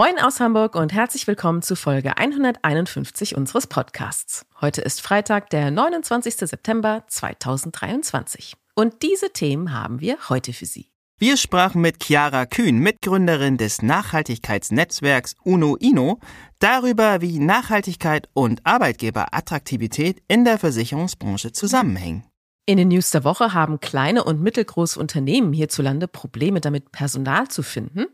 Moin 0.00 0.16
aus 0.20 0.38
Hamburg 0.38 0.76
und 0.76 0.92
herzlich 0.92 1.26
willkommen 1.26 1.60
zu 1.60 1.74
Folge 1.74 2.16
151 2.16 3.36
unseres 3.36 3.66
Podcasts. 3.66 4.46
Heute 4.60 4.80
ist 4.80 5.00
Freitag, 5.00 5.50
der 5.50 5.72
29. 5.72 6.36
September 6.36 7.02
2023. 7.08 8.54
Und 8.76 9.02
diese 9.02 9.32
Themen 9.32 9.72
haben 9.72 10.00
wir 10.00 10.16
heute 10.28 10.52
für 10.52 10.66
Sie. 10.66 10.92
Wir 11.18 11.36
sprachen 11.36 11.80
mit 11.80 12.00
Chiara 12.00 12.46
Kühn, 12.46 12.78
Mitgründerin 12.78 13.56
des 13.56 13.82
Nachhaltigkeitsnetzwerks 13.82 15.34
UNO 15.42 15.74
INO, 15.74 16.20
darüber, 16.60 17.20
wie 17.20 17.40
Nachhaltigkeit 17.40 18.28
und 18.34 18.64
Arbeitgeberattraktivität 18.64 20.22
in 20.28 20.44
der 20.44 20.58
Versicherungsbranche 20.58 21.50
zusammenhängen. 21.50 22.22
In 22.66 22.76
den 22.76 22.86
News 22.86 23.10
der 23.10 23.24
Woche 23.24 23.52
haben 23.52 23.80
kleine 23.80 24.22
und 24.22 24.42
mittelgroße 24.42 25.00
Unternehmen 25.00 25.52
hierzulande 25.52 26.06
Probleme 26.06 26.60
damit, 26.60 26.92
Personal 26.92 27.48
zu 27.48 27.64
finden. 27.64 28.06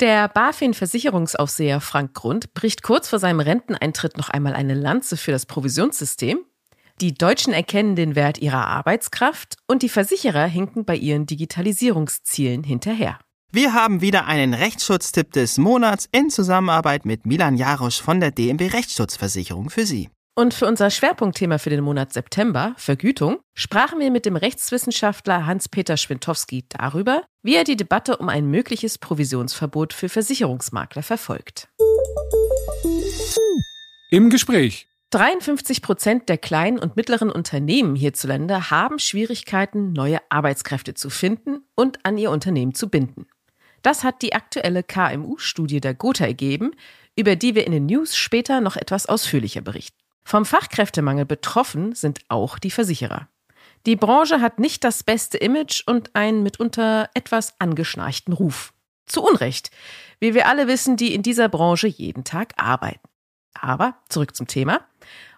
Der 0.00 0.28
BaFin-Versicherungsaufseher 0.28 1.78
Frank 1.82 2.14
Grund 2.14 2.54
bricht 2.54 2.82
kurz 2.82 3.10
vor 3.10 3.18
seinem 3.18 3.40
Renteneintritt 3.40 4.16
noch 4.16 4.30
einmal 4.30 4.54
eine 4.54 4.72
Lanze 4.72 5.18
für 5.18 5.30
das 5.30 5.44
Provisionssystem. 5.44 6.38
Die 7.02 7.12
Deutschen 7.12 7.52
erkennen 7.52 7.96
den 7.96 8.14
Wert 8.14 8.38
ihrer 8.38 8.66
Arbeitskraft 8.66 9.56
und 9.66 9.82
die 9.82 9.90
Versicherer 9.90 10.46
hinken 10.46 10.86
bei 10.86 10.96
ihren 10.96 11.26
Digitalisierungszielen 11.26 12.64
hinterher. 12.64 13.18
Wir 13.52 13.74
haben 13.74 14.00
wieder 14.00 14.24
einen 14.24 14.54
Rechtsschutztipp 14.54 15.32
des 15.32 15.58
Monats 15.58 16.08
in 16.12 16.30
Zusammenarbeit 16.30 17.04
mit 17.04 17.26
Milan 17.26 17.56
Jarosch 17.56 18.00
von 18.00 18.20
der 18.20 18.30
DMB 18.30 18.72
Rechtsschutzversicherung 18.72 19.68
für 19.68 19.84
Sie. 19.84 20.08
Und 20.34 20.54
für 20.54 20.66
unser 20.66 20.90
Schwerpunktthema 20.90 21.58
für 21.58 21.70
den 21.70 21.82
Monat 21.82 22.12
September, 22.12 22.74
Vergütung, 22.76 23.40
sprachen 23.54 23.98
wir 23.98 24.10
mit 24.10 24.26
dem 24.26 24.36
Rechtswissenschaftler 24.36 25.44
Hans-Peter 25.46 25.96
Schwintowski 25.96 26.64
darüber, 26.68 27.24
wie 27.42 27.56
er 27.56 27.64
die 27.64 27.76
Debatte 27.76 28.16
um 28.16 28.28
ein 28.28 28.46
mögliches 28.46 28.96
Provisionsverbot 28.98 29.92
für 29.92 30.08
Versicherungsmakler 30.08 31.02
verfolgt. 31.02 31.68
Im 34.10 34.30
Gespräch. 34.30 34.86
53 35.10 35.82
Prozent 35.82 36.28
der 36.28 36.38
kleinen 36.38 36.78
und 36.78 36.94
mittleren 36.94 37.30
Unternehmen 37.30 37.96
hierzulande 37.96 38.70
haben 38.70 39.00
Schwierigkeiten, 39.00 39.92
neue 39.92 40.18
Arbeitskräfte 40.28 40.94
zu 40.94 41.10
finden 41.10 41.64
und 41.74 42.04
an 42.04 42.16
ihr 42.16 42.30
Unternehmen 42.30 42.74
zu 42.74 42.88
binden. 42.88 43.26
Das 43.82 44.04
hat 44.04 44.22
die 44.22 44.34
aktuelle 44.34 44.84
KMU-Studie 44.84 45.80
der 45.80 45.94
Gotha 45.94 46.26
ergeben, 46.26 46.70
über 47.16 47.34
die 47.34 47.56
wir 47.56 47.66
in 47.66 47.72
den 47.72 47.86
News 47.86 48.16
später 48.16 48.60
noch 48.60 48.76
etwas 48.76 49.06
ausführlicher 49.06 49.62
berichten. 49.62 49.99
Vom 50.30 50.44
Fachkräftemangel 50.44 51.26
betroffen 51.26 51.92
sind 51.96 52.20
auch 52.28 52.60
die 52.60 52.70
Versicherer. 52.70 53.26
Die 53.84 53.96
Branche 53.96 54.40
hat 54.40 54.60
nicht 54.60 54.84
das 54.84 55.02
beste 55.02 55.36
Image 55.36 55.82
und 55.84 56.14
einen 56.14 56.44
mitunter 56.44 57.10
etwas 57.14 57.54
angeschnarchten 57.58 58.32
Ruf. 58.32 58.72
Zu 59.06 59.24
Unrecht, 59.24 59.72
wie 60.20 60.32
wir 60.32 60.46
alle 60.46 60.68
wissen, 60.68 60.96
die 60.96 61.16
in 61.16 61.24
dieser 61.24 61.48
Branche 61.48 61.88
jeden 61.88 62.22
Tag 62.22 62.52
arbeiten. 62.58 63.08
Aber 63.54 63.96
zurück 64.08 64.36
zum 64.36 64.46
Thema. 64.46 64.82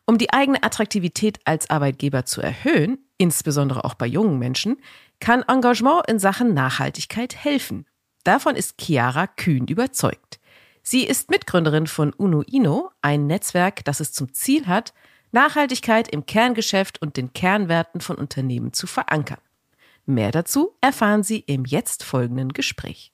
Um 0.05 0.19
die 0.19 0.31
eigene 0.31 0.63
Attraktivität 0.63 1.41
als 1.47 1.70
Arbeitgeber 1.70 2.27
zu 2.27 2.43
erhöhen, 2.43 2.98
insbesondere 3.17 3.87
auch 3.87 3.95
bei 3.95 4.07
jungen 4.07 4.39
Menschen, 4.39 4.77
kann 5.20 5.42
Engagement 5.48 6.07
in 6.07 6.19
Sachen 6.19 6.53
Nachhaltigkeit 6.53 7.35
helfen. 7.35 7.86
Davon 8.24 8.57
ist 8.57 8.79
Chiara 8.79 9.27
Kühn 9.27 9.67
überzeugt. 9.69 10.39
Sie 10.85 11.05
ist 11.05 11.31
Mitgründerin 11.31 11.87
von 11.87 12.13
UNO-INO, 12.13 12.91
ein 13.03 13.29
Netzwerk, 13.29 13.85
das 13.85 14.01
es 14.01 14.13
zum 14.13 14.33
Ziel 14.33 14.67
hat, 14.67 14.93
Nachhaltigkeit 15.31 16.09
im 16.09 16.27
Kerngeschäft 16.27 17.01
und 17.01 17.17
den 17.17 17.33
Kernwerten 17.33 18.01
von 18.01 18.17
Unternehmen 18.17 18.73
zu 18.73 18.89
verankern. 18.89 19.39
Mehr 20.07 20.33
dazu 20.33 20.77
erfahren 20.81 21.23
Sie 21.23 21.39
im 21.39 21.65
jetzt 21.65 22.03
folgenden 22.03 22.53
Gespräch. 22.53 23.13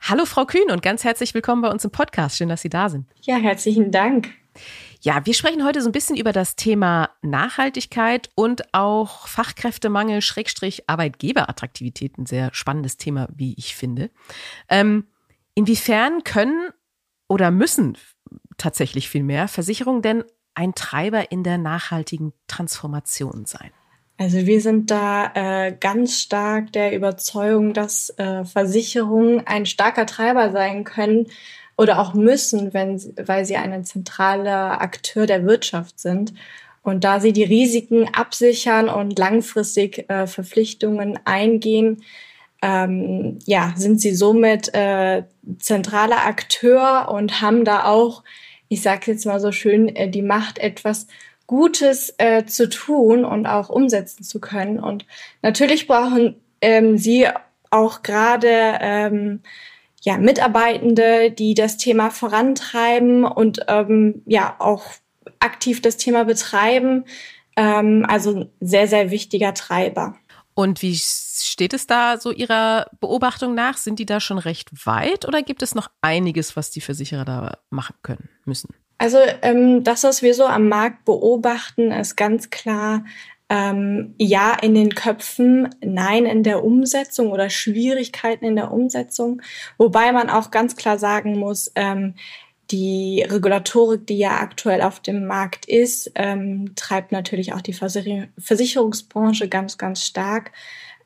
Hallo 0.00 0.24
Frau 0.24 0.46
Kühn 0.46 0.70
und 0.70 0.82
ganz 0.82 1.04
herzlich 1.04 1.34
willkommen 1.34 1.60
bei 1.60 1.70
uns 1.70 1.84
im 1.84 1.90
Podcast. 1.90 2.38
Schön, 2.38 2.48
dass 2.48 2.62
Sie 2.62 2.70
da 2.70 2.88
sind. 2.88 3.06
Ja, 3.20 3.36
herzlichen 3.36 3.90
Dank. 3.90 4.30
Ja, 5.02 5.26
wir 5.26 5.34
sprechen 5.34 5.62
heute 5.62 5.82
so 5.82 5.90
ein 5.90 5.92
bisschen 5.92 6.16
über 6.16 6.32
das 6.32 6.56
Thema 6.56 7.10
Nachhaltigkeit 7.20 8.30
und 8.34 8.72
auch 8.72 9.28
Fachkräftemangel, 9.28 10.22
Schrägstrich 10.22 10.88
Arbeitgeberattraktivität. 10.88 12.16
Ein 12.16 12.24
sehr 12.24 12.48
spannendes 12.54 12.96
Thema, 12.96 13.28
wie 13.36 13.54
ich 13.58 13.76
finde. 13.76 14.10
Ähm, 14.70 15.06
inwiefern 15.54 16.24
können 16.24 16.70
oder 17.34 17.50
müssen 17.50 17.98
tatsächlich 18.58 19.08
viel 19.08 19.24
mehr 19.24 19.48
Versicherungen 19.48 20.02
denn 20.02 20.24
ein 20.54 20.76
Treiber 20.76 21.32
in 21.32 21.42
der 21.42 21.58
nachhaltigen 21.58 22.32
Transformation 22.46 23.44
sein? 23.44 23.72
Also 24.18 24.46
wir 24.46 24.60
sind 24.60 24.92
da 24.92 25.32
äh, 25.34 25.76
ganz 25.78 26.20
stark 26.20 26.72
der 26.72 26.94
Überzeugung, 26.94 27.74
dass 27.74 28.10
äh, 28.10 28.44
Versicherungen 28.44 29.44
ein 29.44 29.66
starker 29.66 30.06
Treiber 30.06 30.52
sein 30.52 30.84
können 30.84 31.26
oder 31.76 31.98
auch 31.98 32.14
müssen, 32.14 32.72
wenn, 32.72 33.02
weil 33.16 33.44
sie 33.44 33.56
ein 33.56 33.84
zentraler 33.84 34.80
Akteur 34.80 35.26
der 35.26 35.44
Wirtschaft 35.44 35.98
sind. 35.98 36.34
Und 36.82 37.02
da 37.02 37.18
sie 37.18 37.32
die 37.32 37.42
Risiken 37.42 38.08
absichern 38.14 38.88
und 38.88 39.18
langfristig 39.18 40.08
äh, 40.08 40.28
Verpflichtungen 40.28 41.18
eingehen, 41.24 42.04
ähm, 42.64 43.38
ja, 43.44 43.74
sind 43.76 44.00
sie 44.00 44.14
somit 44.14 44.72
äh, 44.72 45.24
zentraler 45.58 46.24
Akteur 46.24 47.10
und 47.10 47.42
haben 47.42 47.66
da 47.66 47.84
auch, 47.84 48.24
ich 48.68 48.80
sage 48.80 49.10
jetzt 49.10 49.26
mal 49.26 49.38
so 49.38 49.52
schön, 49.52 49.94
äh, 49.94 50.08
die 50.08 50.22
Macht, 50.22 50.58
etwas 50.58 51.06
Gutes 51.46 52.14
äh, 52.16 52.46
zu 52.46 52.70
tun 52.70 53.26
und 53.26 53.44
auch 53.46 53.68
umsetzen 53.68 54.24
zu 54.24 54.40
können. 54.40 54.78
Und 54.78 55.04
natürlich 55.42 55.86
brauchen 55.86 56.36
ähm, 56.62 56.96
sie 56.96 57.28
auch 57.68 58.02
gerade 58.02 58.78
ähm, 58.80 59.40
ja, 60.00 60.16
Mitarbeitende, 60.16 61.30
die 61.32 61.52
das 61.52 61.76
Thema 61.76 62.08
vorantreiben 62.08 63.24
und 63.24 63.66
ähm, 63.68 64.22
ja 64.24 64.56
auch 64.58 64.86
aktiv 65.38 65.82
das 65.82 65.98
Thema 65.98 66.24
betreiben. 66.24 67.04
Ähm, 67.56 68.06
also 68.08 68.46
sehr, 68.60 68.88
sehr 68.88 69.10
wichtiger 69.10 69.52
Treiber. 69.52 70.16
Und 70.54 70.82
wie 70.82 70.94
steht 70.96 71.74
es 71.74 71.86
da 71.86 72.18
so 72.18 72.30
Ihrer 72.30 72.86
Beobachtung 73.00 73.54
nach? 73.54 73.76
Sind 73.76 73.98
die 73.98 74.06
da 74.06 74.20
schon 74.20 74.38
recht 74.38 74.86
weit 74.86 75.26
oder 75.26 75.42
gibt 75.42 75.62
es 75.62 75.74
noch 75.74 75.88
einiges, 76.00 76.56
was 76.56 76.70
die 76.70 76.80
Versicherer 76.80 77.24
da 77.24 77.58
machen 77.70 77.96
können, 78.02 78.28
müssen? 78.44 78.74
Also 78.98 79.18
ähm, 79.42 79.82
das, 79.82 80.04
was 80.04 80.22
wir 80.22 80.34
so 80.34 80.46
am 80.46 80.68
Markt 80.68 81.04
beobachten, 81.04 81.90
ist 81.90 82.16
ganz 82.16 82.50
klar, 82.50 83.04
ähm, 83.50 84.14
ja 84.18 84.54
in 84.54 84.74
den 84.74 84.94
Köpfen, 84.94 85.74
nein 85.80 86.24
in 86.24 86.42
der 86.42 86.64
Umsetzung 86.64 87.30
oder 87.30 87.50
Schwierigkeiten 87.50 88.44
in 88.44 88.56
der 88.56 88.72
Umsetzung. 88.72 89.42
Wobei 89.76 90.12
man 90.12 90.30
auch 90.30 90.50
ganz 90.50 90.76
klar 90.76 90.98
sagen 90.98 91.38
muss, 91.38 91.70
ähm, 91.74 92.14
die 92.70 93.24
Regulatorik, 93.28 94.06
die 94.06 94.18
ja 94.18 94.40
aktuell 94.40 94.82
auf 94.82 95.00
dem 95.00 95.26
Markt 95.26 95.66
ist, 95.66 96.12
ähm, 96.14 96.72
treibt 96.76 97.12
natürlich 97.12 97.52
auch 97.52 97.60
die 97.60 97.74
Versicherungsbranche 97.74 99.48
ganz, 99.48 99.78
ganz 99.78 100.04
stark 100.04 100.52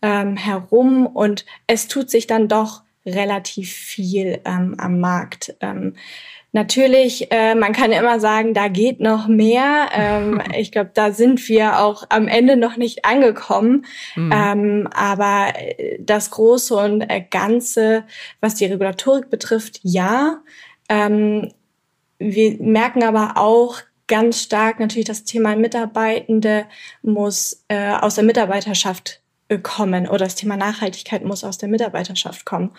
ähm, 0.03 0.37
herum 0.37 1.07
und 1.07 1.45
es 1.67 1.89
tut 1.89 2.11
sich 2.11 2.27
dann 2.27 2.49
doch 2.49 2.83
relativ 3.05 3.73
viel 3.73 4.41
ähm, 4.45 4.75
am 4.79 5.01
Markt. 5.01 5.55
Ähm, 5.61 5.95
natürlich, 6.53 7.31
äh, 7.31 7.55
man 7.55 7.73
kann 7.73 7.93
immer 7.93 8.21
sagen, 8.21 8.55
da 8.55 8.69
geht 8.69 9.01
noch 9.01 9.29
mehr. 9.29 9.89
Ähm, 9.93 10.41
ich 10.57 10.73
glaube, 10.73 10.91
da 10.95 11.13
sind 11.13 11.49
wir 11.49 11.81
auch 11.81 12.05
am 12.09 12.29
Ende 12.29 12.57
noch 12.57 12.77
nicht 12.77 13.05
angekommen. 13.05 13.87
Mhm. 14.17 14.33
Ähm, 14.33 14.89
aber 14.93 15.53
äh, 15.57 15.99
das 16.01 16.31
Große 16.31 16.75
und 16.77 17.03
äh, 17.03 17.25
Ganze, 17.29 18.05
was 18.41 18.55
die 18.55 18.67
Regulatorik 18.67 19.31
betrifft, 19.31 19.81
ja. 19.83 20.39
Ähm, 20.89 21.53
wir 22.19 22.57
merken 22.61 23.03
aber 23.03 23.37
auch 23.37 23.81
ganz 24.09 24.43
stark 24.43 24.81
natürlich 24.81 25.07
das 25.07 25.25
Thema 25.25 25.55
Mitarbeitende 25.55 26.67
muss 27.03 27.65
äh, 27.69 27.93
aus 27.93 28.17
der 28.17 28.25
Mitarbeiterschaft 28.25 29.21
äh, 29.49 29.59
kommen 29.59 30.09
oder 30.09 30.25
das 30.25 30.35
Thema 30.35 30.57
Nachhaltigkeit 30.57 31.25
muss 31.25 31.45
aus 31.45 31.59
der 31.59 31.69
Mitarbeiterschaft 31.69 32.45
kommen. 32.45 32.71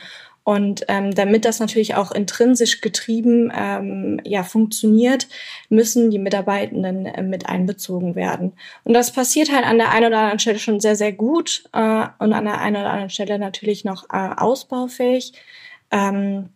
Und 0.44 0.84
ähm, 0.88 1.14
damit 1.14 1.46
das 1.46 1.60
natürlich 1.60 1.94
auch 1.94 2.12
intrinsisch 2.12 2.82
getrieben 2.82 3.52
ähm, 3.56 4.20
ja, 4.24 4.42
funktioniert, 4.44 5.28
müssen 5.70 6.10
die 6.10 6.18
Mitarbeitenden 6.18 7.06
äh, 7.06 7.22
mit 7.22 7.48
einbezogen 7.48 8.16
werden. 8.16 8.54
Und 8.84 8.94
das 8.94 9.12
passiert 9.12 9.52
halt 9.52 9.66
an 9.66 9.78
der 9.78 9.92
einen 9.92 10.08
oder 10.08 10.18
anderen 10.18 10.40
Stelle 10.40 10.58
schon 10.58 10.80
sehr, 10.80 10.96
sehr 10.96 11.14
gut 11.14 11.66
äh, 11.74 12.08
und 12.18 12.34
an 12.34 12.46
der 12.46 12.60
einen 12.62 12.78
oder 12.78 12.90
anderen 12.90 13.10
Stelle 13.12 13.38
natürlich 13.38 13.86
noch 13.86 14.06
äh, 14.12 14.30
ausbaufähig. 14.38 15.34
Ähm, 15.92 16.50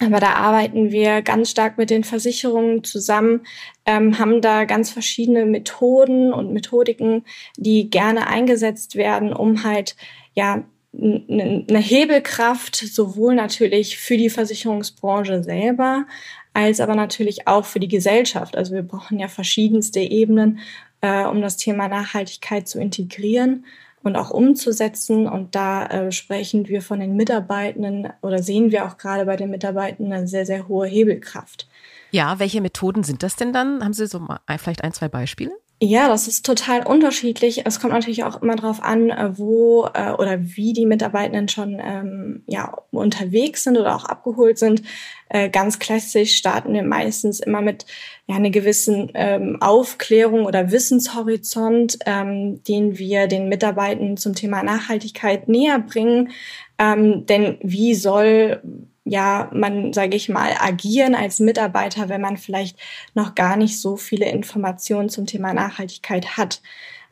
Aber 0.00 0.18
da 0.18 0.32
arbeiten 0.34 0.90
wir 0.90 1.22
ganz 1.22 1.50
stark 1.50 1.78
mit 1.78 1.88
den 1.88 2.02
Versicherungen 2.02 2.82
zusammen, 2.82 3.46
ähm, 3.86 4.18
haben 4.18 4.40
da 4.40 4.64
ganz 4.64 4.90
verschiedene 4.90 5.46
Methoden 5.46 6.32
und 6.32 6.52
Methodiken, 6.52 7.24
die 7.56 7.90
gerne 7.90 8.26
eingesetzt 8.26 8.96
werden, 8.96 9.32
um 9.32 9.62
halt 9.62 9.94
ja 10.34 10.64
eine 10.96 11.78
Hebelkraft 11.78 12.76
sowohl 12.76 13.34
natürlich 13.34 13.98
für 13.98 14.16
die 14.16 14.30
Versicherungsbranche 14.30 15.42
selber 15.42 16.06
als 16.52 16.78
aber 16.78 16.94
natürlich 16.94 17.48
auch 17.48 17.64
für 17.64 17.80
die 17.80 17.88
Gesellschaft. 17.88 18.56
Also 18.56 18.74
wir 18.74 18.82
brauchen 18.82 19.18
ja 19.18 19.26
verschiedenste 19.26 19.98
Ebenen, 19.98 20.60
äh, 21.00 21.24
um 21.24 21.42
das 21.42 21.56
Thema 21.56 21.88
Nachhaltigkeit 21.88 22.68
zu 22.68 22.78
integrieren 22.78 23.64
und 24.04 24.16
auch 24.16 24.30
umzusetzen. 24.30 25.26
Und 25.26 25.54
da 25.54 25.86
äh, 25.86 26.12
sprechen 26.12 26.68
wir 26.68 26.82
von 26.82 27.00
den 27.00 27.16
Mitarbeitenden 27.16 28.12
oder 28.22 28.42
sehen 28.42 28.70
wir 28.70 28.84
auch 28.86 28.96
gerade 28.96 29.24
bei 29.24 29.36
den 29.36 29.50
Mitarbeitenden 29.50 30.12
eine 30.12 30.28
sehr, 30.28 30.46
sehr 30.46 30.68
hohe 30.68 30.86
Hebelkraft. 30.86 31.68
Ja, 32.10 32.38
welche 32.38 32.60
Methoden 32.60 33.02
sind 33.02 33.22
das 33.22 33.34
denn 33.36 33.52
dann? 33.52 33.82
Haben 33.82 33.92
Sie 33.92 34.06
so 34.06 34.20
mal 34.20 34.38
vielleicht 34.58 34.84
ein, 34.84 34.92
zwei 34.92 35.08
Beispiele? 35.08 35.50
Ja, 35.86 36.08
das 36.08 36.28
ist 36.28 36.46
total 36.46 36.86
unterschiedlich. 36.86 37.66
Es 37.66 37.78
kommt 37.78 37.92
natürlich 37.92 38.24
auch 38.24 38.40
immer 38.40 38.56
darauf 38.56 38.82
an, 38.82 39.10
äh, 39.10 39.36
wo 39.36 39.86
äh, 39.92 40.12
oder 40.12 40.38
wie 40.40 40.72
die 40.72 40.86
Mitarbeitenden 40.86 41.48
schon 41.48 41.78
ähm, 41.78 42.42
ja, 42.46 42.74
unterwegs 42.90 43.64
sind 43.64 43.76
oder 43.76 43.94
auch 43.94 44.06
abgeholt 44.06 44.58
sind. 44.58 44.82
Äh, 45.28 45.50
ganz 45.50 45.78
klassisch 45.78 46.36
starten 46.36 46.72
wir 46.72 46.84
meistens 46.84 47.38
immer 47.38 47.60
mit 47.60 47.84
ja, 48.26 48.36
einer 48.36 48.48
gewissen 48.48 49.10
ähm, 49.12 49.58
Aufklärung 49.60 50.46
oder 50.46 50.70
Wissenshorizont, 50.70 51.98
ähm, 52.06 52.62
den 52.64 52.98
wir 52.98 53.26
den 53.26 53.50
Mitarbeitenden 53.50 54.16
zum 54.16 54.34
Thema 54.34 54.62
Nachhaltigkeit 54.62 55.48
näher 55.48 55.80
bringen. 55.80 56.30
Ähm, 56.78 57.26
denn 57.26 57.58
wie 57.60 57.94
soll 57.94 58.62
ja, 59.04 59.50
man, 59.52 59.92
sage 59.92 60.16
ich 60.16 60.28
mal, 60.28 60.52
agieren 60.58 61.14
als 61.14 61.38
Mitarbeiter, 61.38 62.08
wenn 62.08 62.22
man 62.22 62.36
vielleicht 62.38 62.78
noch 63.14 63.34
gar 63.34 63.56
nicht 63.56 63.80
so 63.80 63.96
viele 63.96 64.26
Informationen 64.30 65.10
zum 65.10 65.26
Thema 65.26 65.52
Nachhaltigkeit 65.52 66.36
hat. 66.36 66.62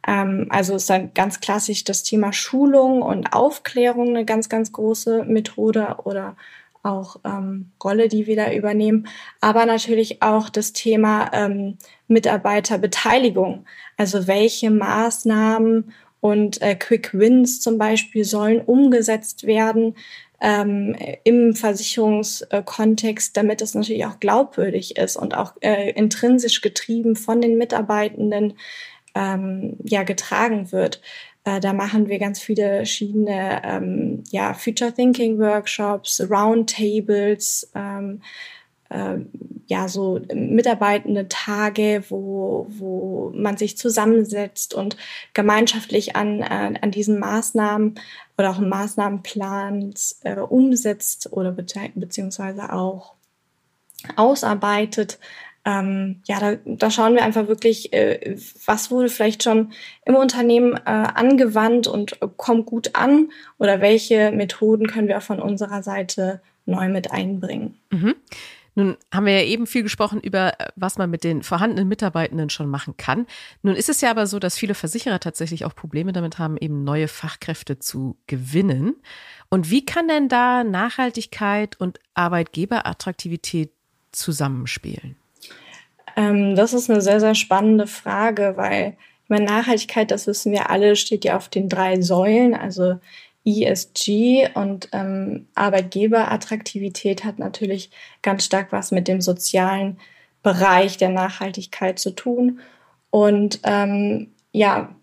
Ähm, 0.06 0.46
also 0.50 0.76
ist 0.76 0.90
dann 0.90 1.12
ganz 1.14 1.40
klassisch 1.40 1.84
das 1.84 2.02
Thema 2.02 2.32
Schulung 2.32 3.02
und 3.02 3.34
Aufklärung 3.34 4.08
eine 4.08 4.24
ganz, 4.24 4.48
ganz 4.48 4.72
große 4.72 5.24
Methode 5.24 5.96
oder 6.04 6.36
auch 6.82 7.16
ähm, 7.24 7.70
Rolle, 7.82 8.08
die 8.08 8.26
wir 8.26 8.36
da 8.36 8.52
übernehmen, 8.52 9.06
aber 9.40 9.66
natürlich 9.66 10.20
auch 10.20 10.48
das 10.48 10.72
Thema 10.72 11.30
ähm, 11.32 11.78
Mitarbeiterbeteiligung. 12.08 13.66
Also 13.96 14.26
welche 14.26 14.70
Maßnahmen 14.70 15.92
und 16.20 16.60
äh, 16.60 16.74
Quick 16.74 17.14
Wins 17.14 17.60
zum 17.60 17.78
Beispiel 17.78 18.24
sollen 18.24 18.60
umgesetzt 18.60 19.46
werden, 19.46 19.94
ähm, 20.42 20.96
im 21.22 21.54
Versicherungskontext, 21.54 23.36
damit 23.36 23.62
es 23.62 23.74
natürlich 23.74 24.04
auch 24.04 24.18
glaubwürdig 24.18 24.96
ist 24.96 25.16
und 25.16 25.36
auch 25.36 25.54
äh, 25.60 25.92
intrinsisch 25.92 26.60
getrieben 26.60 27.14
von 27.14 27.40
den 27.40 27.56
Mitarbeitenden 27.56 28.54
ähm, 29.14 29.76
ja 29.84 30.02
getragen 30.02 30.72
wird. 30.72 31.00
Äh, 31.44 31.60
da 31.60 31.72
machen 31.72 32.08
wir 32.08 32.18
ganz 32.18 32.40
viele 32.40 32.78
verschiedene 32.78 33.62
ähm, 33.64 34.24
ja, 34.30 34.52
Future 34.52 34.92
Thinking 34.92 35.38
Workshops, 35.38 36.20
Roundtables, 36.28 37.70
ähm, 37.76 38.20
äh, 38.20 38.26
ja 39.66 39.88
so 39.88 40.20
mitarbeitende 40.34 41.28
Tage, 41.28 42.04
wo, 42.08 42.66
wo 42.68 43.32
man 43.34 43.56
sich 43.56 43.78
zusammensetzt 43.78 44.74
und 44.74 44.96
gemeinschaftlich 45.34 46.14
an, 46.16 46.42
an, 46.42 46.90
diesen 46.90 47.18
Maßnahmen 47.18 47.94
oder 48.36 48.50
auch 48.50 48.58
einen 48.58 48.68
Maßnahmenplan 48.68 49.94
äh, 50.24 50.36
umsetzt 50.36 51.32
oder 51.32 51.52
be 51.52 51.64
beziehungsweise 51.94 52.72
auch 52.72 53.14
ausarbeitet. 54.16 55.18
Ähm, 55.64 56.22
ja, 56.26 56.40
da, 56.40 56.56
da 56.64 56.90
schauen 56.90 57.14
wir 57.14 57.22
einfach 57.22 57.46
wirklich, 57.46 57.92
äh, 57.92 58.36
was 58.66 58.90
wurde 58.90 59.08
vielleicht 59.08 59.44
schon 59.44 59.72
im 60.04 60.16
Unternehmen 60.16 60.74
äh, 60.74 60.80
angewandt 60.90 61.86
und 61.86 62.18
kommt 62.36 62.66
gut 62.66 62.90
an 62.94 63.30
oder 63.58 63.80
welche 63.80 64.32
Methoden 64.32 64.88
können 64.88 65.06
wir 65.06 65.18
auch 65.18 65.22
von 65.22 65.40
unserer 65.40 65.84
Seite 65.84 66.40
neu 66.66 66.88
mit 66.88 67.12
einbringen. 67.12 67.78
Mhm. 67.90 68.16
Nun 68.74 68.96
haben 69.12 69.26
wir 69.26 69.34
ja 69.34 69.46
eben 69.46 69.66
viel 69.66 69.82
gesprochen 69.82 70.20
über, 70.20 70.58
äh, 70.58 70.68
was 70.76 70.96
man 70.98 71.10
mit 71.10 71.24
den 71.24 71.42
vorhandenen 71.42 71.88
Mitarbeitenden 71.88 72.50
schon 72.50 72.68
machen 72.68 72.96
kann. 72.96 73.26
Nun 73.62 73.76
ist 73.76 73.88
es 73.88 74.00
ja 74.00 74.10
aber 74.10 74.26
so, 74.26 74.38
dass 74.38 74.56
viele 74.56 74.74
Versicherer 74.74 75.20
tatsächlich 75.20 75.64
auch 75.64 75.74
Probleme 75.74 76.12
damit 76.12 76.38
haben, 76.38 76.56
eben 76.56 76.84
neue 76.84 77.08
Fachkräfte 77.08 77.78
zu 77.78 78.16
gewinnen. 78.26 78.96
Und 79.50 79.70
wie 79.70 79.84
kann 79.84 80.08
denn 80.08 80.28
da 80.28 80.64
Nachhaltigkeit 80.64 81.78
und 81.78 82.00
Arbeitgeberattraktivität 82.14 83.72
zusammenspielen? 84.12 85.16
Ähm, 86.16 86.56
das 86.56 86.72
ist 86.72 86.90
eine 86.90 87.00
sehr, 87.00 87.20
sehr 87.20 87.34
spannende 87.34 87.86
Frage, 87.86 88.54
weil 88.56 88.96
ich 89.24 89.28
meine, 89.28 89.44
Nachhaltigkeit, 89.44 90.10
das 90.10 90.26
wissen 90.26 90.52
wir 90.52 90.70
alle, 90.70 90.96
steht 90.96 91.24
ja 91.24 91.36
auf 91.36 91.48
den 91.48 91.68
drei 91.68 92.00
Säulen. 92.00 92.54
Also 92.54 92.98
ESG 93.44 94.48
und 94.54 94.88
ähm, 94.92 95.48
Arbeitgeberattraktivität 95.54 97.24
hat 97.24 97.38
natürlich 97.38 97.90
ganz 98.22 98.44
stark 98.44 98.72
was 98.72 98.90
mit 98.90 99.08
dem 99.08 99.20
sozialen 99.20 99.98
Bereich 100.42 100.96
der 100.96 101.08
Nachhaltigkeit 101.08 101.98
zu 101.98 102.10
tun. 102.10 102.60
Und 103.10 103.60
ähm, 103.64 104.32
ja, 104.52 104.94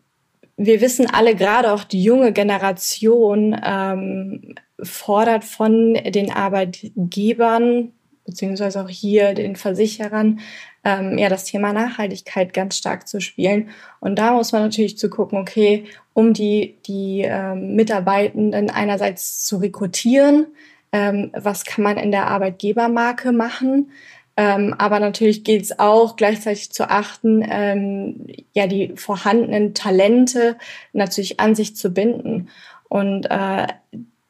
wir 0.58 0.82
wissen 0.82 1.08
alle, 1.10 1.36
gerade 1.36 1.72
auch 1.72 1.84
die 1.84 2.04
junge 2.04 2.34
Generation 2.34 3.60
ähm, 3.64 4.56
fordert 4.82 5.44
von 5.44 5.94
den 5.94 6.32
Arbeitgebern 6.32 7.94
beziehungsweise 8.30 8.84
auch 8.84 8.90
hier 8.90 9.34
den 9.34 9.56
Versicherern 9.56 10.40
ähm, 10.84 11.18
ja 11.18 11.30
das 11.30 11.46
Thema 11.46 11.74
Nachhaltigkeit 11.74 12.54
ganz 12.54 12.78
stark 12.78 13.08
zu 13.08 13.20
spielen. 13.20 13.70
Und 14.00 14.18
da 14.18 14.34
muss 14.34 14.52
man 14.52 14.62
natürlich 14.62 14.98
zu 14.98 15.10
gucken, 15.10 15.40
okay, 15.40 15.86
um 16.14 16.34
die, 16.34 16.78
die 16.86 17.22
ähm, 17.26 17.76
Mitarbeitenden 17.76 18.70
einerseits 18.70 19.46
zu 19.46 19.58
rekrutieren, 19.58 20.48
ähm, 20.92 21.32
was 21.34 21.66
kann 21.66 21.84
man 21.84 21.98
in 21.98 22.12
der 22.12 22.28
Arbeitgebermarke 22.28 23.32
machen, 23.32 23.92
ähm, 24.40 24.74
aber 24.78 25.02
natürlich 25.02 25.44
gilt 25.44 25.64
es 25.64 25.80
auch 25.80 26.16
gleichzeitig 26.16 26.72
zu 26.72 26.90
achten, 26.90 27.46
ähm, 27.46 28.26
ja 28.54 28.68
die 28.68 28.94
vorhandenen 28.96 29.74
Talente 29.74 30.58
natürlich 30.94 31.42
an 31.42 31.56
sich 31.56 31.76
zu 31.76 31.90
binden. 31.90 32.48
Und 32.88 33.26
äh, 33.26 33.68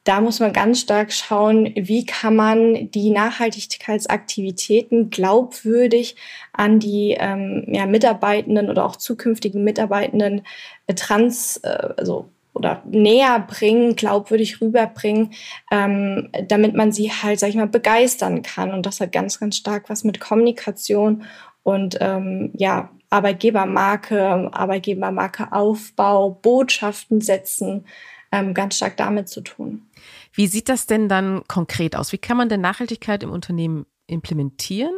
da 0.03 0.21
muss 0.21 0.39
man 0.39 0.53
ganz 0.53 0.79
stark 0.79 1.11
schauen, 1.11 1.71
wie 1.75 2.05
kann 2.05 2.35
man 2.35 2.89
die 2.91 3.11
Nachhaltigkeitsaktivitäten 3.11 5.09
glaubwürdig 5.09 6.15
an 6.53 6.79
die 6.79 7.17
ähm, 7.19 7.65
ja, 7.67 7.85
Mitarbeitenden 7.85 8.69
oder 8.69 8.85
auch 8.85 8.95
zukünftigen 8.95 9.63
Mitarbeitenden 9.63 10.43
äh, 10.87 10.93
trans, 10.93 11.57
äh, 11.57 11.89
also 11.97 12.29
oder 12.53 12.81
näher 12.85 13.39
bringen, 13.39 13.95
glaubwürdig 13.95 14.59
rüberbringen, 14.61 15.31
ähm, 15.71 16.29
damit 16.47 16.75
man 16.75 16.91
sie 16.91 17.11
halt, 17.11 17.39
sag 17.39 17.49
ich 17.49 17.55
mal, 17.55 17.67
begeistern 17.67 18.41
kann. 18.41 18.71
Und 18.71 18.85
das 18.85 18.99
hat 18.99 19.11
ganz, 19.11 19.39
ganz 19.39 19.57
stark 19.57 19.89
was 19.89 20.03
mit 20.03 20.19
Kommunikation 20.19 21.23
und 21.63 21.97
ähm, 22.01 22.51
ja, 22.55 22.89
Arbeitgebermarke, 23.09 24.49
Arbeitgebermarke 24.51 25.51
Aufbau, 25.51 26.29
Botschaften 26.29 27.21
setzen, 27.21 27.85
ähm, 28.31 28.53
ganz 28.53 28.77
stark 28.77 28.97
damit 28.97 29.29
zu 29.29 29.41
tun. 29.41 29.87
Wie 30.33 30.47
sieht 30.47 30.69
das 30.69 30.85
denn 30.85 31.09
dann 31.09 31.43
konkret 31.47 31.95
aus? 31.95 32.11
Wie 32.11 32.17
kann 32.17 32.37
man 32.37 32.49
denn 32.49 32.61
Nachhaltigkeit 32.61 33.23
im 33.23 33.31
Unternehmen 33.31 33.85
implementieren, 34.07 34.93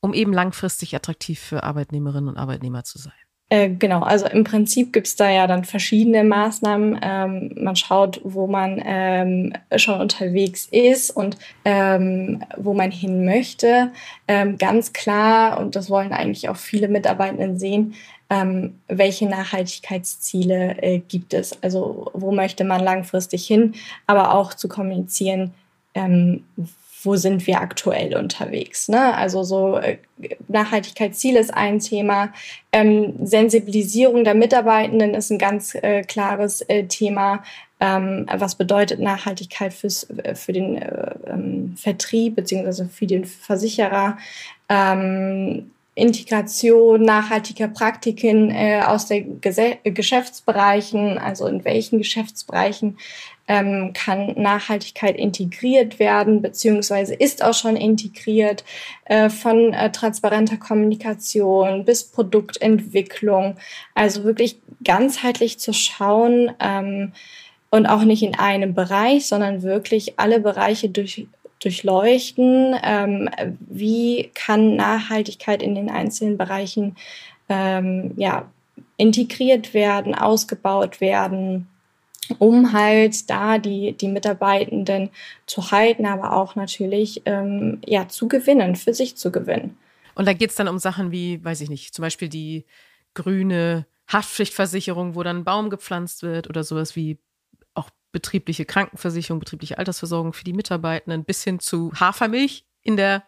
um 0.00 0.14
eben 0.14 0.32
langfristig 0.32 0.94
attraktiv 0.94 1.40
für 1.40 1.62
Arbeitnehmerinnen 1.62 2.28
und 2.28 2.36
Arbeitnehmer 2.36 2.84
zu 2.84 2.98
sein? 2.98 3.12
Äh, 3.52 3.68
genau, 3.68 4.00
also 4.00 4.26
im 4.26 4.44
Prinzip 4.44 4.94
gibt 4.94 5.08
es 5.08 5.16
da 5.16 5.28
ja 5.28 5.46
dann 5.46 5.64
verschiedene 5.64 6.24
Maßnahmen. 6.24 6.98
Ähm, 7.02 7.54
man 7.60 7.76
schaut, 7.76 8.18
wo 8.24 8.46
man 8.46 8.80
ähm, 8.82 9.52
schon 9.76 10.00
unterwegs 10.00 10.66
ist 10.70 11.10
und 11.10 11.36
ähm, 11.66 12.42
wo 12.56 12.72
man 12.72 12.90
hin 12.90 13.26
möchte. 13.26 13.92
Ähm, 14.26 14.56
ganz 14.56 14.94
klar, 14.94 15.60
und 15.60 15.76
das 15.76 15.90
wollen 15.90 16.14
eigentlich 16.14 16.48
auch 16.48 16.56
viele 16.56 16.88
Mitarbeitenden 16.88 17.58
sehen, 17.58 17.92
ähm, 18.32 18.80
welche 18.88 19.28
Nachhaltigkeitsziele 19.28 20.82
äh, 20.82 20.98
gibt 21.00 21.34
es, 21.34 21.62
also 21.62 22.10
wo 22.14 22.32
möchte 22.32 22.64
man 22.64 22.82
langfristig 22.82 23.46
hin, 23.46 23.74
aber 24.06 24.34
auch 24.34 24.54
zu 24.54 24.68
kommunizieren, 24.68 25.52
ähm, 25.94 26.44
wo 27.02 27.16
sind 27.16 27.46
wir 27.46 27.60
aktuell 27.60 28.16
unterwegs. 28.16 28.88
Ne? 28.88 29.14
Also 29.14 29.42
so 29.42 29.76
äh, 29.76 29.98
Nachhaltigkeitsziel 30.48 31.36
ist 31.36 31.52
ein 31.52 31.78
Thema, 31.80 32.32
ähm, 32.72 33.14
Sensibilisierung 33.22 34.24
der 34.24 34.34
Mitarbeitenden 34.34 35.12
ist 35.12 35.30
ein 35.30 35.38
ganz 35.38 35.74
äh, 35.74 36.00
klares 36.02 36.62
äh, 36.62 36.84
Thema. 36.84 37.42
Ähm, 37.80 38.26
was 38.32 38.54
bedeutet 38.54 39.00
Nachhaltigkeit 39.00 39.74
fürs, 39.74 40.08
äh, 40.08 40.34
für 40.34 40.54
den 40.54 40.78
äh, 40.80 41.14
ähm, 41.26 41.74
Vertrieb 41.76 42.36
beziehungsweise 42.36 42.88
für 42.88 43.06
den 43.06 43.26
Versicherer? 43.26 44.16
Ähm, 44.70 45.71
Integration 45.94 47.02
nachhaltiger 47.02 47.68
Praktiken 47.68 48.50
äh, 48.50 48.82
aus 48.86 49.06
den 49.06 49.40
Gese 49.42 49.76
Geschäftsbereichen, 49.84 51.18
also 51.18 51.46
in 51.46 51.64
welchen 51.66 51.98
Geschäftsbereichen 51.98 52.96
ähm, 53.46 53.92
kann 53.92 54.34
Nachhaltigkeit 54.40 55.16
integriert 55.16 55.98
werden, 55.98 56.40
beziehungsweise 56.40 57.14
ist 57.14 57.44
auch 57.44 57.52
schon 57.52 57.76
integriert, 57.76 58.64
äh, 59.04 59.28
von 59.28 59.74
äh, 59.74 59.92
transparenter 59.92 60.56
Kommunikation 60.56 61.84
bis 61.84 62.04
Produktentwicklung. 62.04 63.56
Also 63.94 64.24
wirklich 64.24 64.58
ganzheitlich 64.82 65.58
zu 65.58 65.74
schauen 65.74 66.52
ähm, 66.60 67.12
und 67.70 67.86
auch 67.86 68.04
nicht 68.04 68.22
in 68.22 68.38
einem 68.38 68.74
Bereich, 68.74 69.26
sondern 69.26 69.62
wirklich 69.62 70.18
alle 70.18 70.40
Bereiche 70.40 70.88
durch 70.88 71.26
durchleuchten, 71.62 72.76
ähm, 72.82 73.28
wie 73.60 74.30
kann 74.34 74.76
Nachhaltigkeit 74.76 75.62
in 75.62 75.74
den 75.74 75.88
einzelnen 75.88 76.36
Bereichen 76.36 76.96
ähm, 77.48 78.12
ja, 78.16 78.50
integriert 78.96 79.74
werden, 79.74 80.14
ausgebaut 80.14 81.00
werden, 81.00 81.68
um 82.38 82.72
halt 82.72 83.30
da 83.30 83.58
die, 83.58 83.92
die 83.92 84.08
Mitarbeitenden 84.08 85.10
zu 85.46 85.70
halten, 85.70 86.06
aber 86.06 86.36
auch 86.36 86.56
natürlich 86.56 87.22
ähm, 87.26 87.80
ja, 87.86 88.08
zu 88.08 88.28
gewinnen, 88.28 88.76
für 88.76 88.94
sich 88.94 89.16
zu 89.16 89.30
gewinnen. 89.30 89.76
Und 90.14 90.26
da 90.26 90.32
geht 90.32 90.50
es 90.50 90.56
dann 90.56 90.68
um 90.68 90.78
Sachen 90.78 91.10
wie, 91.10 91.42
weiß 91.44 91.60
ich 91.60 91.70
nicht, 91.70 91.94
zum 91.94 92.02
Beispiel 92.02 92.28
die 92.28 92.64
grüne 93.14 93.86
Haftpflichtversicherung, 94.08 95.14
wo 95.14 95.22
dann 95.22 95.38
ein 95.38 95.44
Baum 95.44 95.70
gepflanzt 95.70 96.22
wird 96.22 96.48
oder 96.48 96.64
sowas 96.64 96.96
wie 96.96 97.18
betriebliche 98.12 98.64
Krankenversicherung, 98.64 99.40
betriebliche 99.40 99.78
Altersversorgung 99.78 100.32
für 100.32 100.44
die 100.44 100.52
Mitarbeitenden 100.52 101.24
bis 101.24 101.42
hin 101.42 101.58
zu 101.58 101.92
Hafermilch 101.98 102.64
in 102.82 102.96
der 102.96 103.24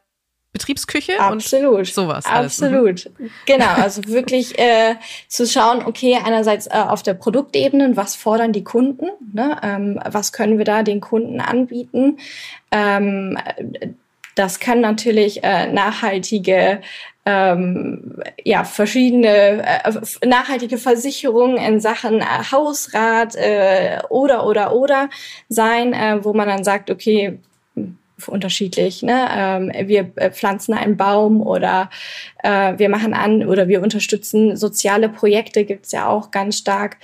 Betriebsküche 0.54 1.18
Absolut. 1.18 1.78
und 1.78 1.86
sowas. 1.88 2.26
Mhm. 2.26 2.32
Absolut. 2.32 3.10
Genau, 3.44 3.72
also 3.74 4.06
wirklich 4.06 4.56
äh, 4.56 4.94
zu 5.26 5.48
schauen, 5.48 5.84
okay, 5.84 6.16
einerseits 6.24 6.68
äh, 6.68 6.74
auf 6.74 7.02
der 7.02 7.14
Produktebene, 7.14 7.96
was 7.96 8.14
fordern 8.14 8.52
die 8.52 8.62
Kunden, 8.62 9.08
ne? 9.32 9.58
ähm, 9.64 10.00
was 10.08 10.32
können 10.32 10.58
wir 10.58 10.64
da 10.64 10.84
den 10.84 11.00
Kunden 11.00 11.40
anbieten. 11.40 12.18
Ähm, 12.70 13.36
das 14.36 14.60
kann 14.60 14.80
natürlich 14.80 15.42
äh, 15.42 15.72
nachhaltige 15.72 16.80
ähm, 17.26 18.22
ja, 18.44 18.64
verschiedene 18.64 19.62
äh, 19.62 20.26
nachhaltige 20.26 20.78
Versicherungen 20.78 21.56
in 21.56 21.80
Sachen 21.80 22.20
äh, 22.20 22.24
Hausrat 22.52 23.34
äh, 23.34 24.00
oder 24.10 24.46
oder 24.46 24.74
oder 24.74 25.08
sein, 25.48 25.94
äh, 25.94 26.22
wo 26.22 26.34
man 26.34 26.48
dann 26.48 26.64
sagt, 26.64 26.90
okay, 26.90 27.38
unterschiedlich. 28.28 29.02
Ne? 29.02 29.26
Ähm, 29.36 29.88
wir 29.88 30.12
äh, 30.16 30.30
pflanzen 30.30 30.74
einen 30.74 30.96
Baum 30.96 31.42
oder 31.42 31.90
äh, 32.42 32.78
wir 32.78 32.88
machen 32.88 33.14
an 33.14 33.46
oder 33.46 33.68
wir 33.68 33.82
unterstützen 33.82 34.56
soziale 34.56 35.08
Projekte, 35.08 35.64
gibt's 35.64 35.92
ja 35.92 36.08
auch 36.08 36.30
ganz 36.30 36.58
stark. 36.58 36.98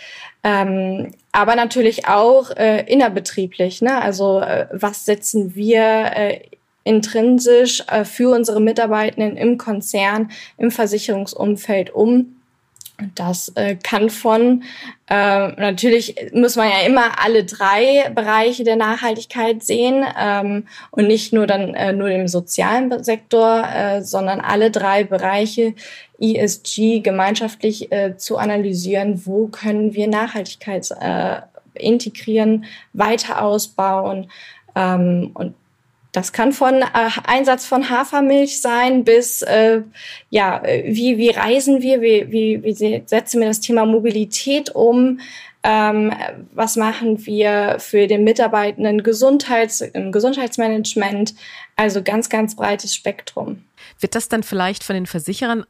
Ähm, 0.44 1.12
aber 1.32 1.56
natürlich 1.56 2.06
auch 2.06 2.50
äh, 2.50 2.84
innerbetrieblich. 2.86 3.82
Ne? 3.82 4.00
Also 4.00 4.40
äh, 4.40 4.66
was 4.72 5.04
setzen 5.04 5.54
wir 5.54 5.82
äh, 6.14 6.40
intrinsisch 6.84 7.82
äh, 7.88 8.04
für 8.04 8.34
unsere 8.34 8.60
Mitarbeitenden 8.60 9.37
im 9.37 9.58
Konzern, 9.58 10.30
im 10.56 10.70
Versicherungsumfeld 10.70 11.90
um. 11.90 12.37
Das 13.14 13.50
äh, 13.54 13.76
kann 13.76 14.10
von, 14.10 14.62
äh, 15.08 15.49
natürlich 15.49 16.14
muss 16.32 16.56
man 16.56 16.68
ja 16.68 16.87
immer 16.87 17.22
alle 17.25 17.44
drei 17.44 18.10
Bereiche 18.14 18.62
der 18.64 18.76
Nachhaltigkeit 18.76 19.62
sehen 19.62 20.04
ähm, 20.20 20.66
und 20.90 21.06
nicht 21.06 21.32
nur 21.32 21.46
dann 21.46 21.75
äh, 21.75 21.92
nur 21.92 22.10
im 22.10 22.28
sozialen 22.28 23.02
Sektor, 23.02 23.64
äh, 23.66 24.02
sondern 24.02 24.40
alle 24.40 24.70
drei 24.70 25.04
Bereiche 25.04 25.75
ESG 26.20 27.00
gemeinschaftlich 27.00 27.90
äh, 27.90 28.16
zu 28.16 28.37
analysieren, 28.37 29.22
wo 29.25 29.46
können 29.46 29.94
wir 29.94 30.06
Nachhaltigkeit 30.06 30.90
äh, 31.00 31.40
integrieren, 31.75 32.66
weiter 32.92 33.42
ausbauen. 33.42 34.30
Ähm, 34.76 35.30
und 35.34 35.54
das 36.12 36.32
kann 36.32 36.52
von 36.52 36.82
äh, 36.82 36.86
Einsatz 37.24 37.66
von 37.66 37.88
Hafermilch 37.88 38.60
sein 38.60 39.04
bis, 39.04 39.42
äh, 39.42 39.82
ja, 40.28 40.62
wie, 40.64 41.18
wie 41.18 41.30
reisen 41.30 41.82
wir, 41.82 42.00
wie, 42.00 42.30
wie, 42.30 42.62
wie 42.62 43.02
setzen 43.06 43.40
wir 43.40 43.48
das 43.48 43.60
Thema 43.60 43.86
Mobilität 43.86 44.74
um, 44.74 45.20
ähm, 45.62 46.12
was 46.52 46.76
machen 46.76 47.24
wir 47.26 47.76
für 47.78 48.06
den 48.06 48.24
Mitarbeitenden 48.24 49.02
Gesundheits, 49.02 49.82
im 49.82 50.10
Gesundheitsmanagement, 50.10 51.34
also 51.76 52.02
ganz, 52.02 52.28
ganz 52.28 52.56
breites 52.56 52.94
Spektrum. 52.94 53.64
Wird 54.00 54.14
das 54.14 54.28
dann 54.28 54.42
vielleicht 54.42 54.82
von 54.82 54.94
den 54.94 55.06
Versicherern 55.06 55.64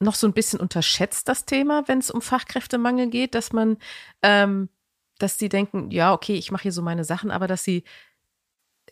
noch 0.00 0.14
so 0.14 0.26
ein 0.26 0.32
bisschen 0.32 0.60
unterschätzt, 0.60 1.28
das 1.28 1.44
Thema, 1.44 1.86
wenn 1.86 1.98
es 1.98 2.10
um 2.10 2.22
Fachkräftemangel 2.22 3.08
geht, 3.08 3.34
dass 3.34 3.52
man, 3.52 3.76
ähm, 4.22 4.68
dass 5.18 5.38
sie 5.38 5.48
denken, 5.48 5.90
ja, 5.90 6.12
okay, 6.12 6.34
ich 6.34 6.50
mache 6.50 6.62
hier 6.64 6.72
so 6.72 6.82
meine 6.82 7.04
Sachen, 7.04 7.30
aber 7.30 7.46
dass 7.46 7.64
sie 7.64 7.84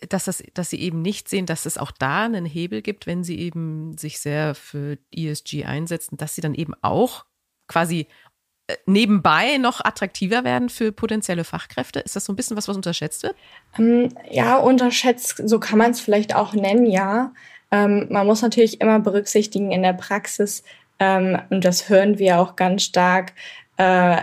dass, 0.09 0.25
das, 0.25 0.43
dass 0.55 0.71
sie 0.71 0.81
eben 0.81 1.03
nicht 1.03 1.29
sehen, 1.29 1.47
dass 1.47 1.67
es 1.67 1.79
auch 1.79 1.91
da 1.91 2.25
einen 2.25 2.45
Hebel 2.45 2.83
gibt, 2.83 3.07
wenn 3.07 3.25
sie 3.25 3.39
eben 3.39 3.97
sich 3.97 4.19
sehr 4.19 4.55
für 4.55 4.99
ESG 5.15 5.65
einsetzen, 5.65 6.17
dass 6.17 6.35
sie 6.35 6.41
dann 6.41 6.55
eben 6.55 6.75
auch 6.83 7.25
quasi 7.69 8.07
äh, 8.69 8.77
nebenbei 8.87 9.59
noch 9.59 9.85
attraktiver 9.85 10.45
werden 10.45 10.69
für 10.69 10.93
potenzielle 10.93 11.45
Fachkräfte? 11.45 12.01
Ist 12.01 12.17
das 12.17 12.25
so 12.25 12.33
ein 12.33 12.37
bisschen 12.37 12.57
was, 12.57 12.69
was 12.69 12.77
unterschätzt 12.77 13.23
wird? 13.23 13.37
Ähm, 13.79 14.09
ja, 14.31 14.57
unterschätzt, 14.57 15.43
so 15.45 15.61
kann 15.61 15.79
man 15.79 15.93
es 15.93 16.01
vielleicht 16.01 16.35
auch 16.35 16.53
nennen, 16.53 16.87
ja. 16.87 17.33
Ähm, 17.71 18.07
man 18.11 18.27
muss 18.27 18.43
natürlich 18.43 18.81
immer 18.81 19.01
berücksichtigen 19.01 19.73
in 19.73 19.83
der 19.83 19.93
Praxis, 19.93 20.63
ähm, 20.99 21.39
und 21.51 21.65
das 21.65 21.89
hören 21.89 22.19
wir 22.19 22.39
auch 22.41 22.57
ganz 22.57 22.83
stark, 22.83 23.33
äh, 23.77 24.19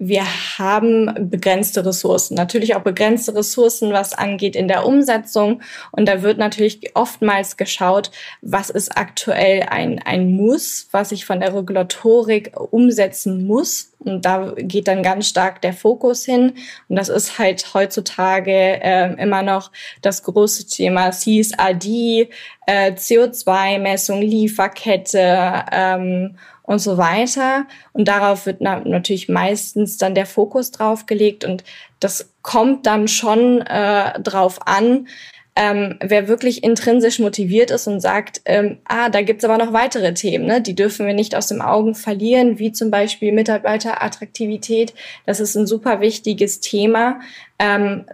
wir 0.00 0.24
haben 0.58 1.28
begrenzte 1.28 1.84
Ressourcen, 1.84 2.36
natürlich 2.36 2.76
auch 2.76 2.82
begrenzte 2.82 3.34
Ressourcen, 3.34 3.92
was 3.92 4.12
angeht 4.12 4.54
in 4.54 4.68
der 4.68 4.86
Umsetzung. 4.86 5.60
Und 5.90 6.06
da 6.06 6.22
wird 6.22 6.38
natürlich 6.38 6.92
oftmals 6.94 7.56
geschaut, 7.56 8.12
was 8.40 8.70
ist 8.70 8.96
aktuell 8.96 9.64
ein, 9.68 9.98
ein 9.98 10.30
Muss, 10.30 10.86
was 10.92 11.10
ich 11.10 11.26
von 11.26 11.40
der 11.40 11.52
Regulatorik 11.52 12.52
umsetzen 12.70 13.44
muss. 13.44 13.92
Und 13.98 14.24
da 14.24 14.54
geht 14.56 14.86
dann 14.86 15.02
ganz 15.02 15.28
stark 15.28 15.60
der 15.62 15.72
Fokus 15.72 16.24
hin. 16.24 16.52
Und 16.88 16.94
das 16.94 17.08
ist 17.08 17.40
halt 17.40 17.74
heutzutage 17.74 18.52
äh, 18.52 19.20
immer 19.20 19.42
noch 19.42 19.72
das 20.00 20.22
große 20.22 20.68
Thema 20.68 21.10
CSRD, 21.10 22.30
äh, 22.68 22.92
CO2-Messung, 22.92 24.22
Lieferkette 24.22 25.64
ähm, 25.72 26.36
und 26.68 26.80
so 26.80 26.98
weiter. 26.98 27.66
Und 27.94 28.08
darauf 28.08 28.44
wird 28.44 28.58
na 28.60 28.80
natürlich 28.80 29.30
meistens 29.30 29.96
dann 29.96 30.14
der 30.14 30.26
Fokus 30.26 30.70
drauf 30.70 31.06
gelegt 31.06 31.44
und 31.44 31.64
das 31.98 32.30
kommt 32.42 32.84
dann 32.84 33.08
schon 33.08 33.62
äh, 33.62 34.20
drauf 34.20 34.60
an, 34.66 35.08
ähm, 35.56 35.98
wer 36.00 36.28
wirklich 36.28 36.62
intrinsisch 36.62 37.18
motiviert 37.20 37.70
ist 37.70 37.88
und 37.88 38.00
sagt, 38.00 38.42
ähm, 38.44 38.78
ah, 38.84 39.08
da 39.08 39.22
gibt's 39.22 39.44
aber 39.44 39.56
noch 39.56 39.72
weitere 39.72 40.12
Themen, 40.12 40.44
ne? 40.44 40.60
die 40.60 40.74
dürfen 40.74 41.06
wir 41.06 41.14
nicht 41.14 41.34
aus 41.34 41.48
dem 41.48 41.62
Augen 41.62 41.94
verlieren, 41.94 42.58
wie 42.58 42.70
zum 42.70 42.90
Beispiel 42.90 43.32
Mitarbeiterattraktivität. 43.32 44.92
Das 45.24 45.40
ist 45.40 45.56
ein 45.56 45.66
super 45.66 46.00
wichtiges 46.00 46.60
Thema. 46.60 47.18
Ähm, 47.58 48.04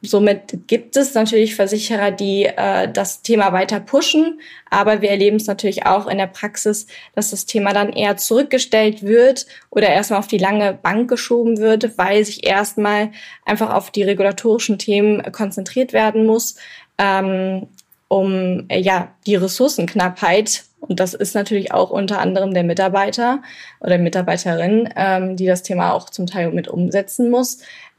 Somit 0.00 0.68
gibt 0.68 0.96
es 0.96 1.14
natürlich 1.14 1.56
Versicherer, 1.56 2.12
die 2.12 2.44
äh, 2.44 2.88
das 2.90 3.22
Thema 3.22 3.52
weiter 3.52 3.80
pushen, 3.80 4.40
aber 4.70 5.02
wir 5.02 5.10
erleben 5.10 5.38
es 5.38 5.48
natürlich 5.48 5.86
auch 5.86 6.06
in 6.06 6.18
der 6.18 6.28
Praxis, 6.28 6.86
dass 7.16 7.30
das 7.30 7.46
Thema 7.46 7.72
dann 7.72 7.92
eher 7.92 8.16
zurückgestellt 8.16 9.02
wird 9.02 9.46
oder 9.70 9.88
erstmal 9.88 10.20
auf 10.20 10.28
die 10.28 10.38
lange 10.38 10.72
Bank 10.72 11.10
geschoben 11.10 11.58
wird, 11.58 11.98
weil 11.98 12.24
sich 12.24 12.46
erstmal 12.46 13.10
einfach 13.44 13.74
auf 13.74 13.90
die 13.90 14.04
regulatorischen 14.04 14.78
Themen 14.78 15.32
konzentriert 15.32 15.92
werden 15.92 16.26
muss, 16.26 16.54
ähm, 16.98 17.66
um 18.06 18.66
äh, 18.68 18.78
ja 18.78 19.12
die 19.26 19.34
Ressourcenknappheit. 19.34 20.62
Und 20.80 21.00
das 21.00 21.12
ist 21.12 21.34
natürlich 21.34 21.72
auch 21.72 21.90
unter 21.90 22.20
anderem 22.20 22.54
der 22.54 22.62
Mitarbeiter 22.62 23.42
oder 23.80 23.98
Mitarbeiterin, 23.98 24.88
ähm, 24.94 25.34
die 25.34 25.46
das 25.46 25.64
Thema 25.64 25.92
auch 25.92 26.08
zum 26.08 26.26
Teil 26.26 26.52
mit 26.52 26.68
umsetzen 26.68 27.30
muss 27.30 27.58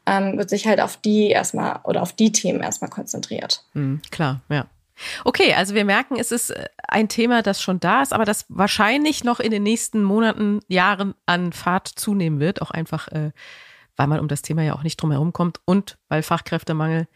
ähm, 0.10 0.38
wird 0.38 0.50
sich 0.50 0.66
halt 0.66 0.82
auf 0.82 0.98
die 0.98 1.30
erstmal 1.30 1.82
oder 1.84 2.02
auf 2.02 2.14
die 2.14 2.32
Themen 2.32 2.62
erstmal 2.62 2.90
konzentriert. 2.90 3.64
Mhm, 3.74 4.02
klar, 4.10 4.42
ja. 4.50 4.66
Okay, 5.24 5.54
also 5.54 5.76
wir 5.76 5.86
merken, 5.86 6.18
es 6.18 6.32
ist 6.32 6.50
äh, 6.50 6.66
ein 6.88 7.08
Thema, 7.08 7.42
das 7.42 7.62
schon 7.62 7.80
da 7.80 8.02
ist, 8.02 8.12
aber 8.12 8.26
das 8.26 8.46
wahrscheinlich 8.50 9.24
noch 9.24 9.40
in 9.40 9.52
den 9.52 9.64
nächsten 9.64 10.04
Monaten, 10.04 10.60
Jahren 10.68 11.14
an 11.26 11.54
Fahrt 11.54 11.88
zunehmen 11.88 12.40
wird. 12.40 12.62
Auch 12.62 12.72
einfach, 12.72 13.08
äh, 13.10 13.32
weil 13.96 14.08
man 14.08 14.20
um 14.20 14.28
das 14.28 14.42
Thema 14.42 14.64
ja 14.64 14.74
auch 14.74 14.84
nicht 14.84 14.98
drum 14.98 15.12
herum 15.12 15.32
kommt 15.32 15.60
und 15.66 15.98
weil 16.10 16.24
Fachkräftemangel 16.24 17.08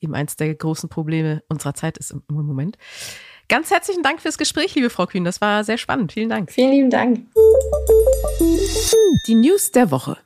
eben 0.00 0.14
eins 0.14 0.36
der 0.36 0.54
großen 0.54 0.88
Probleme 0.88 1.42
unserer 1.48 1.74
Zeit 1.74 1.98
ist 1.98 2.12
im 2.12 2.22
Moment. 2.28 2.78
Ganz 3.48 3.70
herzlichen 3.70 4.02
Dank 4.02 4.20
fürs 4.20 4.38
Gespräch, 4.38 4.74
liebe 4.74 4.90
Frau 4.90 5.06
Kühn. 5.06 5.24
Das 5.24 5.40
war 5.40 5.64
sehr 5.64 5.78
spannend. 5.78 6.12
Vielen 6.12 6.28
Dank. 6.28 6.50
Vielen 6.52 6.72
lieben 6.72 6.90
Dank. 6.90 7.26
Die 9.26 9.34
News 9.34 9.70
der 9.70 9.90
Woche. 9.90 10.18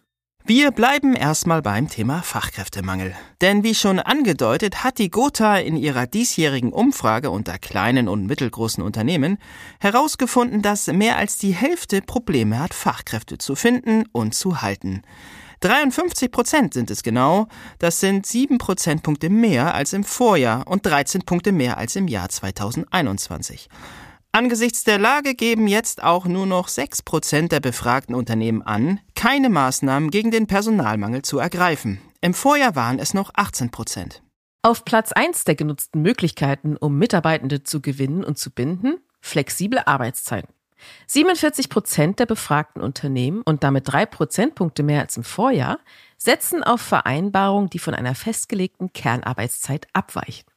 Wir 0.53 0.73
bleiben 0.73 1.15
erstmal 1.15 1.63
beim 1.63 1.89
Thema 1.89 2.23
Fachkräftemangel. 2.23 3.15
Denn 3.41 3.63
wie 3.63 3.73
schon 3.73 4.01
angedeutet, 4.01 4.83
hat 4.83 4.99
die 4.99 5.09
Gotha 5.09 5.59
in 5.59 5.77
ihrer 5.77 6.09
diesjährigen 6.09 6.73
Umfrage 6.73 7.31
unter 7.31 7.57
kleinen 7.57 8.09
und 8.09 8.27
mittelgroßen 8.27 8.83
Unternehmen 8.83 9.39
herausgefunden, 9.79 10.61
dass 10.61 10.89
mehr 10.89 11.19
als 11.19 11.39
die 11.39 11.53
Hälfte 11.53 12.03
Probleme 12.03 12.59
hat, 12.59 12.75
Fachkräfte 12.75 13.39
zu 13.39 13.55
finden 13.55 14.07
und 14.11 14.35
zu 14.35 14.61
halten. 14.61 15.03
53 15.61 16.33
Prozent 16.33 16.75
sind 16.75 16.91
es 16.91 17.05
genau. 17.05 17.47
Das 17.79 18.01
sind 18.01 18.27
sieben 18.27 18.59
Prozentpunkte 18.59 19.31
mehr 19.31 19.73
als 19.77 19.93
im 19.93 20.03
Vorjahr 20.03 20.67
und 20.67 20.85
13 20.85 21.23
Punkte 21.23 21.53
mehr 21.53 21.79
als 21.79 21.95
im 21.95 22.09
Jahr 22.09 22.29
2021. 22.29 23.69
Angesichts 24.33 24.85
der 24.85 24.99
Lage 24.99 25.35
geben 25.35 25.67
jetzt 25.67 26.05
auch 26.05 26.25
nur 26.25 26.47
noch 26.47 26.69
6 26.69 27.03
Prozent 27.03 27.51
der 27.51 27.59
befragten 27.59 28.15
Unternehmen 28.15 28.63
an, 28.63 29.01
keine 29.17 29.51
Maßnahmen 29.51 30.11
gegen 30.13 30.31
den 30.31 30.47
Personalmangel 30.47 31.23
zu 31.23 31.41
ergreifen. 31.41 32.01
Im 32.21 32.33
Vorjahr 32.33 32.77
waren 32.77 33.01
es 33.01 33.13
noch 33.13 33.33
18 33.35 33.71
Prozent. 33.73 34.23
Auf 34.63 34.85
Platz 34.85 35.11
1 35.11 35.45
der 35.45 35.57
genutzten 35.57 36.03
Möglichkeiten, 36.03 36.77
um 36.77 36.97
Mitarbeitende 36.97 37.65
zu 37.65 37.81
gewinnen 37.81 38.23
und 38.23 38.39
zu 38.39 38.53
binden, 38.53 38.99
flexible 39.21 39.83
Arbeitszeiten. 39.85 40.55
47 41.09 41.69
Prozent 41.69 42.21
der 42.21 42.27
befragten 42.27 42.83
Unternehmen 42.83 43.43
und 43.43 43.65
damit 43.65 43.89
drei 43.89 44.07
Prozentpunkte 44.07 44.85
mehr 44.85 45.01
als 45.01 45.17
im 45.17 45.25
Vorjahr 45.25 45.81
setzen 46.19 46.63
auf 46.63 46.81
Vereinbarungen, 46.81 47.69
die 47.69 47.81
von 47.81 47.95
einer 47.95 48.15
festgelegten 48.15 48.93
Kernarbeitszeit 48.93 49.89
abweichen. 49.93 50.50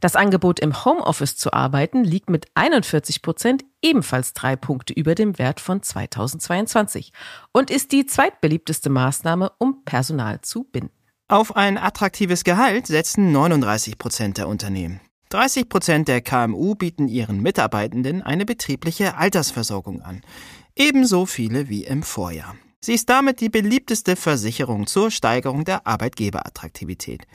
Das 0.00 0.16
Angebot 0.16 0.60
im 0.60 0.84
Homeoffice 0.84 1.36
zu 1.36 1.52
arbeiten 1.52 2.04
liegt 2.04 2.30
mit 2.30 2.46
41 2.54 3.22
Prozent 3.22 3.64
ebenfalls 3.82 4.32
drei 4.32 4.56
Punkte 4.56 4.92
über 4.92 5.14
dem 5.14 5.38
Wert 5.38 5.60
von 5.60 5.82
2022 5.82 7.12
und 7.52 7.70
ist 7.70 7.92
die 7.92 8.06
zweitbeliebteste 8.06 8.90
Maßnahme, 8.90 9.52
um 9.58 9.84
Personal 9.84 10.40
zu 10.40 10.64
binden. 10.64 10.90
Auf 11.28 11.56
ein 11.56 11.78
attraktives 11.78 12.44
Gehalt 12.44 12.86
setzen 12.86 13.32
39 13.32 13.96
Prozent 13.96 14.38
der 14.38 14.48
Unternehmen. 14.48 15.00
30 15.30 15.68
Prozent 15.68 16.08
der 16.08 16.20
KMU 16.20 16.74
bieten 16.74 17.08
ihren 17.08 17.40
Mitarbeitenden 17.40 18.22
eine 18.22 18.44
betriebliche 18.44 19.16
Altersversorgung 19.16 20.02
an. 20.02 20.20
Ebenso 20.76 21.26
viele 21.26 21.68
wie 21.68 21.84
im 21.84 22.02
Vorjahr. 22.02 22.54
Sie 22.80 22.92
ist 22.92 23.08
damit 23.08 23.40
die 23.40 23.48
beliebteste 23.48 24.14
Versicherung 24.14 24.86
zur 24.86 25.10
Steigerung 25.10 25.64
der 25.64 25.86
Arbeitgeberattraktivität. 25.86 27.26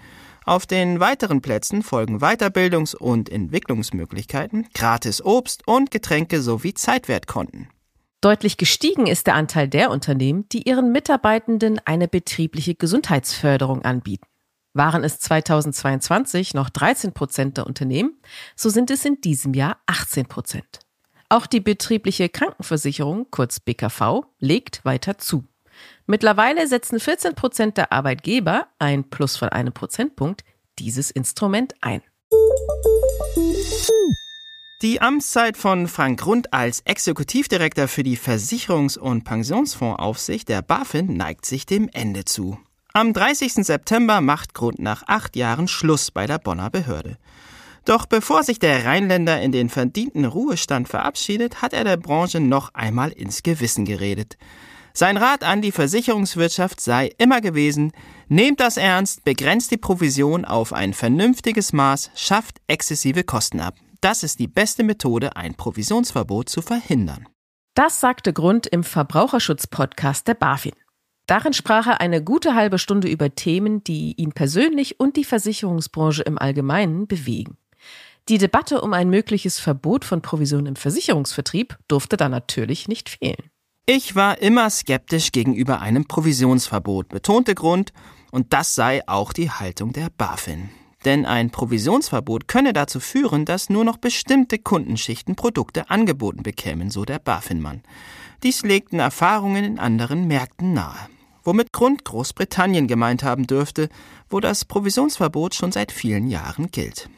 Auf 0.49 0.65
den 0.65 0.99
weiteren 0.99 1.41
Plätzen 1.41 1.83
folgen 1.83 2.23
Weiterbildungs- 2.23 2.95
und 2.95 3.29
Entwicklungsmöglichkeiten, 3.29 4.67
gratis 4.73 5.23
Obst 5.23 5.67
und 5.67 5.91
Getränke 5.91 6.41
sowie 6.41 6.73
Zeitwertkonten. 6.73 7.69
Deutlich 8.19 8.57
gestiegen 8.57 9.05
ist 9.05 9.27
der 9.27 9.35
Anteil 9.35 9.67
der 9.67 9.91
Unternehmen, 9.91 10.49
die 10.49 10.67
ihren 10.67 10.91
Mitarbeitenden 10.91 11.79
eine 11.85 12.07
betriebliche 12.07 12.73
Gesundheitsförderung 12.73 13.85
anbieten. 13.85 14.25
Waren 14.73 15.03
es 15.03 15.19
2022 15.19 16.55
noch 16.55 16.71
13 16.71 17.13
Prozent 17.13 17.57
der 17.57 17.67
Unternehmen, 17.67 18.19
so 18.55 18.69
sind 18.69 18.89
es 18.89 19.05
in 19.05 19.21
diesem 19.21 19.53
Jahr 19.53 19.77
18 19.85 20.25
Prozent. 20.25 20.79
Auch 21.29 21.45
die 21.45 21.59
betriebliche 21.59 22.27
Krankenversicherung, 22.27 23.27
kurz 23.29 23.59
BKV, 23.59 24.23
legt 24.39 24.83
weiter 24.83 25.19
zu. 25.19 25.45
Mittlerweile 26.05 26.67
setzen 26.67 26.99
14 26.99 27.35
Prozent 27.35 27.77
der 27.77 27.91
Arbeitgeber, 27.91 28.67
ein 28.79 29.09
Plus 29.09 29.37
von 29.37 29.49
einem 29.49 29.73
Prozentpunkt, 29.73 30.43
dieses 30.79 31.11
Instrument 31.11 31.73
ein. 31.81 32.01
Die 34.81 35.01
Amtszeit 35.01 35.57
von 35.57 35.87
Frank 35.89 36.21
Grund 36.21 36.53
als 36.53 36.79
Exekutivdirektor 36.81 37.89
für 37.89 38.03
die 38.03 38.17
Versicherungs- 38.17 38.97
und 38.97 39.25
Pensionsfondsaufsicht 39.25 40.47
der 40.47 40.61
BaFin 40.61 41.17
neigt 41.17 41.45
sich 41.45 41.65
dem 41.65 41.89
Ende 41.91 42.23
zu. 42.23 42.57
Am 42.93 43.13
30. 43.13 43.65
September 43.65 44.21
macht 44.21 44.53
Grund 44.53 44.79
nach 44.79 45.03
acht 45.05 45.35
Jahren 45.35 45.67
Schluss 45.67 46.11
bei 46.11 46.27
der 46.27 46.39
Bonner 46.39 46.69
Behörde. 46.69 47.17
Doch 47.85 48.05
bevor 48.05 48.43
sich 48.43 48.57
der 48.57 48.85
Rheinländer 48.85 49.41
in 49.41 49.51
den 49.51 49.69
verdienten 49.69 50.25
Ruhestand 50.25 50.87
verabschiedet, 50.87 51.61
hat 51.61 51.73
er 51.73 51.83
der 51.83 51.97
Branche 51.97 52.39
noch 52.39 52.73
einmal 52.73 53.11
ins 53.11 53.43
Gewissen 53.43 53.83
geredet. 53.83 54.37
Sein 54.99 55.15
Rat 55.15 55.45
an 55.45 55.61
die 55.61 55.71
Versicherungswirtschaft 55.71 56.81
sei 56.81 57.13
immer 57.17 57.39
gewesen, 57.39 57.93
nehmt 58.27 58.59
das 58.59 58.75
ernst, 58.75 59.23
begrenzt 59.23 59.71
die 59.71 59.77
Provision 59.77 60.43
auf 60.43 60.73
ein 60.73 60.93
vernünftiges 60.93 61.71
Maß, 61.71 62.11
schafft 62.15 62.57
exzessive 62.67 63.23
Kosten 63.23 63.61
ab. 63.61 63.75
Das 64.01 64.23
ist 64.23 64.39
die 64.39 64.49
beste 64.49 64.83
Methode, 64.83 65.37
ein 65.37 65.55
Provisionsverbot 65.55 66.49
zu 66.49 66.61
verhindern. 66.61 67.29
Das 67.75 68.01
sagte 68.01 68.33
Grund 68.33 68.67
im 68.67 68.83
Verbraucherschutz-Podcast 68.83 70.27
der 70.27 70.33
BaFin. 70.33 70.73
Darin 71.27 71.53
sprach 71.53 71.87
er 71.87 72.01
eine 72.01 72.21
gute 72.21 72.53
halbe 72.55 72.77
Stunde 72.77 73.07
über 73.07 73.33
Themen, 73.33 73.81
die 73.85 74.15
ihn 74.17 74.33
persönlich 74.33 74.99
und 74.99 75.15
die 75.15 75.23
Versicherungsbranche 75.23 76.23
im 76.23 76.37
Allgemeinen 76.37 77.07
bewegen. 77.07 77.55
Die 78.27 78.37
Debatte 78.37 78.81
um 78.81 78.91
ein 78.91 79.09
mögliches 79.09 79.59
Verbot 79.59 80.03
von 80.03 80.21
Provisionen 80.21 80.65
im 80.65 80.75
Versicherungsvertrieb 80.75 81.77
durfte 81.87 82.17
da 82.17 82.27
natürlich 82.27 82.89
nicht 82.89 83.07
fehlen. 83.07 83.49
Ich 83.91 84.15
war 84.15 84.39
immer 84.39 84.69
skeptisch 84.69 85.31
gegenüber 85.31 85.81
einem 85.81 86.05
Provisionsverbot, 86.05 87.09
betonte 87.09 87.55
Grund, 87.55 87.91
und 88.29 88.53
das 88.53 88.75
sei 88.75 89.01
auch 89.07 89.33
die 89.33 89.49
Haltung 89.49 89.93
der 89.93 90.11
BaFin. 90.15 90.69
Denn 91.05 91.25
ein 91.25 91.49
Provisionsverbot 91.49 92.47
könne 92.47 92.71
dazu 92.71 92.99
führen, 92.99 93.45
dass 93.45 93.71
nur 93.71 93.83
noch 93.83 93.97
bestimmte 93.97 94.59
Kundenschichten 94.59 95.35
Produkte 95.35 95.89
angeboten 95.89 96.43
bekämen, 96.43 96.91
so 96.91 97.03
der 97.03 97.17
BaFin-Mann. 97.17 97.81
Dies 98.43 98.61
legten 98.61 98.99
Erfahrungen 98.99 99.63
in 99.63 99.79
anderen 99.79 100.27
Märkten 100.27 100.71
nahe. 100.71 101.09
Womit 101.43 101.73
Grund 101.73 102.05
Großbritannien 102.05 102.85
gemeint 102.85 103.23
haben 103.23 103.47
dürfte, 103.47 103.89
wo 104.29 104.39
das 104.39 104.65
Provisionsverbot 104.65 105.55
schon 105.55 105.71
seit 105.71 105.91
vielen 105.91 106.27
Jahren 106.27 106.69
gilt. 106.69 107.09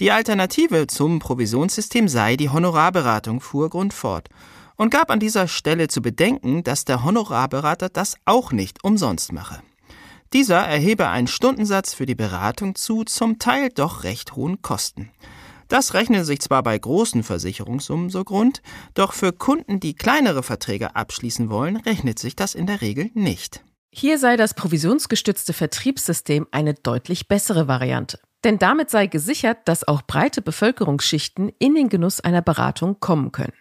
Die 0.00 0.10
Alternative 0.10 0.86
zum 0.86 1.18
Provisionssystem 1.18 2.08
sei 2.08 2.36
die 2.36 2.50
Honorarberatung, 2.50 3.40
fuhr 3.40 3.70
Grund 3.70 3.94
fort 3.94 4.28
und 4.76 4.90
gab 4.90 5.10
an 5.10 5.20
dieser 5.20 5.48
Stelle 5.48 5.88
zu 5.88 6.02
bedenken, 6.02 6.64
dass 6.64 6.84
der 6.84 7.04
Honorarberater 7.04 7.88
das 7.88 8.16
auch 8.24 8.52
nicht 8.52 8.82
umsonst 8.84 9.32
mache. 9.32 9.62
Dieser 10.32 10.58
erhebe 10.58 11.08
einen 11.08 11.28
Stundensatz 11.28 11.94
für 11.94 12.06
die 12.06 12.16
Beratung 12.16 12.74
zu 12.74 13.04
zum 13.04 13.38
Teil 13.38 13.68
doch 13.68 14.02
recht 14.02 14.34
hohen 14.34 14.62
Kosten. 14.62 15.10
Das 15.68 15.94
rechnet 15.94 16.26
sich 16.26 16.40
zwar 16.40 16.62
bei 16.62 16.78
großen 16.78 17.22
Versicherungssummen 17.22 18.10
so 18.10 18.24
Grund, 18.24 18.60
doch 18.94 19.12
für 19.12 19.32
Kunden, 19.32 19.80
die 19.80 19.94
kleinere 19.94 20.42
Verträge 20.42 20.94
abschließen 20.94 21.50
wollen, 21.50 21.76
rechnet 21.76 22.18
sich 22.18 22.36
das 22.36 22.54
in 22.54 22.66
der 22.66 22.80
Regel 22.80 23.10
nicht. 23.14 23.64
Hier 23.90 24.18
sei 24.18 24.36
das 24.36 24.54
provisionsgestützte 24.54 25.52
Vertriebssystem 25.52 26.48
eine 26.50 26.74
deutlich 26.74 27.28
bessere 27.28 27.68
Variante. 27.68 28.18
Denn 28.42 28.58
damit 28.58 28.90
sei 28.90 29.06
gesichert, 29.06 29.58
dass 29.66 29.86
auch 29.86 30.02
breite 30.02 30.42
Bevölkerungsschichten 30.42 31.50
in 31.58 31.74
den 31.74 31.88
Genuss 31.88 32.20
einer 32.20 32.42
Beratung 32.42 33.00
kommen 33.00 33.32
können. 33.32 33.54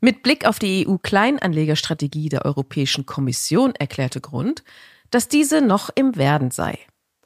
Mit 0.00 0.22
Blick 0.22 0.46
auf 0.46 0.58
die 0.58 0.86
EU-Kleinanlegerstrategie 0.86 2.28
der 2.28 2.44
Europäischen 2.44 3.06
Kommission 3.06 3.74
erklärte 3.74 4.20
Grund, 4.20 4.62
dass 5.10 5.28
diese 5.28 5.60
noch 5.60 5.90
im 5.94 6.16
Werden 6.16 6.50
sei. 6.50 6.78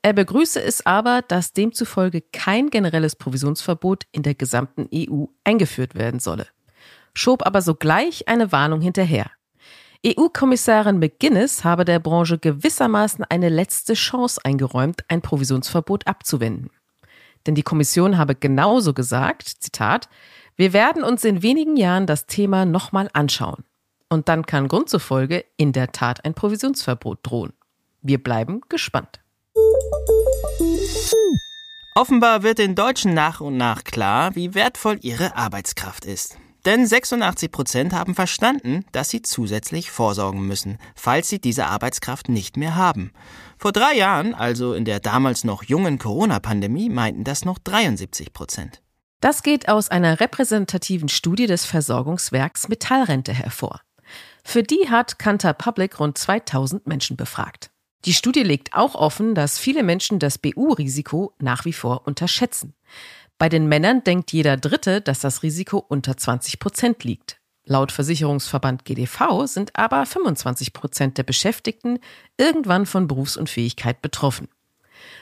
Er 0.02 0.12
begrüße 0.12 0.62
es 0.62 0.86
aber, 0.86 1.22
dass 1.22 1.52
demzufolge 1.52 2.22
kein 2.32 2.70
generelles 2.70 3.16
Provisionsverbot 3.16 4.04
in 4.12 4.22
der 4.22 4.34
gesamten 4.34 4.88
EU 4.94 5.26
eingeführt 5.44 5.94
werden 5.94 6.20
solle. 6.20 6.46
Schob 7.12 7.44
aber 7.44 7.60
sogleich 7.60 8.28
eine 8.28 8.52
Warnung 8.52 8.80
hinterher. 8.80 9.30
EU-Kommissarin 10.06 10.98
McGuinness 10.98 11.64
habe 11.64 11.84
der 11.84 11.98
Branche 11.98 12.38
gewissermaßen 12.38 13.24
eine 13.28 13.50
letzte 13.50 13.92
Chance 13.92 14.40
eingeräumt, 14.42 15.04
ein 15.08 15.20
Provisionsverbot 15.20 16.06
abzuwenden. 16.06 16.70
Denn 17.46 17.54
die 17.54 17.62
Kommission 17.62 18.16
habe 18.16 18.34
genauso 18.34 18.94
gesagt, 18.94 19.46
Zitat, 19.46 20.08
wir 20.60 20.74
werden 20.74 21.02
uns 21.02 21.24
in 21.24 21.42
wenigen 21.42 21.78
Jahren 21.78 22.06
das 22.06 22.26
Thema 22.26 22.66
nochmal 22.66 23.08
anschauen. 23.14 23.64
Und 24.10 24.28
dann 24.28 24.44
kann 24.44 24.68
Grund 24.68 24.90
zufolge 24.90 25.46
in 25.56 25.72
der 25.72 25.90
Tat 25.90 26.26
ein 26.26 26.34
Provisionsverbot 26.34 27.20
drohen. 27.22 27.54
Wir 28.02 28.22
bleiben 28.22 28.60
gespannt. 28.68 29.20
Offenbar 31.94 32.42
wird 32.42 32.58
den 32.58 32.74
Deutschen 32.74 33.14
nach 33.14 33.40
und 33.40 33.56
nach 33.56 33.84
klar, 33.84 34.36
wie 34.36 34.52
wertvoll 34.52 34.98
ihre 35.00 35.34
Arbeitskraft 35.34 36.04
ist. 36.04 36.36
Denn 36.66 36.86
86 36.86 37.50
Prozent 37.50 37.94
haben 37.94 38.14
verstanden, 38.14 38.84
dass 38.92 39.08
sie 39.08 39.22
zusätzlich 39.22 39.90
vorsorgen 39.90 40.46
müssen, 40.46 40.76
falls 40.94 41.30
sie 41.30 41.40
diese 41.40 41.68
Arbeitskraft 41.68 42.28
nicht 42.28 42.58
mehr 42.58 42.76
haben. 42.76 43.12
Vor 43.56 43.72
drei 43.72 43.94
Jahren, 43.94 44.34
also 44.34 44.74
in 44.74 44.84
der 44.84 45.00
damals 45.00 45.42
noch 45.42 45.62
jungen 45.62 45.98
Corona-Pandemie, 45.98 46.90
meinten 46.90 47.24
das 47.24 47.46
noch 47.46 47.58
73 47.58 48.34
Prozent. 48.34 48.82
Das 49.20 49.42
geht 49.42 49.68
aus 49.68 49.90
einer 49.90 50.18
repräsentativen 50.18 51.10
Studie 51.10 51.46
des 51.46 51.66
Versorgungswerks 51.66 52.68
Metallrente 52.68 53.34
hervor. 53.34 53.82
Für 54.42 54.62
die 54.62 54.88
hat 54.88 55.18
Kantar 55.18 55.52
Public 55.52 56.00
rund 56.00 56.16
2000 56.16 56.86
Menschen 56.86 57.16
befragt. 57.16 57.70
Die 58.06 58.14
Studie 58.14 58.42
legt 58.42 58.72
auch 58.72 58.94
offen, 58.94 59.34
dass 59.34 59.58
viele 59.58 59.82
Menschen 59.82 60.18
das 60.18 60.38
BU-Risiko 60.38 61.34
nach 61.38 61.66
wie 61.66 61.74
vor 61.74 62.06
unterschätzen. 62.06 62.74
Bei 63.36 63.50
den 63.50 63.68
Männern 63.68 64.02
denkt 64.04 64.32
jeder 64.32 64.56
Dritte, 64.56 65.02
dass 65.02 65.20
das 65.20 65.42
Risiko 65.42 65.84
unter 65.86 66.16
20 66.16 66.58
Prozent 66.58 67.04
liegt. 67.04 67.40
Laut 67.66 67.92
Versicherungsverband 67.92 68.86
GDV 68.86 69.44
sind 69.44 69.76
aber 69.76 70.06
25 70.06 70.72
Prozent 70.72 71.18
der 71.18 71.24
Beschäftigten 71.24 71.98
irgendwann 72.38 72.86
von 72.86 73.06
Berufsunfähigkeit 73.06 74.00
betroffen. 74.00 74.48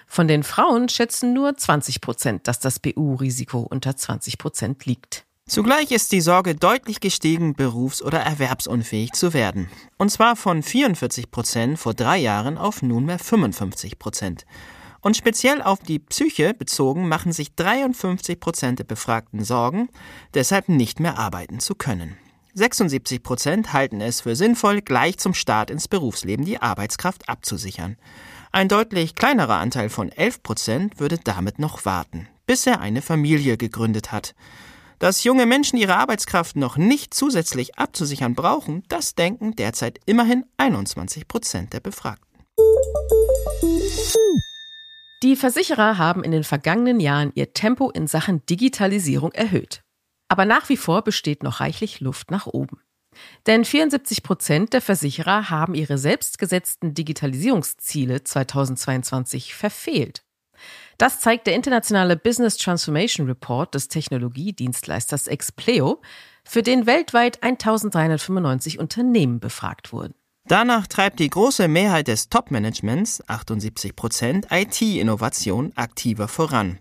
Von 0.06 0.28
den 0.28 0.42
Frauen 0.42 0.88
schätzen 0.88 1.32
nur 1.32 1.56
20 1.56 2.00
Prozent, 2.00 2.48
dass 2.48 2.60
das 2.60 2.78
BU-Risiko 2.78 3.60
unter 3.60 3.96
20 3.96 4.38
Prozent 4.38 4.86
liegt. 4.86 5.24
Zugleich 5.48 5.92
ist 5.92 6.12
die 6.12 6.20
Sorge 6.20 6.54
deutlich 6.54 7.00
gestiegen, 7.00 7.54
berufs- 7.54 8.02
oder 8.02 8.20
erwerbsunfähig 8.20 9.12
zu 9.12 9.32
werden. 9.32 9.70
Und 9.96 10.10
zwar 10.10 10.36
von 10.36 10.62
44 10.62 11.30
Prozent 11.30 11.78
vor 11.78 11.94
drei 11.94 12.18
Jahren 12.18 12.58
auf 12.58 12.82
nunmehr 12.82 13.18
55 13.18 13.98
Prozent. 13.98 14.44
Und 15.00 15.16
speziell 15.16 15.62
auf 15.62 15.78
die 15.78 16.00
Psyche 16.00 16.52
bezogen 16.52 17.08
machen 17.08 17.32
sich 17.32 17.54
53 17.54 18.38
Prozent 18.40 18.78
der 18.80 18.84
Befragten 18.84 19.42
Sorgen, 19.42 19.88
deshalb 20.34 20.68
nicht 20.68 21.00
mehr 21.00 21.18
arbeiten 21.18 21.60
zu 21.60 21.74
können. 21.74 22.18
76 22.54 23.22
Prozent 23.22 23.72
halten 23.72 24.00
es 24.00 24.22
für 24.22 24.36
sinnvoll, 24.36 24.82
gleich 24.82 25.16
zum 25.18 25.32
Start 25.32 25.70
ins 25.70 25.88
Berufsleben 25.88 26.44
die 26.44 26.60
Arbeitskraft 26.60 27.28
abzusichern. 27.28 27.96
Ein 28.58 28.66
deutlich 28.66 29.14
kleinerer 29.14 29.58
Anteil 29.58 29.88
von 29.88 30.10
11 30.10 30.42
Prozent 30.42 30.98
würde 30.98 31.16
damit 31.22 31.60
noch 31.60 31.84
warten, 31.84 32.26
bis 32.44 32.66
er 32.66 32.80
eine 32.80 33.02
Familie 33.02 33.56
gegründet 33.56 34.10
hat. 34.10 34.34
Dass 34.98 35.22
junge 35.22 35.46
Menschen 35.46 35.78
ihre 35.78 35.94
Arbeitskraft 35.94 36.56
noch 36.56 36.76
nicht 36.76 37.14
zusätzlich 37.14 37.78
abzusichern 37.78 38.34
brauchen, 38.34 38.82
das 38.88 39.14
denken 39.14 39.54
derzeit 39.54 40.00
immerhin 40.06 40.44
21 40.56 41.28
Prozent 41.28 41.72
der 41.72 41.78
Befragten. 41.78 42.26
Die 45.22 45.36
Versicherer 45.36 45.96
haben 45.96 46.24
in 46.24 46.32
den 46.32 46.42
vergangenen 46.42 46.98
Jahren 46.98 47.30
ihr 47.36 47.52
Tempo 47.52 47.90
in 47.90 48.08
Sachen 48.08 48.44
Digitalisierung 48.46 49.30
erhöht. 49.30 49.82
Aber 50.26 50.46
nach 50.46 50.68
wie 50.68 50.76
vor 50.76 51.02
besteht 51.02 51.44
noch 51.44 51.60
reichlich 51.60 52.00
Luft 52.00 52.32
nach 52.32 52.48
oben. 52.48 52.80
Denn 53.46 53.64
74 53.64 54.22
Prozent 54.22 54.72
der 54.72 54.80
Versicherer 54.80 55.50
haben 55.50 55.74
ihre 55.74 55.98
selbstgesetzten 55.98 56.94
Digitalisierungsziele 56.94 58.24
2022 58.24 59.54
verfehlt. 59.54 60.22
Das 60.98 61.20
zeigt 61.20 61.46
der 61.46 61.54
internationale 61.54 62.16
Business 62.16 62.56
Transformation 62.56 63.26
Report 63.26 63.74
des 63.74 63.88
Technologiedienstleisters 63.88 65.28
Expleo, 65.28 66.02
für 66.44 66.62
den 66.62 66.86
weltweit 66.86 67.42
1395 67.42 68.78
Unternehmen 68.78 69.38
befragt 69.38 69.92
wurden. 69.92 70.14
Danach 70.46 70.86
treibt 70.86 71.20
die 71.20 71.28
große 71.28 71.68
Mehrheit 71.68 72.08
des 72.08 72.30
Top-Managements, 72.30 73.22
78 73.28 73.94
Prozent, 73.94 74.46
IT-Innovation 74.50 75.72
aktiver 75.76 76.26
voran. 76.26 76.78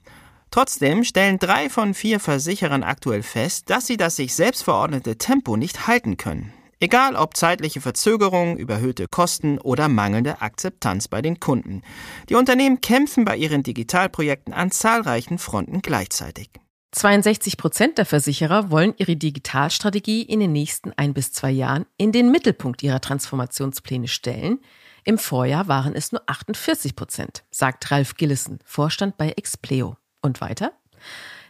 Trotzdem 0.51 1.03
stellen 1.03 1.39
drei 1.39 1.69
von 1.69 1.93
vier 1.93 2.19
Versicherern 2.19 2.83
aktuell 2.83 3.23
fest, 3.23 3.69
dass 3.69 3.87
sie 3.87 3.97
das 3.97 4.15
sich 4.15 4.33
selbst 4.33 4.63
verordnete 4.63 5.17
Tempo 5.17 5.57
nicht 5.57 5.87
halten 5.87 6.17
können. 6.17 6.53
Egal 6.79 7.15
ob 7.15 7.35
zeitliche 7.35 7.81
Verzögerung, 7.81 8.57
überhöhte 8.57 9.07
Kosten 9.07 9.57
oder 9.57 9.87
mangelnde 9.87 10.41
Akzeptanz 10.41 11.07
bei 11.07 11.23
den 11.23 11.39
Kunden. 11.39 11.81
Die 12.29 12.35
Unternehmen 12.35 12.81
kämpfen 12.81 13.25
bei 13.25 13.35
ihren 13.35 13.63
Digitalprojekten 13.63 14.53
an 14.53 14.69
zahlreichen 14.69 15.39
Fronten 15.39 15.81
gleichzeitig. 15.81 16.49
62 16.91 17.57
Prozent 17.57 17.97
der 17.97 18.05
Versicherer 18.05 18.71
wollen 18.71 18.93
ihre 18.97 19.15
Digitalstrategie 19.15 20.21
in 20.21 20.39
den 20.39 20.51
nächsten 20.51 20.93
ein 20.95 21.13
bis 21.13 21.31
zwei 21.33 21.51
Jahren 21.51 21.85
in 21.97 22.11
den 22.11 22.31
Mittelpunkt 22.31 22.81
ihrer 22.83 23.01
Transformationspläne 23.01 24.07
stellen. 24.07 24.59
Im 25.03 25.17
Vorjahr 25.17 25.67
waren 25.67 25.95
es 25.95 26.11
nur 26.11 26.21
48 26.27 26.95
Prozent, 26.95 27.43
sagt 27.49 27.91
Ralf 27.91 28.15
Gillissen, 28.15 28.59
Vorstand 28.63 29.17
bei 29.17 29.29
Expleo. 29.31 29.97
Und 30.21 30.41
weiter? 30.41 30.73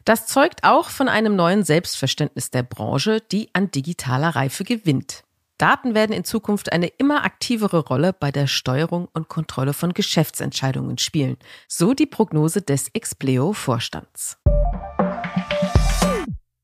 Das 0.06 0.26
zeugt 0.26 0.64
auch 0.64 0.90
von 0.90 1.10
einem 1.10 1.36
neuen 1.36 1.64
Selbstverständnis 1.64 2.50
der 2.50 2.64
Branche, 2.64 3.22
die 3.32 3.50
an 3.54 3.72
digitaler 3.72 4.30
Reife 4.30 4.64
gewinnt. 4.64 5.24
Daten 5.58 5.96
werden 5.96 6.14
in 6.14 6.24
Zukunft 6.24 6.72
eine 6.72 6.88
immer 6.88 7.26
aktivere 7.26 7.80
Rolle 7.80 8.14
bei 8.14 8.32
der 8.32 8.48
Steuerung 8.48 9.08
und 9.14 9.28
Kontrolle 9.28 9.74
von 9.74 9.94
Geschäftsentscheidungen 9.94 10.98
spielen, 10.98 11.38
so 11.68 11.94
die 11.94 12.06
Prognose 12.06 12.62
des 12.62 12.90
Expleo-Vorstands. 12.94 14.38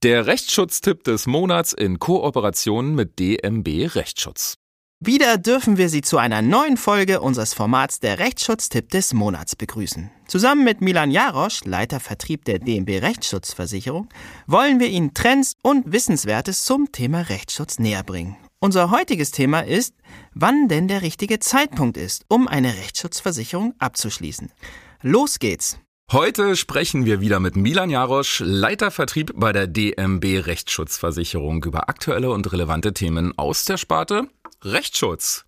Der 0.03 0.27
Rechtsschutztipp 0.27 1.03
des 1.05 1.27
Monats 1.27 1.73
in 1.73 1.97
Kooperation 1.97 2.93
mit 2.93 3.19
DMB 3.19 3.95
Rechtsschutz. 3.95 4.57
Wieder 5.05 5.37
dürfen 5.37 5.75
wir 5.75 5.89
Sie 5.89 6.01
zu 6.01 6.17
einer 6.17 6.41
neuen 6.41 6.77
Folge 6.77 7.19
unseres 7.19 7.53
Formats 7.53 7.99
der 7.99 8.19
Rechtsschutztipp 8.19 8.89
des 8.89 9.13
Monats 9.13 9.53
begrüßen. 9.53 10.09
Zusammen 10.27 10.63
mit 10.63 10.79
Milan 10.79 11.11
Jarosch, 11.11 11.65
Leiter 11.65 11.99
Vertrieb 11.99 12.45
der 12.45 12.59
DMB 12.59 13.01
Rechtsschutzversicherung, 13.01 14.07
wollen 14.47 14.79
wir 14.79 14.87
Ihnen 14.87 15.13
Trends 15.13 15.55
und 15.61 15.91
Wissenswertes 15.91 16.63
zum 16.63 16.93
Thema 16.93 17.19
Rechtsschutz 17.19 17.79
näher 17.79 18.03
bringen. 18.03 18.37
Unser 18.59 18.91
heutiges 18.91 19.31
Thema 19.31 19.65
ist, 19.65 19.93
wann 20.35 20.69
denn 20.69 20.87
der 20.87 21.01
richtige 21.01 21.39
Zeitpunkt 21.39 21.97
ist, 21.97 22.23
um 22.29 22.47
eine 22.47 22.69
Rechtsschutzversicherung 22.69 23.73
abzuschließen. 23.79 24.53
Los 25.01 25.39
geht's! 25.39 25.79
Heute 26.13 26.55
sprechen 26.55 27.05
wir 27.05 27.19
wieder 27.19 27.41
mit 27.41 27.57
Milan 27.57 27.89
Jarosch, 27.89 28.41
Leiter 28.45 28.89
Vertrieb 28.89 29.33
bei 29.35 29.51
der 29.51 29.67
DMB 29.67 30.45
Rechtsschutzversicherung 30.45 31.61
über 31.65 31.89
aktuelle 31.89 32.31
und 32.31 32.49
relevante 32.53 32.93
Themen 32.93 33.37
aus 33.37 33.65
der 33.65 33.75
Sparte 33.75 34.29
Rechtsschutz. 34.65 35.45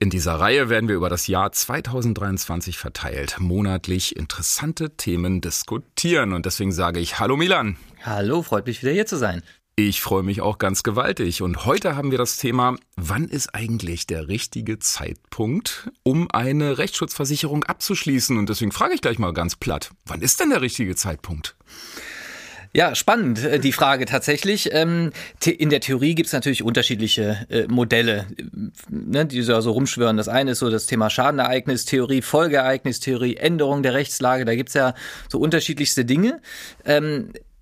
In 0.00 0.10
dieser 0.10 0.34
Reihe 0.34 0.68
werden 0.68 0.88
wir 0.88 0.96
über 0.96 1.08
das 1.08 1.26
Jahr 1.26 1.52
2023 1.52 2.78
verteilt 2.78 3.36
monatlich 3.38 4.16
interessante 4.16 4.96
Themen 4.96 5.40
diskutieren 5.40 6.32
und 6.32 6.46
deswegen 6.46 6.72
sage 6.72 7.00
ich 7.00 7.18
Hallo 7.18 7.36
Milan. 7.36 7.76
Hallo, 8.02 8.42
freut 8.42 8.66
mich 8.66 8.82
wieder 8.82 8.92
hier 8.92 9.06
zu 9.06 9.16
sein. 9.16 9.42
Ich 9.78 10.00
freue 10.00 10.22
mich 10.22 10.40
auch 10.40 10.56
ganz 10.56 10.82
gewaltig. 10.82 11.42
Und 11.42 11.66
heute 11.66 11.96
haben 11.96 12.10
wir 12.10 12.16
das 12.16 12.38
Thema, 12.38 12.76
wann 12.96 13.28
ist 13.28 13.54
eigentlich 13.54 14.06
der 14.06 14.26
richtige 14.26 14.78
Zeitpunkt, 14.78 15.90
um 16.02 16.30
eine 16.30 16.78
Rechtsschutzversicherung 16.78 17.64
abzuschließen? 17.64 18.38
Und 18.38 18.48
deswegen 18.48 18.72
frage 18.72 18.94
ich 18.94 19.02
gleich 19.02 19.18
mal 19.18 19.34
ganz 19.34 19.54
platt, 19.54 19.90
wann 20.06 20.22
ist 20.22 20.40
denn 20.40 20.48
der 20.48 20.62
richtige 20.62 20.96
Zeitpunkt? 20.96 21.56
Ja, 22.72 22.94
spannend, 22.94 23.44
äh, 23.44 23.58
die 23.58 23.72
Frage 23.72 24.06
tatsächlich. 24.06 24.70
Ähm, 24.72 25.12
in 25.44 25.70
der 25.70 25.80
Theorie 25.80 26.14
gibt 26.14 26.26
es 26.26 26.32
natürlich 26.32 26.62
unterschiedliche 26.62 27.46
äh, 27.48 27.66
Modelle, 27.68 28.26
ne, 28.88 29.26
die 29.26 29.42
so 29.42 29.54
rumschwören. 29.70 30.16
Das 30.16 30.28
eine 30.28 30.52
ist 30.52 30.58
so 30.58 30.70
das 30.70 30.86
Thema 30.86 31.10
Schadenereignistheorie, 31.10 32.22
Folgeereignistheorie, 32.22 33.36
Änderung 33.36 33.82
der 33.82 33.94
Rechtslage. 33.94 34.44
Da 34.44 34.54
gibt 34.54 34.70
es 34.70 34.74
ja 34.74 34.94
so 35.28 35.38
unterschiedlichste 35.38 36.04
Dinge. 36.04 36.40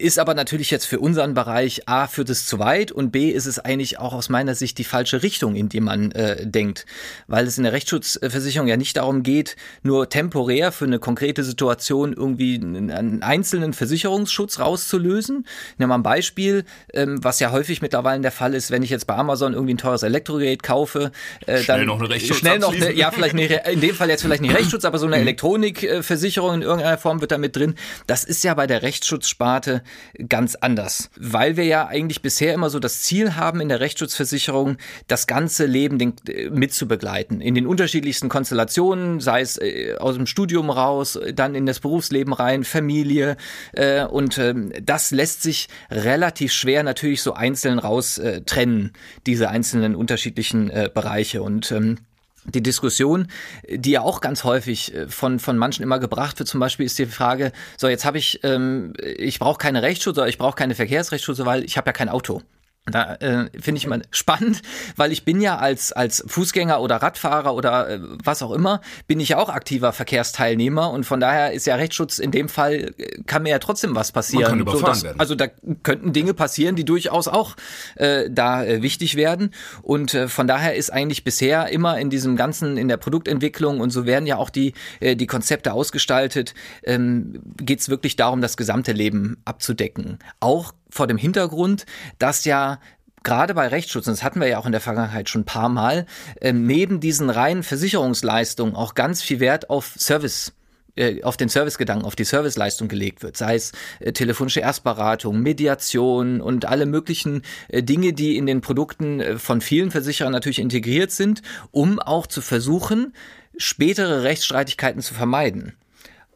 Ist 0.05 0.19
aber 0.19 0.35
natürlich 0.35 0.71
jetzt 0.71 0.85
für 0.85 1.01
unseren 1.01 1.33
Bereich 1.33 1.89
A 1.89 2.09
führt 2.09 2.29
es 2.29 2.45
zu 2.45 2.59
weit 2.59 2.93
und 2.93 3.11
B 3.11 3.31
ist 3.31 3.47
es 3.47 3.59
eigentlich 3.59 3.99
auch 3.99 4.13
aus 4.13 4.29
meiner 4.29 4.55
Sicht 4.55 4.77
die 4.77 4.85
falsche 4.85 5.23
Richtung, 5.23 5.57
in 5.57 5.71
die 5.71 5.81
man 5.81 6.13
äh, 6.13 6.47
denkt, 6.47 6.85
weil 7.27 7.47
es 7.47 7.57
in 7.57 7.65
der 7.65 7.73
Rechtsschutzversicherung 7.73 8.69
ja 8.69 8.77
nicht 8.77 8.99
darum 8.99 9.23
geht, 9.23 9.57
nur 9.83 10.11
temporär 10.11 10.73
für 10.73 10.85
eine 10.85 10.99
konkrete 10.99 11.43
Situation 11.43 12.13
irgendwie 12.13 12.57
einen 12.57 13.23
einzelnen 13.23 13.73
Versicherungsschutz 13.73 14.59
rauszulösen. 14.59 15.47
Ich 15.73 15.79
nehme 15.79 15.89
mal 15.89 15.95
ein 15.95 16.03
Beispiel, 16.03 16.67
ähm, 16.93 17.25
was 17.25 17.41
ja 17.41 17.51
häufig 17.51 17.81
mittlerweile 17.81 18.21
der 18.21 18.31
Fall 18.31 18.53
ist, 18.53 18.71
wenn 18.71 18.83
ich 18.83 18.91
jetzt 18.91 19.07
bei 19.07 19.15
Amazon 19.15 19.55
irgendwie 19.55 19.73
ein 19.73 19.79
teures 19.79 20.03
Elektrogerät 20.03 20.63
kaufe, 20.63 21.13
äh, 21.47 21.63
schnell 21.63 21.79
dann 21.79 21.87
noch 21.87 21.99
eine 21.99 22.11
Rechtsschutz 22.11 22.37
schnell 22.41 22.59
noch 22.59 22.75
eine, 22.75 22.93
ja 22.93 23.11
vielleicht 23.11 23.37
eine, 23.37 23.73
in 23.73 23.81
dem 23.81 23.95
Fall 23.95 24.11
jetzt 24.11 24.21
vielleicht 24.21 24.43
nicht 24.43 24.55
Rechtsschutz, 24.55 24.85
aber 24.85 24.99
so 24.99 25.07
eine 25.07 25.17
mhm. 25.17 25.23
Elektronikversicherung 25.23 26.57
in 26.57 26.61
irgendeiner 26.63 26.99
Form 26.99 27.23
wird 27.23 27.33
da 27.33 27.39
mit 27.39 27.57
drin. 27.57 27.75
Das 28.07 28.25
ist 28.25 28.45
ja 28.45 28.53
bei 28.53 28.67
der 28.67 28.83
Rechtsschutzsparte 28.83 29.83
ganz 30.29 30.55
anders, 30.55 31.11
weil 31.17 31.57
wir 31.57 31.65
ja 31.65 31.87
eigentlich 31.87 32.23
bisher 32.23 32.55
immer 32.55 32.71
so 32.71 32.79
das 32.79 33.03
Ziel 33.03 33.37
haben 33.37 33.61
in 33.61 33.69
der 33.69 33.81
Rechtsschutzversicherung, 33.81 34.77
das 35.09 35.27
ganze 35.27 35.67
Leben 35.67 36.01
äh, 36.29 36.51
mitzubegleiten. 36.51 37.41
In 37.41 37.55
den 37.55 37.67
unterschiedlichsten 37.67 38.29
Konstellationen, 38.29 39.21
sei 39.21 39.41
es 39.41 39.59
äh, 39.59 39.97
aus 39.99 40.17
dem 40.17 40.27
Studium 40.27 40.71
raus, 40.71 41.19
dann 41.35 41.55
in 41.55 41.67
das 41.67 41.81
Berufsleben 41.81 42.33
rein, 42.33 42.65
Familie. 42.65 43.37
Äh, 43.73 44.05
und 44.05 44.39
ähm, 44.39 44.73
das 44.83 45.11
lässt 45.11 45.43
sich 45.43 45.69
relativ 45.91 46.53
schwer 46.53 46.83
natürlich 46.83 47.23
so 47.23 47.35
einzeln 47.35 47.79
raus 47.79 48.21
trennen, 48.47 48.93
diese 49.27 49.49
einzelnen 49.49 49.95
unterschiedlichen 49.95 50.71
Bereiche. 50.95 51.43
Und 51.43 51.71
ähm, 51.73 51.99
die 52.45 52.63
Diskussion, 52.63 53.29
die 53.69 53.93
ja 53.93 54.03
auch 54.03 54.21
ganz 54.21 54.45
häufig 54.45 54.95
äh, 54.95 55.09
von, 55.09 55.39
von 55.39 55.57
manchen 55.59 55.83
immer 55.83 55.99
gebracht 55.99 56.39
wird, 56.39 56.49
zum 56.49 56.61
Beispiel 56.61 56.87
ist 56.87 56.99
die 56.99 57.07
Frage, 57.07 57.53
so 57.77 57.89
jetzt 57.89 58.05
habe 58.05 58.19
ich, 58.19 58.41
ähm, 58.45 58.93
ich 59.01 59.39
brauche 59.39 59.59
keine 59.59 59.83
Rechtsschutz 59.83 60.19
oder 60.19 60.29
ich 60.29 60.39
brauche 60.39 60.57
keine 60.57 60.75
Verkehrsrechtsschutz, 60.75 61.45
weil 61.45 61.65
ich 61.65 61.77
habe 61.77 61.89
ja 61.89 61.93
kein 61.93 62.09
Auto. 62.09 62.43
Da 62.87 63.15
äh, 63.15 63.49
finde 63.59 63.79
ich 63.79 63.87
immer 63.87 64.01
spannend, 64.11 64.61
weil 64.97 65.11
ich 65.11 65.25
bin 65.25 65.41
ja 65.41 65.57
als 65.57 65.93
als 65.93 66.23
Fußgänger 66.27 66.83
oder 66.83 66.97
Radfahrer 66.97 67.55
oder 67.55 67.89
äh, 67.89 68.01
was 68.23 68.43
auch 68.43 68.53
immer, 68.53 68.83
bin 69.07 69.21
ich 69.21 69.31
ja 69.31 69.39
auch 69.39 69.49
aktiver 69.49 69.95
Verkehrsteilnehmer 69.95 70.91
und 70.91 71.05
von 71.05 71.19
daher 71.19 71.53
ist 71.53 71.67
ja 71.67 71.77
Rechtsschutz 71.77 72.19
in 72.19 72.31
dem 72.31 72.51
Fall 72.51 72.93
äh, 72.99 73.23
kann 73.23 73.45
mir 73.45 73.51
ja 73.51 73.59
trotzdem 73.59 73.95
was 73.95 74.13
passieren. 74.13 74.43
Man 74.43 74.51
kann 74.51 74.61
überfahren 74.61 74.85
so, 74.85 74.91
dass, 74.91 75.03
werden. 75.03 75.21
Also 75.21 75.35
da 75.35 75.47
könnten 75.83 76.13
Dinge 76.13 76.35
passieren, 76.35 76.77
die 76.77 76.85
durchaus 76.85 77.27
auch 77.27 77.57
äh, 77.97 78.29
da 78.31 78.63
äh, 78.63 78.83
wichtig 78.83 79.17
werden 79.17 79.55
und 79.81 80.13
äh, 80.13 80.29
von 80.29 80.47
daher 80.47 80.75
ist 80.75 80.93
eigentlich 80.93 81.25
bisher 81.25 81.69
immer 81.69 81.99
in 81.99 82.11
diesem 82.11 82.37
ganzen 82.37 82.77
in 82.77 82.89
der 82.89 82.99
Produktentwicklung 82.99 83.81
und 83.81 83.91
so 83.91 84.05
werden 84.05 84.27
ja 84.27 84.37
auch 84.37 84.51
die 84.51 84.75
äh, 85.01 85.17
die 85.17 85.27
Konzepte 85.27 85.73
ausgestaltet, 85.73 86.53
ähm, 86.83 87.41
geht 87.57 87.81
es 87.81 87.89
wirklich 87.89 88.17
darum, 88.17 88.43
das 88.43 88.59
gesamte 88.59 88.93
Leben 88.93 89.39
abzudecken. 89.47 90.19
Auch 90.41 90.75
vor 90.95 91.07
dem 91.09 91.19
Hintergrund, 91.19 91.87
dass 92.19 92.45
ja 92.45 92.79
gerade 93.25 93.55
bei 93.55 93.67
Rechtsschutz, 93.67 94.07
und 94.07 94.13
das 94.13 94.23
hatten 94.23 94.41
wir 94.41 94.47
ja 94.47 94.59
auch 94.59 94.67
in 94.67 94.73
der 94.73 94.81
Vergangenheit 94.81 95.29
schon 95.29 95.43
ein 95.43 95.47
paar 95.47 95.69
Mal, 95.69 96.07
ähm, 96.41 96.67
neben 96.67 97.01
diesen 97.01 97.31
reinen 97.31 97.65
Versicherungsleistungen 97.65 98.77
auch 98.77 98.95
ganz 98.95 99.23
viel 99.23 99.41
Wert 99.41 99.71
auf 99.71 99.95
Service 99.99 100.53
äh, 100.97 101.25
auf 101.25 101.37
den 101.37 101.49
Servicegedanken, 101.49 102.07
auf 102.07 102.15
die 102.15 102.23
Serviceleistung 102.23 102.87
gelegt 102.87 103.25
wird, 103.25 103.37
sei 103.37 103.57
es 103.57 103.73
äh, 103.99 104.13
telefonische 104.13 104.61
Erstberatung, 104.61 105.41
Mediation 105.41 106.41
und 106.41 106.67
alle 106.67 106.87
möglichen 106.87 107.43
äh, 107.67 107.83
Dinge, 107.83 108.13
die 108.13 108.37
in 108.37 108.47
den 108.47 108.61
Produkten 108.61 109.19
äh, 109.19 109.39
von 109.39 109.61
vielen 109.61 109.91
Versicherern 109.91 110.33
natürlich 110.33 110.61
integriert 110.61 111.11
sind, 111.11 111.43
um 111.73 111.99
auch 111.99 112.29
zu 112.29 112.41
versuchen, 112.41 113.13
spätere 113.57 114.23
Rechtsstreitigkeiten 114.23 115.03
zu 115.03 115.15
vermeiden 115.15 115.75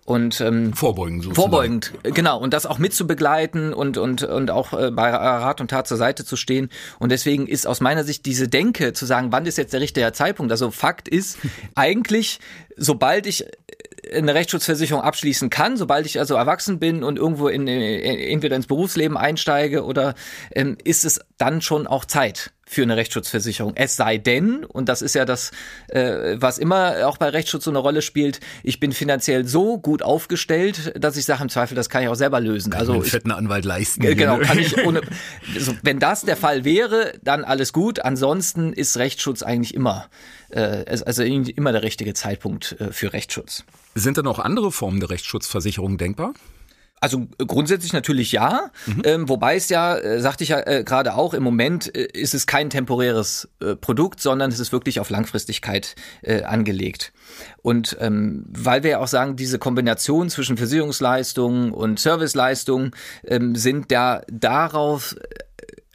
und 0.09 0.41
ähm, 0.41 0.73
vorbeugend 0.73 1.23
sozusagen. 1.23 1.51
vorbeugend 1.51 1.93
genau. 2.03 2.39
Und 2.39 2.55
das 2.55 2.65
auch 2.65 2.79
mitzubegleiten 2.79 3.75
und 3.75 3.99
und 3.99 4.23
und 4.23 4.51
auch 4.51 4.73
äh, 4.73 4.91
bei 4.91 5.11
Rat 5.11 5.61
und 5.61 5.69
Tat 5.69 5.87
zur 5.87 5.99
Seite 5.99 6.25
zu 6.25 6.37
stehen. 6.37 6.71
Und 6.99 7.13
deswegen 7.13 7.47
ist 7.47 7.67
aus 7.67 7.81
meiner 7.81 8.05
Sicht 8.05 8.25
diese 8.25 8.49
Denke 8.49 8.95
zu 8.95 9.05
sagen 9.05 9.33
wann 9.33 9.45
ist 9.45 9.59
jetzt 9.59 9.75
der 9.75 9.83
richtige 9.83 10.11
Zeitpunkt? 10.13 10.51
Also 10.51 10.71
Fakt 10.71 11.09
ist 11.09 11.39
eigentlich 11.75 12.41
sobald 12.79 13.27
ich 13.27 13.45
eine 14.13 14.35
Rechtsschutzversicherung 14.35 15.03
abschließen 15.03 15.51
kann, 15.51 15.77
sobald 15.77 16.07
ich 16.07 16.19
also 16.19 16.37
erwachsen 16.37 16.79
bin 16.79 17.03
und 17.03 17.19
irgendwo 17.19 17.49
in, 17.49 17.67
in 17.67 18.19
entweder 18.19 18.57
ins 18.57 18.67
Berufsleben 18.67 19.19
einsteige 19.19 19.85
oder 19.85 20.15
ähm, 20.55 20.79
ist 20.85 21.05
es 21.05 21.21
dann 21.37 21.61
schon 21.61 21.87
auch 21.87 22.07
Zeit 22.07 22.53
für 22.69 22.83
eine 22.83 22.97
Rechtsschutzversicherung. 22.97 23.73
Es 23.75 23.97
sei 23.97 24.19
denn, 24.19 24.65
und 24.65 24.89
das 24.89 25.03
ist 25.03 25.15
ja 25.15 25.25
das, 25.25 25.51
äh, 25.89 26.37
was 26.39 26.59
immer 26.59 27.07
auch 27.07 27.17
bei 27.17 27.31
Rechtsschutz 27.31 27.65
so 27.65 27.71
eine 27.71 27.79
Rolle 27.79 28.03
spielt, 28.03 28.41
ich 28.63 28.79
bin 28.79 28.93
finanziell 28.93 29.47
so 29.47 29.79
gut 29.79 30.03
aufgestellt, 30.03 30.93
dass 30.99 31.17
ich 31.17 31.25
sage, 31.25 31.43
im 31.43 31.49
Zweifel, 31.49 31.75
das 31.75 31.89
kann 31.89 32.03
ich 32.03 32.09
auch 32.09 32.15
selber 32.15 32.41
lösen. 32.41 32.71
Kann 32.71 32.81
also 32.81 32.93
einen 32.93 33.05
fetten 33.05 33.31
Anwalt 33.31 33.65
leisten. 33.65 34.05
Äh, 34.05 34.15
genau, 34.15 34.39
kann 34.39 34.59
ich 34.59 34.77
ohne, 34.85 35.01
also, 35.55 35.75
wenn 35.83 35.99
das 35.99 36.23
der 36.23 36.37
Fall 36.37 36.65
wäre, 36.65 37.15
dann 37.23 37.45
alles 37.45 37.73
gut. 37.73 38.05
Ansonsten 38.05 38.73
ist 38.73 38.99
Rechtsschutz 38.99 39.43
eigentlich 39.43 39.75
immer, 39.75 40.07
äh, 40.51 40.85
also 41.07 41.23
immer 41.23 41.73
der 41.73 41.83
richtige 41.83 42.13
Zeitpunkt 42.15 42.77
äh, 42.79 42.93
für 42.93 43.13
Rechtsschutz. 43.13 43.65
Sind 43.95 44.19
denn 44.19 44.27
auch 44.27 44.39
andere 44.39 44.71
Formen 44.71 45.01
der 45.01 45.11
Rechtsschutzversicherung 45.11 45.97
denkbar? 45.97 46.35
Also 47.01 47.27
grundsätzlich 47.39 47.93
natürlich 47.93 48.33
ja, 48.33 48.71
mhm. 48.87 49.03
ähm, 49.05 49.29
wobei 49.29 49.57
es 49.57 49.69
ja, 49.69 49.97
äh, 49.97 50.21
sagte 50.21 50.45
ich 50.45 50.51
ja 50.51 50.61
äh, 50.67 50.85
gerade 50.85 51.15
auch, 51.15 51.35
im 51.35 51.43
Moment 51.43 51.95
äh, 51.95 52.09
ist 52.13 52.35
es 52.35 52.47
kein 52.47 52.71
temporäres 52.71 53.49
äh, 53.61 53.77
Produkt, 53.77 54.21
sondern 54.21 54.51
es 54.51 54.61
ist 54.61 54.73
wirklich 54.73 55.01
auf 55.01 55.11
Langfristigkeit 55.11 55.95
äh, 56.23 56.43
angelegt. 56.43 57.13
Und 57.63 57.97
ähm, 58.01 58.45
weil 58.49 58.83
wir 58.83 58.91
ja 58.93 58.99
auch 59.01 59.09
sagen, 59.09 59.37
diese 59.37 59.59
Kombination 59.59 60.31
zwischen 60.31 60.57
Versicherungsleistungen 60.57 61.73
und 61.73 61.99
Serviceleistungen 62.01 62.93
ähm, 63.27 63.55
sind 63.55 63.93
ja 63.93 64.23
darauf 64.29 65.15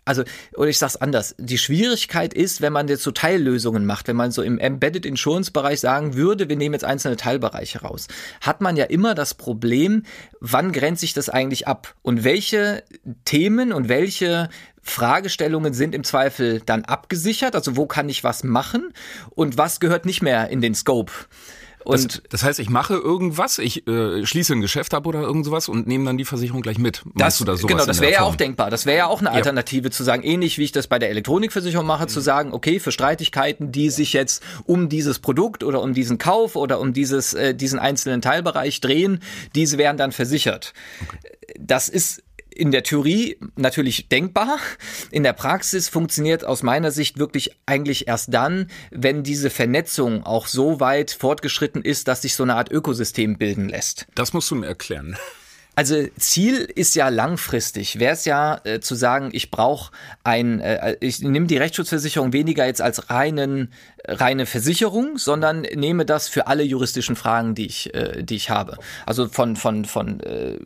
also, 0.06 0.24
oder 0.56 0.70
ich 0.70 0.78
sag's 0.78 0.96
anders, 0.96 1.36
die 1.38 1.58
Schwierigkeit 1.58 2.34
ist, 2.34 2.62
wenn 2.62 2.74
man 2.74 2.88
jetzt 2.88 3.04
so 3.04 3.12
Teillösungen 3.12 3.86
macht, 3.86 4.08
wenn 4.08 4.16
man 4.16 4.32
so 4.32 4.42
im 4.42 4.60
Embedded 4.60 5.06
Insurance 5.06 5.52
Bereich 5.52 5.80
sagen 5.80 6.16
würde, 6.16 6.50
wir 6.50 6.58
nehmen 6.58 6.74
jetzt 6.74 6.86
einzelne 6.86 7.16
Teilbereiche 7.16 7.82
raus, 7.82 8.08
hat 8.42 8.62
man 8.62 8.76
ja 8.76 8.86
immer 8.86 9.16
das 9.16 9.34
Problem, 9.34 10.04
wann 10.40 10.72
grenzt 10.72 11.02
sich 11.02 11.14
das 11.14 11.30
eigentlich 11.30 11.68
ab? 11.68 11.96
Und 12.02 12.24
welche 12.24 12.84
Themen 13.26 13.72
und 13.72 13.88
welche 13.88 14.50
Fragestellungen 14.82 15.74
sind 15.74 15.96
im 15.96 16.04
Zweifel 16.04 16.62
dann 16.66 16.84
abgesichert? 16.84 17.56
Also 17.56 17.78
wo 17.78 17.86
kann 17.88 18.10
ich 18.10 18.24
was 18.24 18.44
machen? 18.44 18.94
Und 19.30 19.58
was 19.58 19.80
gehört 19.80 20.06
nicht 20.06 20.22
mehr 20.22 20.50
in 20.50 20.62
den 20.62 20.76
Scope? 20.76 21.14
Und 21.84 22.06
das, 22.06 22.22
das, 22.30 22.44
heißt, 22.44 22.60
ich 22.60 22.70
mache 22.70 22.96
irgendwas, 22.96 23.60
ich 23.60 23.88
äh, 23.88 24.26
schließe 24.26 24.54
ein 24.54 24.62
Geschäft 24.62 24.94
ab 24.94 25.06
oder 25.06 25.22
irgend 25.22 25.46
sowas 25.46 25.68
und 25.68 25.88
nehme 25.88 26.06
dann 26.06 26.18
die 26.18 26.26
Versicherung 26.26 26.62
gleich 26.62 26.78
mit. 26.78 27.04
Das, 27.16 27.38
du 27.38 27.46
da 27.46 27.56
sowas 27.56 27.72
genau, 27.72 27.86
das 27.86 28.02
wäre 28.02 28.14
ja 28.14 28.22
auch 28.22 28.36
denkbar. 28.36 28.70
Das 28.70 28.86
wäre 28.86 28.98
ja 28.98 29.08
auch 29.08 29.20
eine 29.20 29.32
Alternative 29.32 29.86
ja. 29.86 29.92
zu 29.92 30.04
sagen, 30.04 30.24
ähnlich 30.24 30.58
wie 30.58 30.64
ich 30.64 30.72
das 30.72 30.88
bei 30.88 31.00
der 31.00 31.10
Elektronikversicherung 31.10 31.86
mache, 31.86 32.04
mhm. 32.04 32.10
zu 32.10 32.20
sagen, 32.22 32.54
okay, 32.54 32.80
für 32.80 32.92
Streitigkeiten, 32.92 33.72
die 33.72 33.90
sich 33.90 34.14
jetzt 34.14 34.44
um 34.66 34.90
dieses 34.90 35.20
Produkt 35.20 35.64
oder 35.64 35.82
um 35.82 35.94
diesen 35.94 36.18
Kauf 36.18 36.56
oder 36.56 36.80
um 36.80 36.94
dieses 36.94 37.34
äh, 37.34 37.54
diesen 37.54 37.80
einzelnen 37.80 38.22
Teilbereich 38.22 38.82
drehen, 38.82 39.20
diese 39.56 39.78
werden 39.78 39.98
dann 39.98 40.12
versichert. 40.12 40.74
Okay. 41.02 41.20
Das 41.60 41.90
ist 41.90 42.24
in 42.56 42.72
der 42.72 42.84
Theorie 42.84 43.38
natürlich 43.56 44.08
denkbar. 44.10 44.58
In 45.12 45.24
der 45.24 45.34
Praxis 45.34 45.90
funktioniert 45.90 46.46
aus 46.46 46.64
meiner 46.64 46.92
Sicht 46.92 47.18
wirklich 47.18 47.52
eigentlich 47.66 48.08
erst 48.08 48.34
dann, 48.34 48.70
wenn 48.92 49.24
diese 49.24 49.50
Vernetzung 49.50 50.26
auch 50.26 50.48
so 50.48 50.80
weit 50.80 51.12
fortgeschritten 51.12 51.82
ist, 51.82 52.08
dass 52.08 52.22
sich 52.22 52.36
so 52.36 52.44
eine 52.44 52.56
Art 52.56 52.72
Ökosystem 52.72 53.38
bilden 53.38 53.70
lässt. 53.70 54.08
Das 54.16 54.34
musst 54.34 54.50
du 54.52 54.56
mir 54.56 54.68
erklären. 54.68 55.18
Also 55.76 56.06
Ziel 56.18 56.58
ist 56.76 56.94
ja 56.96 57.10
langfristig. 57.10 58.00
Wäre 58.00 58.14
es 58.14 58.26
ja 58.26 58.62
äh, 58.64 58.80
zu 58.80 58.94
sagen, 58.94 59.30
ich 59.34 59.50
brauche 59.50 59.92
ein, 60.24 60.60
äh, 60.60 60.98
ich 61.00 61.22
nehme 61.22 61.48
die 61.48 61.58
Rechtsschutzversicherung 61.58 62.32
weniger 62.32 62.66
jetzt 62.68 62.82
als 62.82 63.10
reinen 63.10 63.74
reine 64.08 64.46
Versicherung, 64.46 65.18
sondern 65.18 65.62
nehme 65.62 66.06
das 66.06 66.28
für 66.28 66.48
alle 66.48 66.64
juristischen 66.64 67.16
Fragen, 67.16 67.56
die 67.56 67.66
ich, 67.66 67.94
äh, 67.94 68.24
die 68.24 68.36
ich 68.36 68.50
habe. 68.50 68.78
Also 69.06 69.28
von 69.28 69.56
von 69.56 69.86
von 69.86 70.20
äh, 70.22 70.58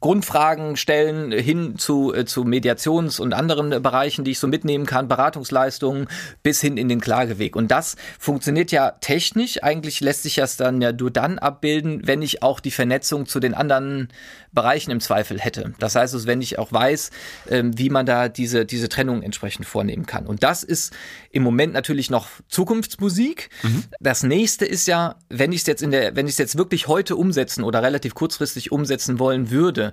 Grundfragen 0.00 0.76
stellen 0.76 1.30
hin 1.32 1.78
zu 1.78 2.12
äh, 2.12 2.24
zu 2.24 2.42
Mediations- 2.42 3.20
und 3.20 3.34
anderen 3.34 3.82
Bereichen, 3.82 4.24
die 4.24 4.32
ich 4.32 4.38
so 4.38 4.48
mitnehmen 4.48 4.86
kann, 4.86 5.08
Beratungsleistungen 5.08 6.08
bis 6.42 6.60
hin 6.60 6.76
in 6.76 6.88
den 6.88 7.00
Klageweg. 7.00 7.54
Und 7.54 7.70
das 7.70 7.96
funktioniert 8.18 8.72
ja 8.72 8.92
technisch. 9.00 9.62
Eigentlich 9.62 10.00
lässt 10.00 10.24
sich 10.24 10.36
das 10.36 10.56
dann 10.56 10.82
ja 10.82 10.92
nur 10.92 11.10
dann 11.10 11.38
abbilden, 11.38 12.06
wenn 12.06 12.22
ich 12.22 12.42
auch 12.42 12.60
die 12.60 12.70
Vernetzung 12.70 13.26
zu 13.26 13.38
den 13.38 13.54
anderen 13.54 14.08
Bereichen 14.52 14.90
im 14.90 15.00
Zweifel 15.00 15.38
hätte. 15.38 15.74
Das 15.78 15.94
heißt, 15.94 16.14
also, 16.14 16.26
wenn 16.26 16.40
ich 16.40 16.58
auch 16.58 16.72
weiß, 16.72 17.10
ähm, 17.48 17.76
wie 17.78 17.90
man 17.90 18.06
da 18.06 18.28
diese 18.28 18.64
diese 18.64 18.88
Trennung 18.88 19.22
entsprechend 19.22 19.66
vornehmen 19.66 20.06
kann. 20.06 20.26
Und 20.26 20.42
das 20.42 20.62
ist 20.62 20.92
im 21.30 21.42
Moment 21.42 21.72
natürlich 21.72 22.10
noch 22.10 22.28
Zukunftsmusik. 22.48 23.50
Mhm. 23.62 23.84
Das 24.00 24.22
nächste 24.22 24.64
ist 24.64 24.86
ja, 24.86 25.16
wenn 25.28 25.52
ich 25.52 25.62
es 25.62 25.66
jetzt 25.66 25.82
in 25.82 25.90
der, 25.90 26.16
wenn 26.16 26.26
ich 26.26 26.32
es 26.32 26.38
jetzt 26.38 26.56
wirklich 26.56 26.88
heute 26.88 27.16
umsetzen 27.16 27.64
oder 27.64 27.82
relativ 27.82 28.14
kurzfristig 28.14 28.72
umsetzen 28.72 29.18
wollen 29.18 29.50
würde, 29.50 29.92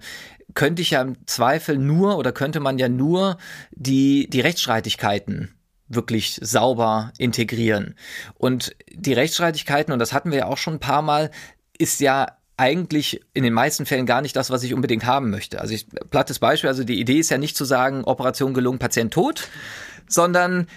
könnte 0.53 0.81
ich 0.81 0.91
ja 0.91 1.01
im 1.01 1.15
Zweifel 1.27 1.77
nur 1.77 2.17
oder 2.17 2.31
könnte 2.31 2.59
man 2.59 2.77
ja 2.77 2.89
nur 2.89 3.37
die, 3.71 4.29
die 4.29 4.41
Rechtsstreitigkeiten 4.41 5.55
wirklich 5.87 6.39
sauber 6.41 7.11
integrieren. 7.17 7.95
Und 8.35 8.75
die 8.91 9.13
Rechtsstreitigkeiten, 9.13 9.93
und 9.93 9.99
das 9.99 10.13
hatten 10.13 10.31
wir 10.31 10.39
ja 10.39 10.45
auch 10.47 10.57
schon 10.57 10.75
ein 10.75 10.79
paar 10.79 11.01
Mal, 11.01 11.31
ist 11.77 11.99
ja 11.99 12.37
eigentlich 12.57 13.21
in 13.33 13.43
den 13.43 13.53
meisten 13.53 13.85
Fällen 13.85 14.05
gar 14.05 14.21
nicht 14.21 14.35
das, 14.35 14.49
was 14.49 14.63
ich 14.63 14.73
unbedingt 14.73 15.05
haben 15.05 15.29
möchte. 15.29 15.59
Also 15.59 15.73
ich, 15.73 15.87
plattes 16.09 16.39
Beispiel, 16.39 16.69
also 16.69 16.83
die 16.83 16.99
Idee 16.99 17.19
ist 17.19 17.29
ja 17.29 17.37
nicht 17.37 17.57
zu 17.57 17.65
sagen, 17.65 18.03
Operation 18.05 18.53
gelungen, 18.53 18.79
Patient 18.79 19.13
tot, 19.13 19.49
sondern 20.07 20.67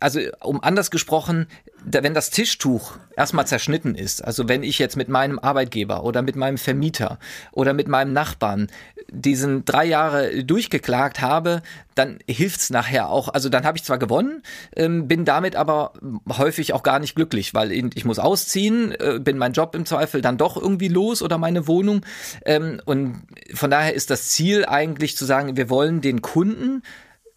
also 0.00 0.20
um 0.40 0.62
anders 0.62 0.90
gesprochen, 0.90 1.46
wenn 1.84 2.14
das 2.14 2.30
Tischtuch 2.30 2.96
erstmal 3.16 3.46
zerschnitten 3.46 3.94
ist, 3.94 4.24
also 4.24 4.48
wenn 4.48 4.62
ich 4.62 4.78
jetzt 4.78 4.96
mit 4.96 5.08
meinem 5.08 5.38
Arbeitgeber 5.38 6.04
oder 6.04 6.22
mit 6.22 6.36
meinem 6.36 6.58
Vermieter 6.58 7.18
oder 7.52 7.72
mit 7.72 7.88
meinem 7.88 8.12
Nachbarn 8.12 8.68
diesen 9.10 9.64
drei 9.64 9.84
Jahre 9.84 10.44
durchgeklagt 10.44 11.20
habe, 11.20 11.62
dann 11.94 12.18
hilft's 12.28 12.70
nachher 12.70 13.08
auch. 13.08 13.28
Also 13.28 13.48
dann 13.48 13.64
habe 13.64 13.78
ich 13.78 13.84
zwar 13.84 13.98
gewonnen, 13.98 14.42
ähm, 14.76 15.08
bin 15.08 15.24
damit 15.24 15.56
aber 15.56 15.92
häufig 16.36 16.72
auch 16.72 16.82
gar 16.82 16.98
nicht 16.98 17.14
glücklich, 17.14 17.54
weil 17.54 17.72
ich 17.72 18.04
muss 18.04 18.18
ausziehen, 18.18 18.92
äh, 19.00 19.18
bin 19.18 19.38
mein 19.38 19.52
Job 19.52 19.74
im 19.74 19.86
Zweifel 19.86 20.20
dann 20.20 20.36
doch 20.36 20.56
irgendwie 20.56 20.88
los 20.88 21.22
oder 21.22 21.38
meine 21.38 21.66
Wohnung. 21.66 22.04
Ähm, 22.44 22.80
und 22.84 23.22
von 23.54 23.70
daher 23.70 23.94
ist 23.94 24.10
das 24.10 24.28
Ziel 24.28 24.66
eigentlich 24.66 25.16
zu 25.16 25.24
sagen, 25.24 25.56
wir 25.56 25.70
wollen 25.70 26.00
den 26.00 26.22
Kunden 26.22 26.82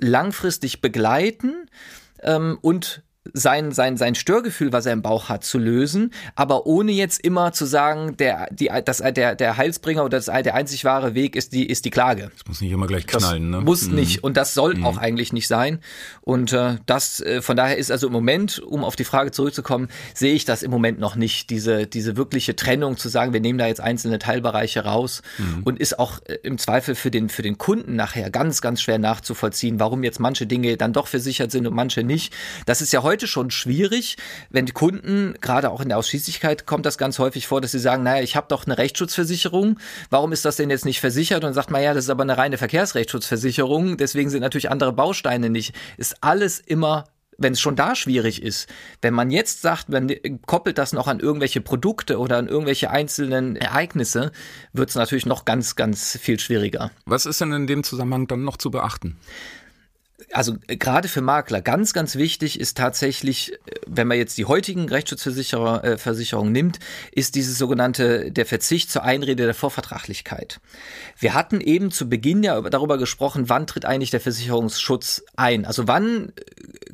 langfristig 0.01 0.81
begleiten 0.81 1.69
ähm, 2.21 2.57
und 2.61 3.03
sein, 3.33 3.71
sein, 3.71 3.97
sein 3.97 4.15
Störgefühl, 4.15 4.73
was 4.73 4.87
er 4.87 4.93
im 4.93 5.03
Bauch 5.03 5.29
hat, 5.29 5.43
zu 5.43 5.59
lösen, 5.59 6.11
aber 6.35 6.65
ohne 6.65 6.91
jetzt 6.91 7.23
immer 7.23 7.53
zu 7.53 7.65
sagen, 7.65 8.17
der, 8.17 8.47
die, 8.51 8.71
das, 8.83 8.97
der, 8.97 9.35
der 9.35 9.57
Heilsbringer 9.57 10.03
oder 10.03 10.17
das, 10.17 10.25
der 10.25 10.55
einzig 10.55 10.85
wahre 10.85 11.13
Weg 11.13 11.35
ist 11.35 11.53
die, 11.53 11.67
ist 11.67 11.85
die 11.85 11.91
Klage. 11.91 12.31
Das 12.33 12.47
muss 12.47 12.61
nicht 12.61 12.71
immer 12.71 12.87
gleich 12.87 13.05
knallen, 13.05 13.51
das 13.51 13.59
ne? 13.59 13.65
Muss 13.65 13.87
mhm. 13.87 13.95
nicht. 13.95 14.23
Und 14.23 14.37
das 14.37 14.55
soll 14.55 14.75
mhm. 14.75 14.85
auch 14.85 14.97
eigentlich 14.97 15.33
nicht 15.33 15.47
sein. 15.47 15.79
Und 16.21 16.51
äh, 16.51 16.77
das, 16.87 17.19
äh, 17.19 17.43
von 17.43 17.55
daher 17.55 17.77
ist 17.77 17.91
also 17.91 18.07
im 18.07 18.13
Moment, 18.13 18.57
um 18.57 18.83
auf 18.83 18.95
die 18.95 19.03
Frage 19.03 19.29
zurückzukommen, 19.29 19.89
sehe 20.15 20.33
ich 20.33 20.45
das 20.45 20.63
im 20.63 20.71
Moment 20.71 20.99
noch 20.99 21.15
nicht, 21.15 21.51
diese, 21.51 21.85
diese 21.85 22.17
wirkliche 22.17 22.55
Trennung 22.55 22.97
zu 22.97 23.07
sagen, 23.07 23.33
wir 23.33 23.39
nehmen 23.39 23.59
da 23.59 23.67
jetzt 23.67 23.81
einzelne 23.81 24.17
Teilbereiche 24.17 24.83
raus 24.83 25.21
mhm. 25.37 25.61
und 25.63 25.79
ist 25.79 25.99
auch 25.99 26.19
äh, 26.25 26.39
im 26.41 26.57
Zweifel 26.57 26.95
für 26.95 27.11
den, 27.11 27.29
für 27.29 27.43
den 27.43 27.59
Kunden 27.59 27.95
nachher 27.95 28.31
ganz, 28.31 28.61
ganz 28.61 28.81
schwer 28.81 28.97
nachzuvollziehen, 28.97 29.79
warum 29.79 30.03
jetzt 30.03 30.19
manche 30.19 30.47
Dinge 30.47 30.75
dann 30.75 30.91
doch 30.91 31.05
versichert 31.05 31.51
sind 31.51 31.67
und 31.67 31.75
manche 31.75 32.03
nicht. 32.03 32.33
Das 32.65 32.81
ist 32.81 32.91
ja 32.91 33.03
heute 33.03 33.10
heute 33.11 33.27
schon 33.27 33.51
schwierig, 33.51 34.15
wenn 34.51 34.65
die 34.65 34.71
Kunden, 34.71 35.33
gerade 35.41 35.69
auch 35.69 35.81
in 35.81 35.89
der 35.89 35.97
Ausschließlichkeit 35.97 36.65
kommt 36.65 36.85
das 36.85 36.97
ganz 36.97 37.19
häufig 37.19 37.45
vor, 37.45 37.59
dass 37.59 37.73
sie 37.73 37.79
sagen, 37.79 38.03
naja, 38.03 38.23
ich 38.23 38.37
habe 38.37 38.47
doch 38.47 38.65
eine 38.65 38.77
Rechtsschutzversicherung, 38.77 39.79
warum 40.09 40.31
ist 40.31 40.45
das 40.45 40.55
denn 40.55 40.69
jetzt 40.69 40.85
nicht 40.85 41.01
versichert? 41.01 41.43
Und 41.43 41.53
sagt 41.53 41.71
man, 41.71 41.83
ja, 41.83 41.93
das 41.93 42.05
ist 42.05 42.09
aber 42.09 42.23
eine 42.23 42.37
reine 42.37 42.57
Verkehrsrechtsschutzversicherung, 42.57 43.97
deswegen 43.97 44.29
sind 44.29 44.39
natürlich 44.39 44.71
andere 44.71 44.93
Bausteine 44.93 45.49
nicht. 45.49 45.75
Ist 45.97 46.23
alles 46.23 46.59
immer 46.59 47.03
wenn 47.37 47.53
es 47.53 47.59
schon 47.59 47.75
da 47.75 47.95
schwierig 47.95 48.43
ist, 48.43 48.69
wenn 49.01 49.15
man 49.15 49.31
jetzt 49.31 49.63
sagt, 49.63 49.89
man 49.89 50.11
koppelt 50.45 50.77
das 50.77 50.93
noch 50.93 51.07
an 51.07 51.19
irgendwelche 51.19 51.59
Produkte 51.59 52.19
oder 52.19 52.37
an 52.37 52.47
irgendwelche 52.47 52.91
einzelnen 52.91 53.55
Ereignisse, 53.55 54.31
wird 54.73 54.89
es 54.89 54.95
natürlich 54.95 55.25
noch 55.25 55.43
ganz, 55.43 55.75
ganz 55.75 56.19
viel 56.21 56.39
schwieriger. 56.39 56.91
Was 57.05 57.25
ist 57.25 57.41
denn 57.41 57.51
in 57.51 57.65
dem 57.65 57.83
Zusammenhang 57.83 58.27
dann 58.27 58.43
noch 58.43 58.57
zu 58.57 58.69
beachten? 58.69 59.17
Also 60.33 60.55
äh, 60.67 60.77
gerade 60.77 61.07
für 61.07 61.21
Makler 61.21 61.61
ganz, 61.61 61.93
ganz 61.93 62.15
wichtig 62.15 62.59
ist 62.59 62.77
tatsächlich, 62.77 63.53
äh, 63.53 63.57
wenn 63.87 64.07
man 64.07 64.17
jetzt 64.17 64.37
die 64.37 64.45
heutigen 64.45 64.87
Rechtsschutzversicherungen 64.89 66.55
äh, 66.55 66.57
nimmt, 66.57 66.79
ist 67.11 67.35
dieses 67.35 67.57
sogenannte 67.57 68.31
der 68.31 68.45
Verzicht 68.45 68.91
zur 68.91 69.03
Einrede 69.03 69.45
der 69.45 69.53
Vorvertraglichkeit. 69.53 70.59
Wir 71.19 71.33
hatten 71.33 71.61
eben 71.61 71.91
zu 71.91 72.09
Beginn 72.09 72.43
ja 72.43 72.59
darüber 72.61 72.97
gesprochen, 72.97 73.49
wann 73.49 73.67
tritt 73.67 73.85
eigentlich 73.85 74.11
der 74.11 74.21
Versicherungsschutz 74.21 75.23
ein? 75.35 75.65
Also 75.65 75.87
wann 75.87 76.33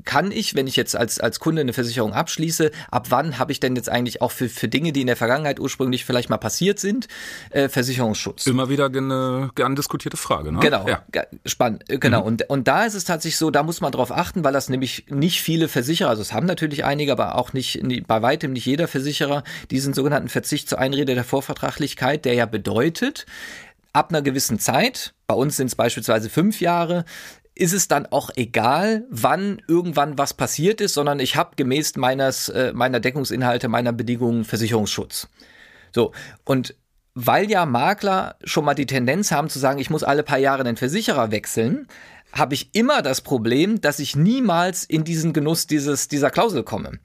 kann 0.05 0.31
ich, 0.31 0.55
wenn 0.55 0.67
ich 0.67 0.75
jetzt 0.75 0.95
als, 0.95 1.19
als 1.19 1.39
Kunde 1.39 1.61
eine 1.61 1.73
Versicherung 1.73 2.13
abschließe, 2.13 2.71
ab 2.91 3.07
wann 3.09 3.37
habe 3.39 3.51
ich 3.51 3.59
denn 3.59 3.75
jetzt 3.75 3.89
eigentlich 3.89 4.21
auch 4.21 4.31
für, 4.31 4.49
für 4.49 4.67
Dinge, 4.67 4.93
die 4.93 5.01
in 5.01 5.07
der 5.07 5.17
Vergangenheit 5.17 5.59
ursprünglich 5.59 6.05
vielleicht 6.05 6.29
mal 6.29 6.37
passiert 6.37 6.79
sind, 6.79 7.07
äh, 7.51 7.69
Versicherungsschutz? 7.69 8.47
Immer 8.47 8.69
wieder 8.69 8.85
eine 8.85 9.51
gern 9.55 9.75
diskutierte 9.75 10.17
Frage, 10.17 10.51
ne? 10.51 10.59
Genau, 10.59 10.87
ja. 10.87 11.03
spannend, 11.45 11.83
genau. 11.87 12.21
Mhm. 12.21 12.27
Und, 12.27 12.49
und 12.49 12.67
da 12.67 12.85
ist 12.85 12.93
es 12.93 13.03
tatsächlich 13.03 13.26
so, 13.35 13.51
da 13.51 13.63
muss 13.63 13.81
man 13.81 13.91
drauf 13.91 14.11
achten, 14.11 14.45
weil 14.45 14.53
das 14.53 14.69
nämlich 14.69 15.05
nicht 15.09 15.41
viele 15.41 15.67
Versicherer, 15.67 16.09
also 16.09 16.21
es 16.21 16.31
haben 16.31 16.45
natürlich 16.45 16.85
einige, 16.85 17.11
aber 17.11 17.35
auch 17.35 17.51
nicht, 17.51 17.81
bei 18.07 18.21
weitem 18.21 18.53
nicht 18.53 18.65
jeder 18.65 18.87
Versicherer, 18.87 19.43
diesen 19.71 19.93
sogenannten 19.93 20.29
Verzicht 20.29 20.69
zur 20.69 20.79
Einrede 20.79 21.15
der 21.15 21.25
Vorvertraglichkeit, 21.25 22.23
der 22.23 22.35
ja 22.35 22.45
bedeutet, 22.45 23.25
ab 23.91 24.09
einer 24.09 24.21
gewissen 24.21 24.59
Zeit, 24.59 25.13
bei 25.25 25.35
uns 25.35 25.57
sind 25.57 25.67
es 25.67 25.75
beispielsweise 25.75 26.29
fünf 26.29 26.61
Jahre, 26.61 27.03
ist 27.55 27.73
es 27.73 27.87
dann 27.87 28.05
auch 28.05 28.29
egal, 28.35 29.05
wann 29.09 29.61
irgendwann 29.67 30.17
was 30.17 30.33
passiert 30.33 30.79
ist, 30.79 30.93
sondern 30.93 31.19
ich 31.19 31.35
habe 31.35 31.55
gemäß 31.55 31.95
meines, 31.95 32.49
äh, 32.49 32.71
meiner 32.73 32.99
Deckungsinhalte, 32.99 33.67
meiner 33.67 33.93
Bedingungen 33.93 34.45
Versicherungsschutz. 34.45 35.27
So, 35.91 36.11
und 36.43 36.75
weil 37.19 37.49
ja 37.49 37.65
Makler 37.65 38.35
schon 38.43 38.63
mal 38.63 38.75
die 38.75 38.85
Tendenz 38.85 39.31
haben 39.31 39.49
zu 39.49 39.57
sagen, 39.57 39.79
ich 39.79 39.89
muss 39.89 40.03
alle 40.03 40.21
paar 40.21 40.37
Jahre 40.37 40.63
den 40.63 40.77
Versicherer 40.77 41.31
wechseln, 41.31 41.87
habe 42.31 42.53
ich 42.53 42.69
immer 42.73 43.01
das 43.01 43.21
Problem, 43.21 43.81
dass 43.81 43.99
ich 43.99 44.15
niemals 44.15 44.83
in 44.83 45.03
diesen 45.03 45.33
Genuss 45.33 45.67
dieses, 45.67 46.07
dieser 46.07 46.29
Klausel 46.29 46.63
komme. 46.63 46.99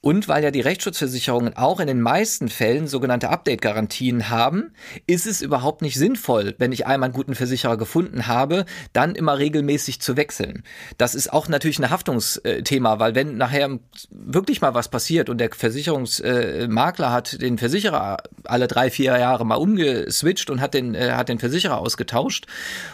Und 0.00 0.28
weil 0.28 0.44
ja 0.44 0.50
die 0.50 0.60
Rechtsschutzversicherungen 0.60 1.56
auch 1.56 1.80
in 1.80 1.86
den 1.86 2.00
meisten 2.00 2.48
Fällen 2.48 2.86
sogenannte 2.86 3.30
Update-Garantien 3.30 4.28
haben, 4.28 4.72
ist 5.06 5.26
es 5.26 5.42
überhaupt 5.42 5.82
nicht 5.82 5.96
sinnvoll, 5.96 6.54
wenn 6.58 6.72
ich 6.72 6.86
einmal 6.86 7.08
einen 7.08 7.14
guten 7.14 7.34
Versicherer 7.34 7.76
gefunden 7.76 8.26
habe, 8.26 8.64
dann 8.92 9.14
immer 9.14 9.38
regelmäßig 9.38 10.00
zu 10.00 10.16
wechseln. 10.16 10.62
Das 10.98 11.14
ist 11.14 11.32
auch 11.32 11.48
natürlich 11.48 11.78
ein 11.78 11.90
Haftungsthema, 11.90 12.98
weil 12.98 13.14
wenn 13.14 13.36
nachher 13.36 13.78
wirklich 14.10 14.60
mal 14.60 14.74
was 14.74 14.88
passiert 14.88 15.28
und 15.28 15.38
der 15.38 15.50
Versicherungsmakler 15.52 17.12
hat 17.12 17.40
den 17.40 17.58
Versicherer 17.58 18.18
alle 18.44 18.68
drei, 18.68 18.90
vier 18.90 19.18
Jahre 19.18 19.44
mal 19.44 19.56
umgeswitcht 19.56 20.50
und 20.50 20.60
hat 20.60 20.74
den, 20.74 20.94
äh, 20.94 21.12
hat 21.12 21.28
den 21.28 21.38
Versicherer 21.38 21.78
ausgetauscht 21.78 22.46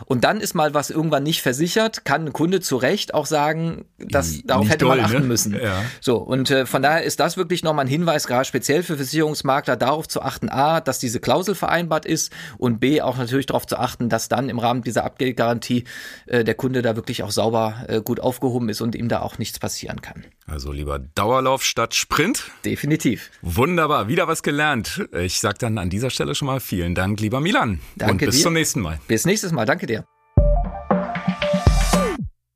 und 0.06 0.24
dann 0.24 0.40
ist 0.40 0.54
mal 0.54 0.74
was 0.74 0.90
irgendwann 0.90 1.22
nicht 1.22 1.42
versichert, 1.42 2.04
kann 2.04 2.26
ein 2.26 2.32
Kunde 2.32 2.60
zu 2.60 2.76
Recht 2.76 3.14
auch 3.14 3.26
sagen, 3.26 3.84
dass 3.98 4.42
darauf 4.44 4.68
hätte 4.68 4.86
doll, 4.86 4.96
man 4.96 5.06
achten 5.06 5.22
ne? 5.22 5.26
müssen. 5.26 5.54
Ja. 5.54 5.82
So, 6.00 6.18
und 6.18 6.50
äh, 6.64 6.66
von 6.66 6.82
daher 6.82 7.02
ist 7.02 7.20
das 7.20 7.36
wirklich 7.36 7.62
nochmal 7.62 7.84
ein 7.84 7.88
Hinweis, 7.88 8.26
gerade 8.26 8.44
speziell 8.44 8.82
für 8.82 8.96
Versicherungsmakler, 8.96 9.76
darauf 9.76 10.08
zu 10.08 10.22
achten, 10.22 10.48
a, 10.48 10.80
dass 10.80 10.98
diese 10.98 11.20
Klausel 11.20 11.54
vereinbart 11.54 12.06
ist 12.06 12.32
und 12.58 12.80
b, 12.80 13.00
auch 13.00 13.16
natürlich 13.16 13.46
darauf 13.46 13.66
zu 13.66 13.78
achten, 13.78 14.08
dass 14.08 14.28
dann 14.28 14.48
im 14.48 14.58
Rahmen 14.58 14.82
dieser 14.82 15.04
Abgeldgarantie 15.04 15.84
äh, 16.26 16.44
der 16.44 16.54
Kunde 16.54 16.82
da 16.82 16.96
wirklich 16.96 17.22
auch 17.22 17.30
sauber 17.30 17.84
äh, 17.88 18.00
gut 18.00 18.20
aufgehoben 18.20 18.68
ist 18.68 18.80
und 18.80 18.94
ihm 18.94 19.08
da 19.08 19.20
auch 19.20 19.38
nichts 19.38 19.58
passieren 19.58 20.00
kann. 20.02 20.24
Also 20.46 20.72
lieber 20.72 20.98
Dauerlauf 20.98 21.64
statt 21.64 21.94
Sprint? 21.94 22.50
Definitiv. 22.64 23.30
Wunderbar, 23.42 24.08
wieder 24.08 24.28
was 24.28 24.42
gelernt. 24.42 25.06
Ich 25.12 25.40
sag 25.40 25.58
dann 25.58 25.78
an 25.78 25.90
dieser 25.90 26.10
Stelle 26.10 26.34
schon 26.34 26.46
mal 26.46 26.60
vielen 26.60 26.94
Dank, 26.94 27.20
lieber 27.20 27.40
Milan. 27.40 27.80
Danke 27.96 28.12
und 28.12 28.30
bis 28.30 28.36
dir. 28.36 28.42
zum 28.42 28.52
nächsten 28.52 28.80
Mal. 28.80 29.00
Bis 29.08 29.24
nächstes 29.24 29.52
Mal, 29.52 29.64
danke 29.64 29.86
dir. 29.86 30.04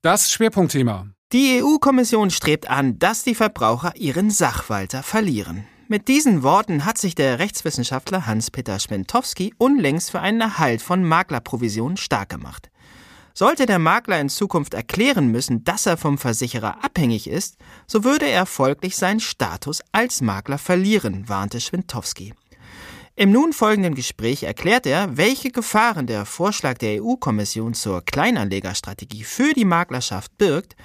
Das 0.03 0.31
Schwerpunktthema. 0.31 1.18
Die 1.35 1.62
EU-Kommission 1.62 2.31
strebt 2.31 2.71
an, 2.71 2.99
dass 2.99 3.23
die 3.23 3.35
Verbraucher 3.35 3.95
ihren 3.97 4.31
Sachwalter 4.31 5.03
verlieren. 5.03 5.67
Mit 5.87 6.09
diesen 6.09 6.43
Worten 6.43 6.87
hat 6.87 6.97
sich 6.97 7.14
der 7.14 7.38
Rechtswissenschaftler 7.38 8.27
Hans-Peter 8.27 8.79
Schwentowski 8.79 9.53
unlängst 9.59 10.11
für 10.11 10.21
einen 10.21 10.41
Erhalt 10.41 10.81
von 10.81 11.05
Maklerprovisionen 11.05 11.99
stark 11.99 12.31
gemacht. 12.31 12.71
Sollte 13.35 13.67
der 13.67 13.79
Makler 13.79 14.19
in 14.19 14.31
Zukunft 14.31 14.73
erklären 14.73 15.29
müssen, 15.29 15.64
dass 15.64 15.85
er 15.85 15.99
vom 15.99 16.17
Versicherer 16.17 16.83
abhängig 16.83 17.29
ist, 17.29 17.59
so 17.87 18.05
würde 18.05 18.27
er 18.27 18.47
folglich 18.47 18.97
seinen 18.97 19.21
Status 19.21 19.83
als 19.93 20.23
Makler 20.23 20.57
verlieren, 20.57 21.29
warnte 21.29 21.61
Schwentowski. 21.61 22.33
Im 23.17 23.33
nun 23.33 23.53
folgenden 23.53 23.97
Gespräch 23.97 24.45
erklärt 24.45 24.87
er, 24.87 25.17
welche 25.17 25.51
Gefahren 25.51 26.07
der 26.07 26.25
Vorschlag 26.25 26.79
der 26.79 27.03
EU-Kommission 27.03 27.75
zur 27.75 28.01
Kleinanlegerstrategie 28.05 29.25
für 29.25 29.53
die 29.55 29.64
Maklerschaft 29.64 30.38
birgt 30.38 30.77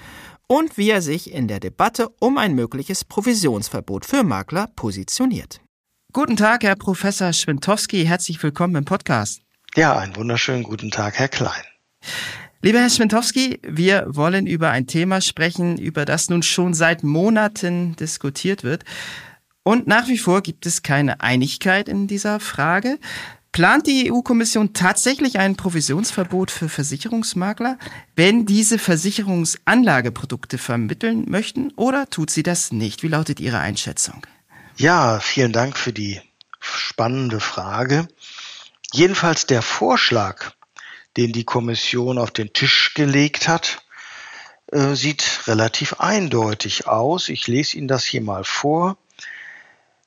und 0.46 0.76
wie 0.76 0.90
er 0.90 1.02
sich 1.02 1.32
in 1.32 1.48
der 1.48 1.60
Debatte 1.60 2.08
um 2.20 2.38
ein 2.38 2.54
mögliches 2.54 3.04
Provisionsverbot 3.04 4.04
für 4.04 4.22
Makler 4.22 4.68
positioniert. 4.76 5.60
Guten 6.12 6.36
Tag, 6.36 6.62
Herr 6.62 6.76
Professor 6.76 7.32
Schwintowski. 7.32 8.04
Herzlich 8.04 8.42
willkommen 8.42 8.76
im 8.76 8.84
Podcast. 8.84 9.42
Ja, 9.74 9.98
einen 9.98 10.14
wunderschönen 10.14 10.62
guten 10.62 10.90
Tag, 10.90 11.18
Herr 11.18 11.28
Klein. 11.28 11.64
Lieber 12.62 12.78
Herr 12.78 12.90
Schwintowski, 12.90 13.58
wir 13.62 14.06
wollen 14.06 14.46
über 14.46 14.70
ein 14.70 14.86
Thema 14.86 15.20
sprechen, 15.20 15.76
über 15.76 16.04
das 16.04 16.30
nun 16.30 16.42
schon 16.42 16.72
seit 16.72 17.02
Monaten 17.02 17.96
diskutiert 17.96 18.62
wird. 18.64 18.84
Und 19.64 19.86
nach 19.86 20.08
wie 20.08 20.18
vor 20.18 20.42
gibt 20.42 20.66
es 20.66 20.82
keine 20.82 21.20
Einigkeit 21.20 21.88
in 21.88 22.06
dieser 22.06 22.38
Frage. 22.38 22.98
Plant 23.54 23.86
die 23.86 24.10
EU-Kommission 24.10 24.72
tatsächlich 24.72 25.38
ein 25.38 25.54
Provisionsverbot 25.54 26.50
für 26.50 26.68
Versicherungsmakler, 26.68 27.78
wenn 28.16 28.46
diese 28.46 28.80
Versicherungsanlageprodukte 28.80 30.58
vermitteln 30.58 31.26
möchten, 31.28 31.70
oder 31.76 32.10
tut 32.10 32.30
sie 32.30 32.42
das 32.42 32.72
nicht? 32.72 33.04
Wie 33.04 33.08
lautet 33.08 33.38
Ihre 33.38 33.60
Einschätzung? 33.60 34.26
Ja, 34.76 35.20
vielen 35.20 35.52
Dank 35.52 35.78
für 35.78 35.92
die 35.92 36.20
spannende 36.58 37.38
Frage. 37.38 38.08
Jedenfalls 38.92 39.46
der 39.46 39.62
Vorschlag, 39.62 40.50
den 41.16 41.30
die 41.30 41.44
Kommission 41.44 42.18
auf 42.18 42.32
den 42.32 42.52
Tisch 42.52 42.92
gelegt 42.94 43.46
hat, 43.46 43.84
äh, 44.72 44.96
sieht 44.96 45.42
relativ 45.46 46.00
eindeutig 46.00 46.88
aus. 46.88 47.28
Ich 47.28 47.46
lese 47.46 47.76
Ihnen 47.76 47.86
das 47.86 48.04
hier 48.04 48.20
mal 48.20 48.42
vor. 48.42 48.98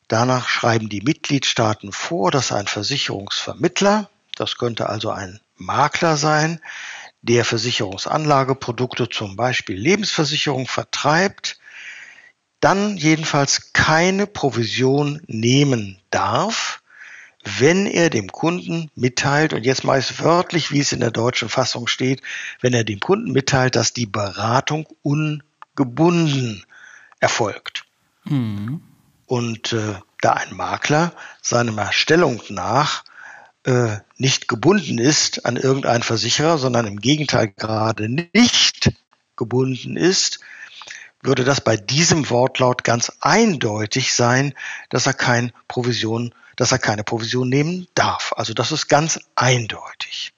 Danach 0.07 0.47
schreiben 0.47 0.89
die 0.89 1.01
Mitgliedstaaten 1.01 1.91
vor, 1.91 2.31
dass 2.31 2.51
ein 2.51 2.67
Versicherungsvermittler, 2.67 4.09
das 4.35 4.57
könnte 4.57 4.87
also 4.89 5.11
ein 5.11 5.41
Makler 5.55 6.17
sein, 6.17 6.61
der 7.21 7.43
Versicherungsanlageprodukte, 7.43 9.09
zum 9.09 9.35
Beispiel 9.35 9.75
Lebensversicherung, 9.77 10.67
vertreibt, 10.67 11.59
dann 12.59 12.95
jedenfalls 12.95 13.73
keine 13.73 14.27
Provision 14.27 15.21
nehmen 15.27 15.99
darf, 16.09 16.81
wenn 17.43 17.85
er 17.85 18.09
dem 18.09 18.31
Kunden 18.31 18.89
mitteilt, 18.95 19.53
und 19.53 19.65
jetzt 19.65 19.83
meist 19.83 20.21
wörtlich, 20.21 20.71
wie 20.71 20.79
es 20.79 20.91
in 20.91 20.99
der 20.99 21.11
deutschen 21.11 21.49
Fassung 21.49 21.87
steht, 21.87 22.21
wenn 22.61 22.73
er 22.73 22.83
dem 22.83 22.99
Kunden 22.99 23.31
mitteilt, 23.31 23.75
dass 23.75 23.93
die 23.93 24.05
Beratung 24.05 24.87
ungebunden 25.01 26.65
erfolgt. 27.19 27.85
Mhm. 28.25 28.86
Und 29.27 29.73
äh, 29.73 29.95
da 30.21 30.33
ein 30.33 30.55
Makler 30.55 31.13
seinem 31.41 31.77
Erstellung 31.77 32.41
nach 32.49 33.03
äh, 33.65 33.97
nicht 34.17 34.47
gebunden 34.47 34.97
ist 34.97 35.45
an 35.45 35.57
irgendeinen 35.57 36.01
Versicherer, 36.01 36.57
sondern 36.57 36.87
im 36.87 36.99
Gegenteil 36.99 37.49
gerade 37.49 38.09
nicht 38.09 38.91
gebunden 39.35 39.97
ist, 39.97 40.39
würde 41.21 41.43
das 41.43 41.61
bei 41.61 41.77
diesem 41.77 42.29
Wortlaut 42.29 42.83
ganz 42.83 43.11
eindeutig 43.19 44.13
sein, 44.13 44.53
dass 44.89 45.05
er 45.05 45.13
keine 45.13 45.51
Provision, 45.67 46.33
dass 46.55 46.71
er 46.71 46.79
keine 46.79 47.03
Provision 47.03 47.49
nehmen 47.49 47.87
darf. 47.93 48.33
Also 48.35 48.53
das 48.53 48.71
ist 48.71 48.87
ganz 48.87 49.19
eindeutig. 49.35 50.33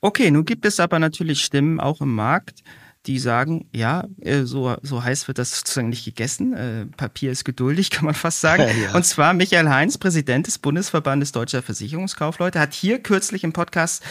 Okay, 0.00 0.30
nun 0.30 0.44
gibt 0.44 0.66
es 0.66 0.80
aber 0.80 0.98
natürlich 0.98 1.42
Stimmen 1.42 1.80
auch 1.80 2.00
im 2.00 2.14
Markt, 2.14 2.62
die 3.06 3.18
sagen, 3.18 3.68
ja, 3.74 4.04
äh, 4.20 4.42
so, 4.44 4.76
so 4.82 5.02
heiß 5.02 5.28
wird 5.28 5.38
das 5.38 5.58
sozusagen 5.58 5.90
nicht 5.90 6.04
gegessen. 6.04 6.54
Äh, 6.54 6.86
Papier 6.86 7.30
ist 7.30 7.44
geduldig, 7.44 7.90
kann 7.90 8.04
man 8.04 8.14
fast 8.14 8.40
sagen. 8.40 8.64
Ja. 8.82 8.94
Und 8.94 9.04
zwar 9.04 9.34
Michael 9.34 9.68
Heinz, 9.68 9.98
Präsident 9.98 10.46
des 10.46 10.58
Bundesverbandes 10.58 11.32
Deutscher 11.32 11.62
Versicherungskaufleute, 11.62 12.58
hat 12.58 12.74
hier 12.74 13.00
kürzlich 13.00 13.44
im 13.44 13.52
Podcast 13.52 14.02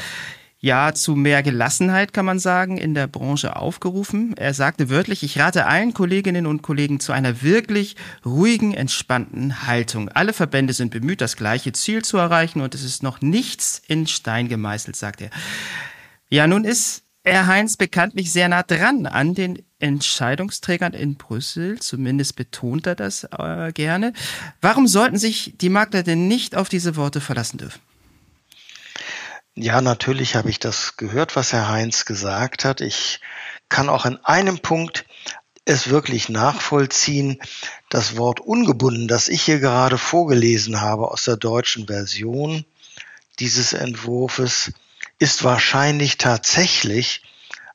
ja 0.59 0.93
zu 0.93 1.15
mehr 1.15 1.43
Gelassenheit, 1.43 2.13
kann 2.13 2.25
man 2.25 2.39
sagen, 2.39 2.77
in 2.77 2.93
der 2.93 3.07
Branche 3.07 3.57
aufgerufen. 3.57 4.33
Er 4.37 4.53
sagte 4.53 4.89
wörtlich, 4.89 5.21
ich 5.23 5.37
rate 5.37 5.65
allen 5.65 5.93
Kolleginnen 5.93 6.45
und 6.45 6.61
Kollegen 6.61 7.01
zu 7.01 7.11
einer 7.11 7.41
wirklich 7.41 7.97
ruhigen, 8.25 8.73
entspannten 8.73 9.67
Haltung. 9.67 10.07
Alle 10.07 10.31
Verbände 10.31 10.71
sind 10.71 10.91
bemüht, 10.91 11.19
das 11.19 11.35
gleiche 11.35 11.73
Ziel 11.73 12.03
zu 12.03 12.17
erreichen 12.17 12.61
und 12.61 12.75
es 12.75 12.83
ist 12.83 13.03
noch 13.03 13.19
nichts 13.19 13.81
in 13.87 14.07
Stein 14.07 14.47
gemeißelt, 14.47 14.95
sagt 14.95 15.21
er. 15.21 15.31
Ja, 16.29 16.47
nun 16.47 16.63
ist 16.63 17.02
Herr 17.25 17.47
Heinz 17.47 17.77
bekanntlich 17.77 18.33
sehr 18.33 18.49
nah 18.49 18.63
dran 18.63 19.05
an 19.05 19.33
den 19.33 19.63
Entscheidungsträgern 19.79 20.93
in 20.93 21.15
Brüssel, 21.15 21.79
zumindest 21.79 22.35
betont 22.35 22.85
er 22.85 22.95
das 22.95 23.23
äh, 23.23 23.71
gerne. 23.73 24.11
Warum 24.59 24.87
sollten 24.87 25.17
sich 25.17 25.53
die 25.55 25.69
Makler 25.69 26.03
denn 26.03 26.27
nicht 26.27 26.55
auf 26.55 26.67
diese 26.67 26.97
Worte 26.97 27.21
verlassen 27.21 27.59
dürfen? 27.59 27.79
Ja, 29.55 29.81
natürlich 29.81 30.35
habe 30.35 30.49
ich 30.49 30.59
das 30.59 30.97
gehört, 30.97 31.35
was 31.35 31.53
Herr 31.53 31.69
Heinz 31.69 32.05
gesagt 32.05 32.65
hat. 32.65 32.81
Ich 32.81 33.21
kann 33.69 33.87
auch 33.87 34.05
in 34.05 34.17
einem 34.25 34.59
Punkt 34.59 35.05
es 35.63 35.89
wirklich 35.89 36.27
nachvollziehen. 36.27 37.39
Das 37.89 38.17
Wort 38.17 38.41
ungebunden, 38.41 39.07
das 39.07 39.29
ich 39.29 39.43
hier 39.43 39.59
gerade 39.59 39.97
vorgelesen 39.97 40.81
habe 40.81 41.09
aus 41.09 41.23
der 41.23 41.37
deutschen 41.37 41.87
Version 41.87 42.65
dieses 43.39 43.73
Entwurfs, 43.73 44.71
ist 45.19 45.43
wahrscheinlich 45.43 46.17
tatsächlich 46.17 47.23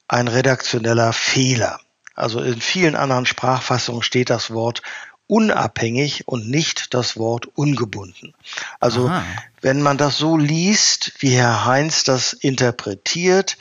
ein 0.09 0.29
redaktioneller 0.29 1.13
Fehler. 1.13 1.81
Also 2.15 2.41
in 2.41 2.61
vielen 2.61 2.97
anderen 2.97 3.27
Sprachfassungen 3.27 4.03
steht 4.03 4.31
das 4.31 4.51
Wort 4.51 4.83
unabhängig 5.29 6.27
und 6.27 6.49
nicht 6.49 6.95
das 6.95 7.17
Wort 7.17 7.47
ungebunden. 7.47 8.35
Also 8.81 9.09
Aha. 9.09 9.25
wenn 9.61 9.83
man 9.83 9.99
das 9.99 10.17
so 10.17 10.37
liest, 10.37 11.13
wie 11.19 11.37
Herr 11.37 11.65
Heinz 11.65 12.03
das 12.03 12.33
interpretiert, 12.33 13.59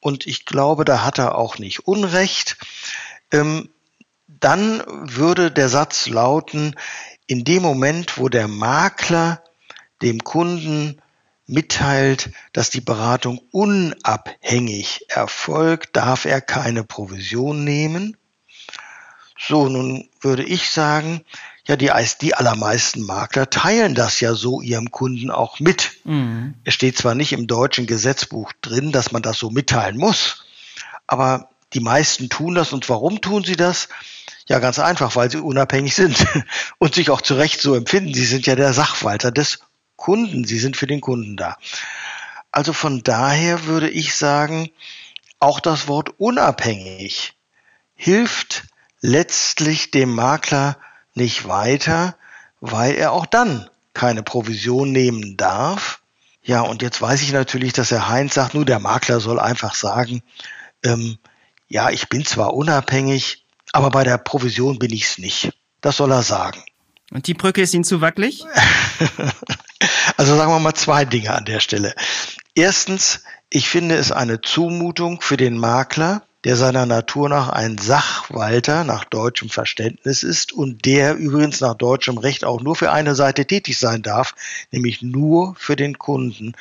und 0.00 0.26
ich 0.26 0.44
glaube, 0.44 0.84
da 0.84 1.02
hat 1.02 1.18
er 1.18 1.38
auch 1.38 1.58
nicht 1.58 1.86
Unrecht, 1.86 2.58
ähm, 3.32 3.70
dann 4.26 4.82
würde 4.86 5.50
der 5.50 5.70
Satz 5.70 6.08
lauten, 6.08 6.74
in 7.26 7.44
dem 7.44 7.62
Moment, 7.62 8.18
wo 8.18 8.28
der 8.28 8.48
Makler 8.48 9.42
dem 10.02 10.22
Kunden 10.22 11.00
mitteilt, 11.46 12.30
dass 12.52 12.70
die 12.70 12.80
Beratung 12.80 13.40
unabhängig 13.50 15.06
erfolgt, 15.08 15.96
darf 15.96 16.24
er 16.24 16.40
keine 16.40 16.84
Provision 16.84 17.64
nehmen. 17.64 18.16
So, 19.38 19.68
nun 19.68 20.08
würde 20.20 20.44
ich 20.44 20.70
sagen, 20.70 21.22
ja, 21.66 21.76
die, 21.76 21.90
die 22.20 22.34
allermeisten 22.34 23.02
Makler 23.02 23.48
teilen 23.48 23.94
das 23.94 24.20
ja 24.20 24.34
so 24.34 24.60
ihrem 24.60 24.90
Kunden 24.90 25.30
auch 25.30 25.60
mit. 25.60 25.92
Mhm. 26.04 26.54
Es 26.64 26.74
steht 26.74 26.96
zwar 26.96 27.14
nicht 27.14 27.32
im 27.32 27.46
deutschen 27.46 27.86
Gesetzbuch 27.86 28.52
drin, 28.60 28.92
dass 28.92 29.12
man 29.12 29.22
das 29.22 29.38
so 29.38 29.50
mitteilen 29.50 29.96
muss, 29.96 30.44
aber 31.06 31.48
die 31.72 31.80
meisten 31.80 32.28
tun 32.28 32.54
das. 32.54 32.72
Und 32.72 32.88
warum 32.88 33.20
tun 33.20 33.44
sie 33.44 33.56
das? 33.56 33.88
Ja, 34.46 34.58
ganz 34.58 34.78
einfach, 34.78 35.16
weil 35.16 35.30
sie 35.30 35.38
unabhängig 35.38 35.94
sind 35.94 36.26
und 36.78 36.94
sich 36.94 37.10
auch 37.10 37.22
zu 37.22 37.34
Recht 37.34 37.60
so 37.60 37.74
empfinden. 37.74 38.12
Sie 38.14 38.26
sind 38.26 38.46
ja 38.46 38.56
der 38.56 38.74
Sachwalter 38.74 39.32
des 39.32 39.60
Kunden. 40.04 40.44
Sie 40.44 40.58
sind 40.58 40.76
für 40.76 40.86
den 40.86 41.00
Kunden 41.00 41.38
da. 41.38 41.56
Also 42.52 42.74
von 42.74 43.02
daher 43.02 43.64
würde 43.64 43.88
ich 43.88 44.14
sagen, 44.14 44.68
auch 45.38 45.60
das 45.60 45.88
Wort 45.88 46.10
unabhängig 46.18 47.32
hilft 47.94 48.64
letztlich 49.00 49.92
dem 49.92 50.14
Makler 50.14 50.76
nicht 51.14 51.48
weiter, 51.48 52.16
weil 52.60 52.96
er 52.96 53.12
auch 53.12 53.24
dann 53.24 53.70
keine 53.94 54.22
Provision 54.22 54.92
nehmen 54.92 55.38
darf. 55.38 56.02
Ja, 56.42 56.60
und 56.60 56.82
jetzt 56.82 57.00
weiß 57.00 57.22
ich 57.22 57.32
natürlich, 57.32 57.72
dass 57.72 57.90
Herr 57.90 58.06
Heinz 58.10 58.34
sagt, 58.34 58.52
nur 58.52 58.66
der 58.66 58.80
Makler 58.80 59.20
soll 59.20 59.40
einfach 59.40 59.74
sagen, 59.74 60.22
ähm, 60.84 61.16
ja, 61.66 61.88
ich 61.88 62.10
bin 62.10 62.26
zwar 62.26 62.52
unabhängig, 62.52 63.46
aber 63.72 63.88
bei 63.88 64.04
der 64.04 64.18
Provision 64.18 64.78
bin 64.78 64.92
ich 64.92 65.04
es 65.04 65.16
nicht. 65.16 65.54
Das 65.80 65.96
soll 65.96 66.12
er 66.12 66.22
sagen. 66.22 66.62
Und 67.14 67.28
die 67.28 67.34
Brücke 67.34 67.62
ist 67.62 67.72
Ihnen 67.72 67.84
zu 67.84 68.00
wackelig? 68.00 68.44
also 70.16 70.36
sagen 70.36 70.50
wir 70.50 70.58
mal 70.58 70.74
zwei 70.74 71.04
Dinge 71.04 71.32
an 71.32 71.44
der 71.44 71.60
Stelle. 71.60 71.94
Erstens, 72.56 73.22
ich 73.50 73.68
finde 73.68 73.94
es 73.94 74.10
eine 74.10 74.40
Zumutung 74.40 75.20
für 75.20 75.36
den 75.36 75.56
Makler, 75.56 76.22
der 76.42 76.56
seiner 76.56 76.86
Natur 76.86 77.28
nach 77.28 77.50
ein 77.50 77.78
Sachwalter 77.78 78.82
nach 78.82 79.04
deutschem 79.04 79.48
Verständnis 79.48 80.24
ist 80.24 80.52
und 80.52 80.84
der 80.86 81.14
übrigens 81.14 81.60
nach 81.60 81.74
deutschem 81.74 82.18
Recht 82.18 82.44
auch 82.44 82.60
nur 82.60 82.74
für 82.74 82.90
eine 82.90 83.14
Seite 83.14 83.46
tätig 83.46 83.78
sein 83.78 84.02
darf, 84.02 84.34
nämlich 84.72 85.00
nur 85.00 85.54
für 85.54 85.76
den 85.76 85.98
Kunden. 85.98 86.54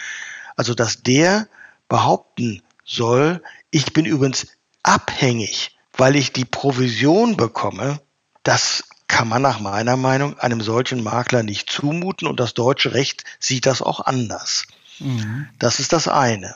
Also 0.55 0.75
dass 0.75 1.01
der 1.01 1.47
behaupten 1.89 2.61
soll, 2.85 3.41
ich 3.71 3.91
bin 3.91 4.05
übrigens 4.05 4.45
abhängig, 4.83 5.75
weil 5.97 6.15
ich 6.15 6.31
die 6.31 6.45
Provision 6.45 7.37
bekomme, 7.37 7.99
das 8.43 8.83
kann 9.13 9.27
man 9.27 9.43
nach 9.43 9.59
meiner 9.59 9.95
Meinung 9.95 10.39
einem 10.39 10.59
solchen 10.59 11.03
Makler 11.03 11.43
nicht 11.43 11.69
zumuten 11.69 12.27
und 12.27 12.39
das 12.39 12.55
deutsche 12.55 12.95
Recht 12.95 13.23
sieht 13.39 13.67
das 13.67 13.83
auch 13.83 13.99
anders. 13.99 14.65
Mhm. 14.97 15.47
Das 15.59 15.79
ist 15.79 15.93
das 15.93 16.07
eine. 16.07 16.55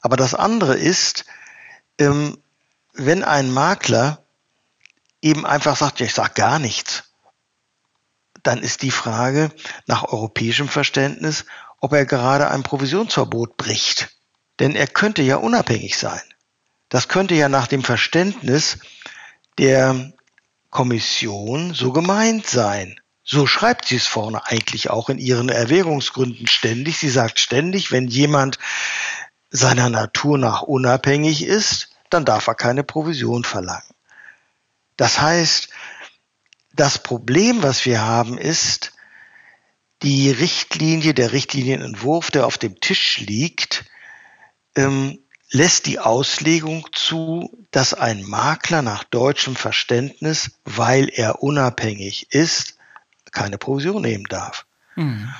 Aber 0.00 0.16
das 0.16 0.34
andere 0.34 0.74
ist, 0.74 1.26
ähm, 1.98 2.38
wenn 2.94 3.22
ein 3.24 3.52
Makler 3.52 4.24
eben 5.20 5.44
einfach 5.44 5.76
sagt, 5.76 6.00
ja, 6.00 6.06
ich 6.06 6.14
sage 6.14 6.32
gar 6.32 6.58
nichts, 6.58 7.04
dann 8.42 8.62
ist 8.62 8.80
die 8.80 8.90
Frage 8.90 9.50
nach 9.84 10.04
europäischem 10.04 10.70
Verständnis, 10.70 11.44
ob 11.78 11.92
er 11.92 12.06
gerade 12.06 12.50
ein 12.50 12.62
Provisionsverbot 12.62 13.58
bricht. 13.58 14.16
Denn 14.60 14.74
er 14.74 14.86
könnte 14.86 15.20
ja 15.20 15.36
unabhängig 15.36 15.98
sein. 15.98 16.22
Das 16.88 17.08
könnte 17.08 17.34
ja 17.34 17.50
nach 17.50 17.66
dem 17.66 17.84
Verständnis 17.84 18.78
der 19.58 20.14
Kommission 20.70 21.74
so 21.74 21.92
gemeint 21.92 22.46
sein. 22.46 23.00
So 23.22 23.46
schreibt 23.46 23.86
sie 23.86 23.96
es 23.96 24.06
vorne 24.06 24.46
eigentlich 24.46 24.90
auch 24.90 25.08
in 25.08 25.18
ihren 25.18 25.48
Erwägungsgründen 25.48 26.46
ständig. 26.46 26.98
Sie 26.98 27.10
sagt 27.10 27.38
ständig, 27.38 27.92
wenn 27.92 28.08
jemand 28.08 28.58
seiner 29.50 29.88
Natur 29.88 30.38
nach 30.38 30.62
unabhängig 30.62 31.44
ist, 31.44 31.90
dann 32.08 32.24
darf 32.24 32.46
er 32.46 32.54
keine 32.54 32.82
Provision 32.82 33.44
verlangen. 33.44 33.94
Das 34.96 35.20
heißt, 35.20 35.68
das 36.72 36.98
Problem, 36.98 37.62
was 37.62 37.84
wir 37.84 38.02
haben, 38.02 38.38
ist, 38.38 38.92
die 40.02 40.30
Richtlinie, 40.30 41.14
der 41.14 41.32
Richtlinienentwurf, 41.32 42.30
der 42.30 42.46
auf 42.46 42.58
dem 42.58 42.80
Tisch 42.80 43.18
liegt, 43.18 43.84
ähm, 44.74 45.18
lässt 45.50 45.86
die 45.86 45.98
Auslegung 45.98 46.86
zu, 46.92 47.66
dass 47.70 47.94
ein 47.94 48.24
Makler 48.24 48.82
nach 48.82 49.04
deutschem 49.04 49.56
Verständnis, 49.56 50.52
weil 50.64 51.08
er 51.08 51.42
unabhängig 51.42 52.28
ist, 52.30 52.76
keine 53.32 53.58
Provision 53.58 54.02
nehmen 54.02 54.24
darf. 54.28 54.66
Mhm. 54.96 55.32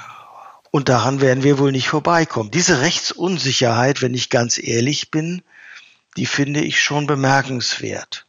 Und 0.70 0.88
daran 0.88 1.20
werden 1.20 1.42
wir 1.42 1.58
wohl 1.58 1.72
nicht 1.72 1.88
vorbeikommen. 1.88 2.50
Diese 2.50 2.80
Rechtsunsicherheit, 2.80 4.02
wenn 4.02 4.14
ich 4.14 4.30
ganz 4.30 4.58
ehrlich 4.58 5.11
bin, 5.11 5.42
die 6.16 6.26
finde 6.26 6.61
ich 6.61 6.80
schon 6.80 7.06
bemerkenswert. 7.06 8.26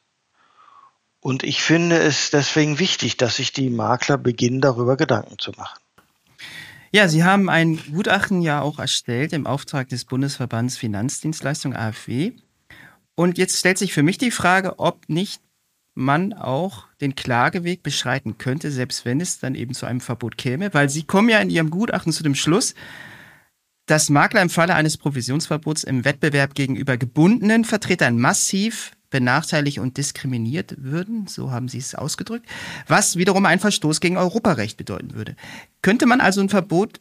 Und 1.20 1.44
ich 1.44 1.62
finde 1.62 2.00
es 2.00 2.32
deswegen 2.32 2.80
wichtig, 2.80 3.18
dass 3.18 3.36
sich 3.36 3.54
die 3.54 3.70
Makler 3.70 4.18
beginnen, 4.18 4.62
darüber 4.62 4.98
Gedanken 4.98 5.38
zu 5.38 5.52
machen. 5.52 5.80
Ja, 6.94 7.08
Sie 7.08 7.24
haben 7.24 7.50
ein 7.50 7.80
Gutachten 7.94 8.42
ja 8.42 8.62
auch 8.62 8.78
erstellt 8.78 9.32
im 9.32 9.48
Auftrag 9.48 9.88
des 9.88 10.04
Bundesverbands 10.04 10.78
Finanzdienstleistung 10.78 11.74
AfW. 11.74 12.34
Und 13.16 13.38
jetzt 13.38 13.58
stellt 13.58 13.78
sich 13.78 13.94
für 13.94 14.04
mich 14.04 14.18
die 14.18 14.32
Frage, 14.32 14.78
ob 14.78 15.08
nicht 15.08 15.42
man 15.94 16.34
auch 16.34 16.88
den 17.00 17.16
Klageweg 17.16 17.82
beschreiten 17.82 18.38
könnte, 18.38 18.72
selbst 18.72 19.06
wenn 19.06 19.22
es 19.22 19.40
dann 19.40 19.56
eben 19.56 19.74
zu 19.74 19.86
einem 19.86 20.02
Verbot 20.02 20.38
käme, 20.38 20.74
weil 20.74 20.90
Sie 20.90 21.04
kommen 21.04 21.30
ja 21.30 21.40
in 21.40 21.50
Ihrem 21.50 21.70
Gutachten 21.70 22.12
zu 22.12 22.24
dem 22.24 22.36
Schluss, 22.36 22.76
dass 23.86 24.10
Makler 24.10 24.42
im 24.42 24.50
Falle 24.50 24.76
eines 24.76 24.98
Provisionsverbots 24.98 25.86
im 25.86 26.04
Wettbewerb 26.04 26.56
gegenüber 26.56 26.98
gebundenen 26.98 27.64
Vertretern 27.64 28.20
massiv 28.20 28.92
benachteiligt 29.12 29.78
und 29.78 29.98
diskriminiert 29.98 30.74
würden, 30.78 31.28
so 31.28 31.52
haben 31.52 31.68
Sie 31.68 31.78
es 31.78 31.94
ausgedrückt, 31.94 32.48
was 32.88 33.18
wiederum 33.18 33.46
ein 33.46 33.60
Verstoß 33.60 34.02
gegen 34.02 34.18
Europarecht 34.18 34.78
bedeuten 34.78 35.14
würde. 35.14 35.36
Könnte 35.84 36.08
man 36.08 36.22
also 36.22 36.42
ein 36.42 36.50
Verbot 36.50 37.00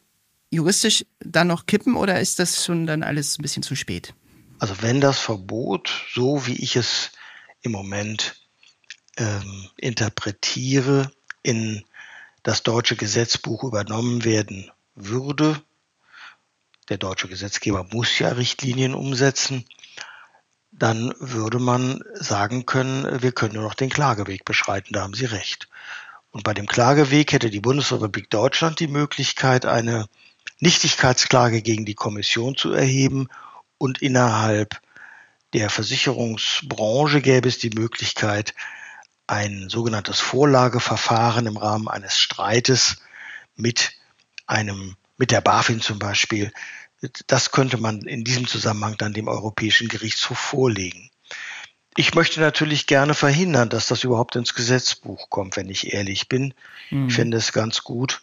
juristisch 0.51 1.05
dann 1.19 1.47
noch 1.47 1.65
kippen 1.65 1.95
oder 1.95 2.19
ist 2.19 2.37
das 2.37 2.63
schon 2.63 2.85
dann 2.85 3.01
alles 3.01 3.39
ein 3.39 3.41
bisschen 3.41 3.63
zu 3.63 3.75
spät? 3.75 4.13
Also 4.59 4.75
wenn 4.81 5.01
das 5.01 5.17
Verbot, 5.17 5.91
so 6.13 6.45
wie 6.45 6.61
ich 6.61 6.75
es 6.75 7.11
im 7.63 7.71
Moment 7.71 8.35
ähm, 9.17 9.69
interpretiere, 9.77 11.11
in 11.41 11.83
das 12.43 12.61
deutsche 12.61 12.95
Gesetzbuch 12.95 13.63
übernommen 13.63 14.23
werden 14.23 14.69
würde, 14.93 15.61
der 16.89 16.97
deutsche 16.97 17.27
Gesetzgeber 17.27 17.87
muss 17.91 18.19
ja 18.19 18.29
Richtlinien 18.29 18.93
umsetzen, 18.93 19.65
dann 20.81 21.13
würde 21.19 21.59
man 21.59 22.03
sagen 22.15 22.65
können, 22.65 23.21
wir 23.21 23.31
können 23.31 23.53
nur 23.53 23.63
noch 23.63 23.75
den 23.75 23.91
Klageweg 23.91 24.45
beschreiten, 24.45 24.93
da 24.93 25.03
haben 25.03 25.13
Sie 25.13 25.25
recht. 25.25 25.69
Und 26.31 26.43
bei 26.43 26.55
dem 26.55 26.65
Klageweg 26.65 27.31
hätte 27.33 27.51
die 27.51 27.59
Bundesrepublik 27.59 28.31
Deutschland 28.31 28.79
die 28.79 28.87
Möglichkeit, 28.87 29.67
eine 29.67 30.07
Nichtigkeitsklage 30.59 31.61
gegen 31.61 31.85
die 31.85 31.93
Kommission 31.93 32.55
zu 32.55 32.71
erheben 32.71 33.27
und 33.77 34.01
innerhalb 34.01 34.81
der 35.53 35.69
Versicherungsbranche 35.69 37.21
gäbe 37.21 37.47
es 37.47 37.59
die 37.59 37.69
Möglichkeit, 37.69 38.55
ein 39.27 39.69
sogenanntes 39.69 40.19
Vorlageverfahren 40.19 41.45
im 41.45 41.57
Rahmen 41.57 41.89
eines 41.89 42.17
Streites 42.17 42.97
mit 43.55 43.91
einem, 44.47 44.95
mit 45.17 45.29
der 45.29 45.41
BaFin 45.41 45.79
zum 45.79 45.99
Beispiel 45.99 46.51
das 47.27 47.51
könnte 47.51 47.77
man 47.77 48.01
in 48.01 48.23
diesem 48.23 48.47
Zusammenhang 48.47 48.95
dann 48.97 49.13
dem 49.13 49.27
Europäischen 49.27 49.87
Gerichtshof 49.87 50.37
vorlegen. 50.37 51.09
Ich 51.97 52.15
möchte 52.15 52.39
natürlich 52.39 52.87
gerne 52.87 53.13
verhindern, 53.13 53.69
dass 53.69 53.87
das 53.87 54.03
überhaupt 54.03 54.35
ins 54.35 54.53
Gesetzbuch 54.53 55.29
kommt, 55.29 55.57
wenn 55.57 55.69
ich 55.69 55.93
ehrlich 55.93 56.29
bin. 56.29 56.53
Mhm. 56.89 57.07
Ich 57.07 57.15
finde 57.15 57.37
es 57.37 57.51
ganz 57.51 57.83
gut, 57.83 58.21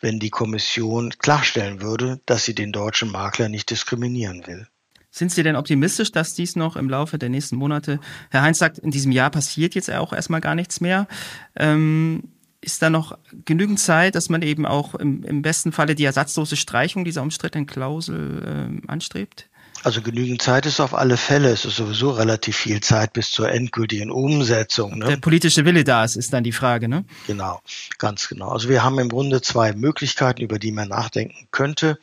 wenn 0.00 0.18
die 0.18 0.30
Kommission 0.30 1.10
klarstellen 1.18 1.82
würde, 1.82 2.20
dass 2.26 2.44
sie 2.44 2.54
den 2.54 2.72
deutschen 2.72 3.10
Makler 3.10 3.48
nicht 3.48 3.70
diskriminieren 3.70 4.46
will. 4.46 4.66
Sind 5.14 5.30
Sie 5.30 5.42
denn 5.42 5.56
optimistisch, 5.56 6.10
dass 6.10 6.32
dies 6.32 6.56
noch 6.56 6.74
im 6.74 6.88
Laufe 6.88 7.18
der 7.18 7.28
nächsten 7.28 7.56
Monate, 7.56 8.00
Herr 8.30 8.40
Heinz 8.40 8.58
sagt, 8.58 8.78
in 8.78 8.90
diesem 8.90 9.12
Jahr 9.12 9.28
passiert 9.28 9.74
jetzt 9.74 9.90
auch 9.90 10.14
erstmal 10.14 10.40
gar 10.40 10.54
nichts 10.54 10.80
mehr. 10.80 11.06
Ähm, 11.54 12.31
ist 12.62 12.80
da 12.80 12.88
noch 12.90 13.18
genügend 13.44 13.80
Zeit, 13.80 14.14
dass 14.14 14.28
man 14.28 14.40
eben 14.40 14.64
auch 14.64 14.94
im, 14.94 15.24
im 15.24 15.42
besten 15.42 15.72
Falle 15.72 15.94
die 15.94 16.04
ersatzlose 16.04 16.56
Streichung 16.56 17.04
dieser 17.04 17.22
umstrittenen 17.22 17.66
Klausel 17.66 18.42
ähm, 18.46 18.82
anstrebt? 18.86 19.48
Also 19.84 20.00
genügend 20.00 20.40
Zeit 20.40 20.64
ist 20.64 20.78
auf 20.78 20.94
alle 20.94 21.16
Fälle. 21.16 21.50
Es 21.50 21.64
ist 21.64 21.76
sowieso 21.76 22.12
relativ 22.12 22.56
viel 22.56 22.80
Zeit 22.80 23.12
bis 23.12 23.32
zur 23.32 23.50
endgültigen 23.50 24.12
Umsetzung. 24.12 24.98
Ne? 24.98 25.06
Der 25.06 25.16
politische 25.16 25.64
Wille 25.64 25.82
da 25.82 26.04
ist, 26.04 26.14
ist 26.14 26.32
dann 26.32 26.44
die 26.44 26.52
Frage, 26.52 26.88
ne? 26.88 27.04
Genau, 27.26 27.60
ganz 27.98 28.28
genau. 28.28 28.50
Also 28.50 28.68
wir 28.68 28.84
haben 28.84 28.98
im 29.00 29.08
Grunde 29.08 29.42
zwei 29.42 29.72
Möglichkeiten, 29.72 30.40
über 30.40 30.60
die 30.60 30.70
man 30.70 30.88
nachdenken 30.88 31.48
könnte. 31.50 31.98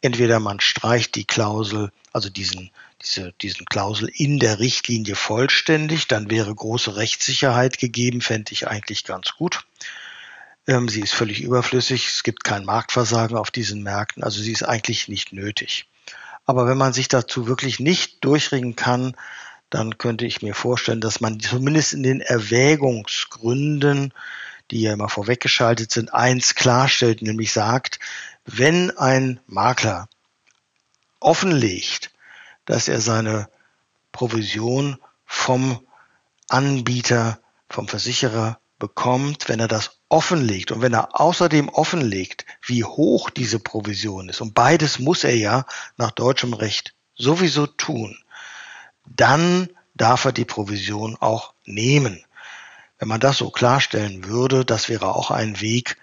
Entweder 0.00 0.40
man 0.40 0.58
streicht 0.58 1.14
die 1.14 1.24
Klausel, 1.24 1.92
also 2.12 2.30
diesen, 2.30 2.70
diese, 3.04 3.32
diesen 3.40 3.66
Klausel 3.66 4.08
in 4.12 4.38
der 4.38 4.58
Richtlinie 4.58 5.14
vollständig, 5.14 6.08
dann 6.08 6.30
wäre 6.30 6.54
große 6.54 6.96
Rechtssicherheit 6.96 7.78
gegeben, 7.78 8.20
fände 8.20 8.52
ich 8.52 8.68
eigentlich 8.68 9.04
ganz 9.04 9.32
gut. 9.32 9.64
Ähm, 10.66 10.88
sie 10.88 11.00
ist 11.00 11.12
völlig 11.12 11.42
überflüssig, 11.42 12.08
es 12.08 12.22
gibt 12.22 12.44
kein 12.44 12.64
Marktversagen 12.64 13.36
auf 13.36 13.50
diesen 13.50 13.82
Märkten, 13.82 14.22
also 14.22 14.40
sie 14.40 14.52
ist 14.52 14.62
eigentlich 14.62 15.08
nicht 15.08 15.32
nötig. 15.32 15.86
Aber 16.46 16.66
wenn 16.66 16.78
man 16.78 16.92
sich 16.92 17.08
dazu 17.08 17.46
wirklich 17.46 17.80
nicht 17.80 18.24
durchringen 18.24 18.76
kann, 18.76 19.16
dann 19.70 19.98
könnte 19.98 20.26
ich 20.26 20.42
mir 20.42 20.54
vorstellen, 20.54 21.00
dass 21.00 21.20
man 21.20 21.40
zumindest 21.40 21.94
in 21.94 22.02
den 22.02 22.20
Erwägungsgründen, 22.20 24.12
die 24.70 24.82
ja 24.82 24.92
immer 24.92 25.08
vorweggeschaltet 25.08 25.90
sind, 25.90 26.14
eins 26.14 26.54
klarstellt, 26.54 27.22
nämlich 27.22 27.52
sagt, 27.52 27.98
wenn 28.44 28.96
ein 28.96 29.40
Makler 29.46 30.08
offenlegt, 31.20 32.13
dass 32.64 32.88
er 32.88 33.00
seine 33.00 33.48
Provision 34.12 34.98
vom 35.26 35.80
Anbieter, 36.48 37.38
vom 37.68 37.88
Versicherer 37.88 38.58
bekommt, 38.78 39.48
wenn 39.48 39.60
er 39.60 39.68
das 39.68 39.98
offenlegt 40.08 40.70
und 40.70 40.82
wenn 40.82 40.94
er 40.94 41.20
außerdem 41.20 41.68
offenlegt, 41.68 42.44
wie 42.66 42.84
hoch 42.84 43.30
diese 43.30 43.58
Provision 43.58 44.28
ist, 44.28 44.40
und 44.40 44.54
beides 44.54 44.98
muss 44.98 45.24
er 45.24 45.36
ja 45.36 45.66
nach 45.96 46.10
deutschem 46.10 46.52
Recht 46.52 46.94
sowieso 47.16 47.66
tun, 47.66 48.16
dann 49.06 49.70
darf 49.94 50.24
er 50.24 50.32
die 50.32 50.44
Provision 50.44 51.16
auch 51.18 51.54
nehmen. 51.64 52.24
Wenn 52.98 53.08
man 53.08 53.20
das 53.20 53.38
so 53.38 53.50
klarstellen 53.50 54.24
würde, 54.24 54.64
das 54.64 54.88
wäre 54.88 55.14
auch 55.14 55.30
ein 55.30 55.60
Weg, 55.60 55.96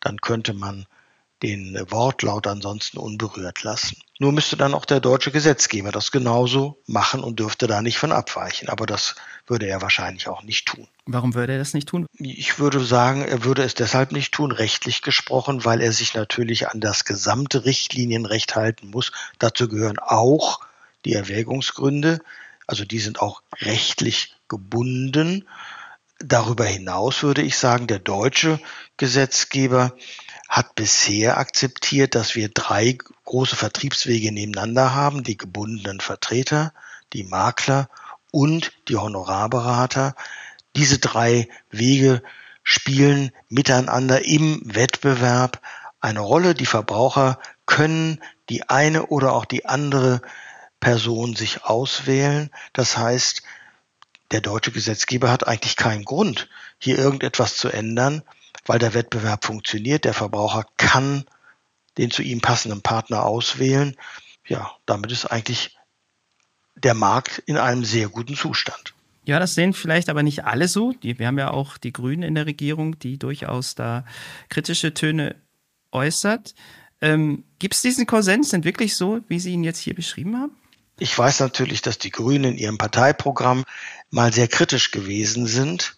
dann 0.00 0.20
könnte 0.20 0.54
man 0.54 0.86
den 1.42 1.78
Wortlaut 1.90 2.46
ansonsten 2.46 2.98
unberührt 2.98 3.62
lassen. 3.62 3.98
Nur 4.18 4.32
müsste 4.32 4.56
dann 4.56 4.74
auch 4.74 4.84
der 4.84 5.00
deutsche 5.00 5.30
Gesetzgeber 5.30 5.92
das 5.92 6.10
genauso 6.10 6.78
machen 6.86 7.22
und 7.22 7.38
dürfte 7.38 7.68
da 7.68 7.80
nicht 7.82 7.98
von 7.98 8.10
abweichen. 8.10 8.68
Aber 8.68 8.86
das 8.86 9.14
würde 9.46 9.66
er 9.66 9.80
wahrscheinlich 9.80 10.26
auch 10.26 10.42
nicht 10.42 10.66
tun. 10.66 10.88
Warum 11.06 11.34
würde 11.34 11.52
er 11.52 11.58
das 11.58 11.74
nicht 11.74 11.88
tun? 11.88 12.06
Ich 12.18 12.58
würde 12.58 12.80
sagen, 12.84 13.22
er 13.22 13.44
würde 13.44 13.62
es 13.62 13.74
deshalb 13.74 14.10
nicht 14.10 14.32
tun, 14.32 14.50
rechtlich 14.50 15.02
gesprochen, 15.02 15.64
weil 15.64 15.80
er 15.80 15.92
sich 15.92 16.14
natürlich 16.14 16.68
an 16.68 16.80
das 16.80 17.04
gesamte 17.04 17.64
Richtlinienrecht 17.64 18.56
halten 18.56 18.90
muss. 18.90 19.12
Dazu 19.38 19.68
gehören 19.68 20.00
auch 20.00 20.60
die 21.04 21.14
Erwägungsgründe. 21.14 22.20
Also 22.66 22.84
die 22.84 22.98
sind 22.98 23.22
auch 23.22 23.42
rechtlich 23.60 24.34
gebunden. 24.48 25.46
Darüber 26.18 26.64
hinaus 26.64 27.22
würde 27.22 27.42
ich 27.42 27.56
sagen, 27.56 27.86
der 27.86 28.00
deutsche 28.00 28.58
Gesetzgeber 28.96 29.94
hat 30.48 30.74
bisher 30.74 31.36
akzeptiert, 31.36 32.14
dass 32.14 32.34
wir 32.34 32.48
drei 32.48 32.96
große 33.24 33.54
Vertriebswege 33.54 34.32
nebeneinander 34.32 34.94
haben, 34.94 35.22
die 35.22 35.36
gebundenen 35.36 36.00
Vertreter, 36.00 36.72
die 37.12 37.24
Makler 37.24 37.90
und 38.30 38.72
die 38.88 38.96
Honorarberater. 38.96 40.14
Diese 40.74 40.98
drei 40.98 41.48
Wege 41.70 42.22
spielen 42.62 43.32
miteinander 43.48 44.24
im 44.24 44.60
Wettbewerb 44.64 45.60
eine 46.00 46.20
Rolle. 46.20 46.54
Die 46.54 46.66
Verbraucher 46.66 47.38
können 47.66 48.22
die 48.48 48.68
eine 48.68 49.06
oder 49.06 49.32
auch 49.32 49.44
die 49.44 49.66
andere 49.66 50.22
Person 50.80 51.36
sich 51.36 51.64
auswählen. 51.64 52.50
Das 52.72 52.96
heißt, 52.96 53.42
der 54.30 54.40
deutsche 54.40 54.72
Gesetzgeber 54.72 55.30
hat 55.30 55.46
eigentlich 55.46 55.76
keinen 55.76 56.04
Grund, 56.04 56.48
hier 56.78 56.98
irgendetwas 56.98 57.56
zu 57.56 57.68
ändern, 57.68 58.22
weil 58.68 58.78
der 58.78 58.94
Wettbewerb 58.94 59.44
funktioniert. 59.44 60.04
Der 60.04 60.14
Verbraucher 60.14 60.66
kann 60.76 61.24
den 61.96 62.10
zu 62.10 62.22
ihm 62.22 62.40
passenden 62.40 62.82
Partner 62.82 63.24
auswählen. 63.24 63.96
Ja, 64.46 64.70
damit 64.86 65.10
ist 65.10 65.26
eigentlich 65.26 65.76
der 66.76 66.94
Markt 66.94 67.42
in 67.46 67.56
einem 67.56 67.84
sehr 67.84 68.08
guten 68.08 68.36
Zustand. 68.36 68.94
Ja, 69.24 69.38
das 69.38 69.54
sehen 69.54 69.74
vielleicht 69.74 70.08
aber 70.08 70.22
nicht 70.22 70.44
alle 70.44 70.68
so. 70.68 70.94
wir 71.02 71.26
haben 71.26 71.38
ja 71.38 71.50
auch 71.50 71.76
die 71.76 71.92
Grünen 71.92 72.22
in 72.22 72.34
der 72.34 72.46
Regierung, 72.46 72.98
die 72.98 73.18
durchaus 73.18 73.74
da 73.74 74.04
kritische 74.48 74.94
Töne 74.94 75.34
äußert. 75.92 76.54
Ähm, 77.00 77.44
Gibt 77.58 77.74
es 77.74 77.82
diesen 77.82 78.06
Konsens 78.06 78.50
denn 78.50 78.64
wirklich 78.64 78.96
so, 78.96 79.20
wie 79.28 79.38
Sie 79.38 79.52
ihn 79.52 79.64
jetzt 79.64 79.80
hier 79.80 79.94
beschrieben 79.94 80.36
haben? 80.38 80.52
Ich 80.98 81.16
weiß 81.16 81.40
natürlich, 81.40 81.82
dass 81.82 81.98
die 81.98 82.10
Grünen 82.10 82.52
in 82.52 82.58
ihrem 82.58 82.78
Parteiprogramm 82.78 83.64
mal 84.10 84.32
sehr 84.32 84.48
kritisch 84.48 84.90
gewesen 84.90 85.46
sind. 85.46 85.96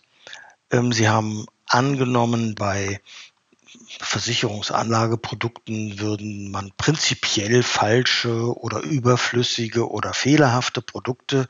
Ähm, 0.71 0.93
sie 0.93 1.09
haben 1.09 1.47
angenommen, 1.71 2.55
bei 2.55 3.01
Versicherungsanlageprodukten 4.01 6.01
würden 6.01 6.51
man 6.51 6.73
prinzipiell 6.77 7.62
falsche 7.62 8.59
oder 8.59 8.81
überflüssige 8.81 9.89
oder 9.89 10.12
fehlerhafte 10.12 10.83
Produkte 10.83 11.49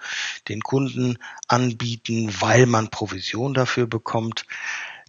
den 0.49 0.61
Kunden 0.61 1.19
anbieten, 1.49 2.31
weil 2.41 2.67
man 2.67 2.91
Provision 2.91 3.55
dafür 3.55 3.87
bekommt. 3.87 4.45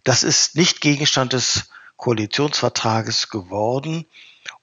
Das 0.04 0.22
ist 0.22 0.56
nicht 0.56 0.80
Gegenstand 0.80 1.34
des 1.34 1.68
Koalitionsvertrages 1.96 3.28
geworden 3.28 4.06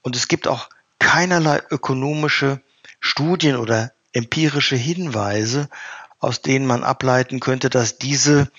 und 0.02 0.16
es 0.16 0.28
gibt 0.28 0.48
auch 0.48 0.68
keinerlei 0.98 1.62
ökonomische 1.70 2.60
Studien 2.98 3.56
oder 3.56 3.92
empirische 4.12 4.76
Hinweise, 4.76 5.68
aus 6.18 6.42
denen 6.42 6.66
man 6.66 6.84
ableiten 6.84 7.40
könnte, 7.40 7.70
dass 7.70 7.98
diese 7.98 8.50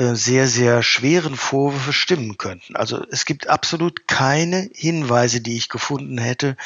sehr, 0.00 0.48
sehr 0.48 0.82
schweren 0.82 1.36
Vorwürfe 1.36 1.92
stimmen 1.92 2.38
könnten. 2.38 2.74
Also 2.76 3.04
es 3.10 3.26
gibt 3.26 3.48
absolut 3.48 4.08
keine 4.08 4.70
Hinweise, 4.74 5.40
die 5.40 5.56
ich 5.56 5.68
gefunden 5.68 6.16
hätte, 6.16 6.56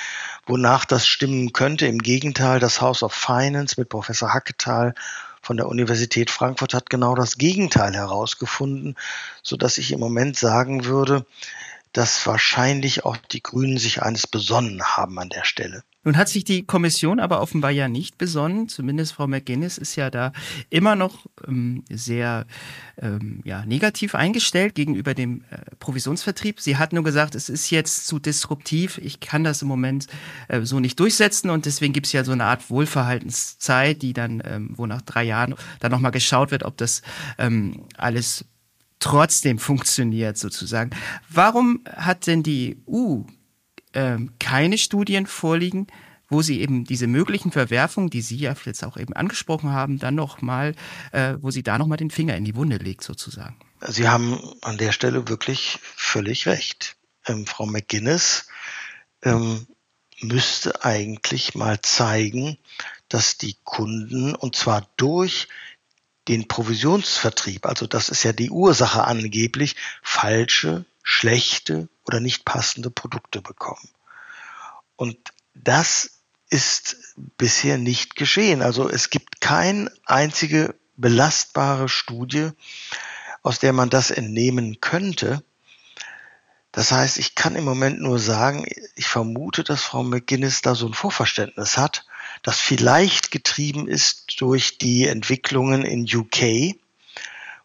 wonach 0.47 0.85
das 0.85 1.07
stimmen 1.07 1.53
könnte. 1.53 1.87
Im 1.87 1.99
Gegenteil, 1.99 2.61
das 2.61 2.81
House 2.81 3.03
of 3.03 3.13
Finance 3.13 3.75
mit 3.79 3.89
Professor 3.89 4.33
Hacketal 4.33 4.95
von 5.43 5.57
der 5.57 5.69
Universität 5.69 6.31
Frankfurt 6.31 6.75
hat 6.75 6.89
genau 6.89 7.15
das 7.15 7.37
Gegenteil 7.37 7.95
herausgefunden, 7.95 8.97
so 9.43 9.57
dass 9.57 9.79
ich 9.79 9.93
im 9.93 10.01
Moment 10.01 10.39
sagen 10.39 10.85
würde, 10.85 11.27
dass 11.95 12.27
wahrscheinlich 12.27 13.05
auch 13.05 13.17
die 13.17 13.43
Grünen 13.43 13.79
sich 13.79 14.03
eines 14.03 14.27
besonnen 14.27 14.83
haben 14.83 15.19
an 15.19 15.31
der 15.31 15.45
Stelle. 15.45 15.83
Nun 16.03 16.19
hat 16.19 16.29
sich 16.29 16.45
die 16.45 16.67
Kommission 16.67 17.19
aber 17.19 17.41
offenbar 17.41 17.71
ja 17.71 17.89
nicht 17.89 18.19
besonnen. 18.19 18.69
Zumindest 18.69 19.15
Frau 19.15 19.27
McGuinness 19.27 19.79
ist 19.79 19.97
ja 19.97 20.11
da 20.11 20.33
immer 20.69 20.97
noch 20.97 21.25
ähm, 21.47 21.83
sehr 21.89 22.47
ähm, 23.01 23.41
ja, 23.45 23.65
negativ 23.65 24.15
eingestellt 24.15 24.75
gegenüber 24.75 25.15
dem 25.15 25.45
äh, 25.51 25.75
Provisionsvertrieb. 25.79 26.61
Sie 26.61 26.77
hat 26.77 26.93
nur 26.93 27.05
gesagt, 27.05 27.35
es 27.35 27.49
ist 27.49 27.71
jetzt 27.71 28.07
zu 28.07 28.19
disruptiv. 28.19 28.99
Ich 28.99 29.21
kann 29.21 29.45
das 29.45 29.63
im 29.63 29.69
Moment 29.69 30.09
äh, 30.49 30.61
so 30.63 30.79
nicht 30.79 31.01
durchsetzen 31.01 31.49
und 31.49 31.65
deswegen 31.65 31.95
gibt 31.95 32.07
es 32.07 32.13
ja 32.13 32.23
so 32.23 32.33
eine 32.33 32.45
Art 32.45 32.69
Wohlverhaltenszeit, 32.69 34.03
die 34.03 34.13
dann, 34.13 34.43
ähm, 34.45 34.75
wo 34.75 34.85
nach 34.85 35.03
drei 35.03 35.23
Jahren 35.23 35.55
dann 35.81 35.91
nochmal 35.91 36.13
geschaut 36.13 36.51
wird, 36.51 36.65
ob 36.65 36.77
das 36.77 37.01
ähm, 37.39 37.87
alles 37.97 38.45
trotzdem 39.05 39.59
funktioniert 39.59 40.39
sozusagen. 40.39 40.91
Warum 41.29 41.85
hat 41.95 42.27
denn 42.27 42.43
die 42.43 42.83
EU 42.89 43.21
ähm, 43.93 44.33
keine 44.39 44.79
Studien 44.79 45.27
vorliegen, 45.27 45.89
wo 46.31 46.41
sie 46.41 46.63
eben 46.63 46.85
diese 46.85 47.07
möglichen 47.07 47.53
Verwerfungen, 47.53 48.09
die 48.09 48.23
Sie 48.23 48.37
ja 48.37 48.55
jetzt 48.65 48.83
auch 48.83 48.97
eben 48.97 49.13
angesprochen 49.13 49.73
haben, 49.73 49.99
dann 49.99 50.15
nochmal, 50.15 50.75
äh, 51.13 51.35
wo 51.43 51.51
sie 51.51 51.63
da 51.63 51.77
nochmal 51.77 51.99
den 51.99 52.11
Finger 52.11 52.35
in 52.35 52.47
die 52.47 52.57
Wunde 52.57 52.79
legt 52.79 53.05
sozusagen. 53.05 53.57
Sie 53.83 54.09
haben 54.09 54.41
an 54.63 54.79
der 54.79 54.93
Stelle 54.93 55.29
wirklich 55.29 55.79
völlig 55.83 56.47
recht. 56.47 56.97
Ähm, 57.27 57.45
Frau 57.45 57.67
McGuinness 57.67 58.49
ähm, 59.23 59.67
müsste 60.23 60.83
eigentlich 60.83 61.55
mal 61.55 61.83
zeigen, 61.83 62.57
dass 63.11 63.37
die 63.37 63.57
Kunden, 63.65 64.35
und 64.35 64.57
zwar 64.57 64.89
durch 64.97 65.49
den 66.29 66.49
Provisionsvertrieb, 66.49 67.67
also 67.67 67.87
das 67.87 68.09
ist 68.09 68.23
ja 68.23 68.33
die 68.33 68.51
Ursache 68.51 69.05
angeblich, 69.05 69.77
falsche, 70.03 70.85
schlechte 71.03 71.89
oder 72.07 72.21
nicht 72.21 72.45
passende 72.45 72.91
Produkte 72.91 73.43
bekommen. 73.43 73.89
Und 74.97 75.19
das 75.55 76.11
ist 76.51 76.97
bisher 77.37 77.79
nicht 77.79 78.17
geschehen. 78.17 78.63
Also 78.63 78.89
es 78.89 79.11
gibt 79.11 79.41
keine 79.41 79.91
einzige 80.07 80.75
belastbare 80.97 81.89
Studie, 81.89 82.51
aus 83.43 83.59
der 83.59 83.73
man 83.73 83.91
das 83.91 84.11
entnehmen 84.11 84.81
könnte. 84.81 85.43
Das 86.73 86.91
heißt, 86.91 87.19
ich 87.19 87.35
kann 87.35 87.55
im 87.55 87.65
Moment 87.65 88.01
nur 88.01 88.19
sagen, 88.19 88.67
ich 88.97 89.07
vermute, 89.07 89.63
dass 89.63 89.83
Frau 89.83 90.03
McGuinness 90.03 90.63
da 90.63 90.75
so 90.75 90.87
ein 90.87 90.95
Vorverständnis 90.95 91.77
hat, 91.77 92.07
das 92.43 92.61
vielleicht 92.61 93.31
getrieben 93.31 93.89
ist 93.89 94.41
durch 94.41 94.79
die 94.79 95.07
Entwicklungen 95.07 95.85
in 95.85 96.05
UK, 96.05 96.77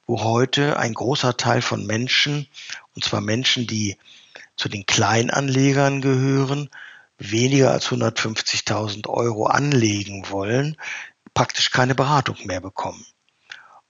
wo 0.07 0.23
heute 0.23 0.77
ein 0.77 0.93
großer 0.93 1.37
Teil 1.37 1.61
von 1.61 1.85
Menschen, 1.85 2.47
und 2.95 3.03
zwar 3.03 3.21
Menschen, 3.21 3.67
die 3.67 3.97
zu 4.55 4.69
den 4.69 4.85
Kleinanlegern 4.85 6.01
gehören, 6.01 6.69
weniger 7.17 7.71
als 7.71 7.87
150.000 7.87 9.07
Euro 9.07 9.45
anlegen 9.45 10.29
wollen, 10.29 10.77
praktisch 11.33 11.71
keine 11.71 11.95
Beratung 11.95 12.37
mehr 12.45 12.61
bekommen. 12.61 13.05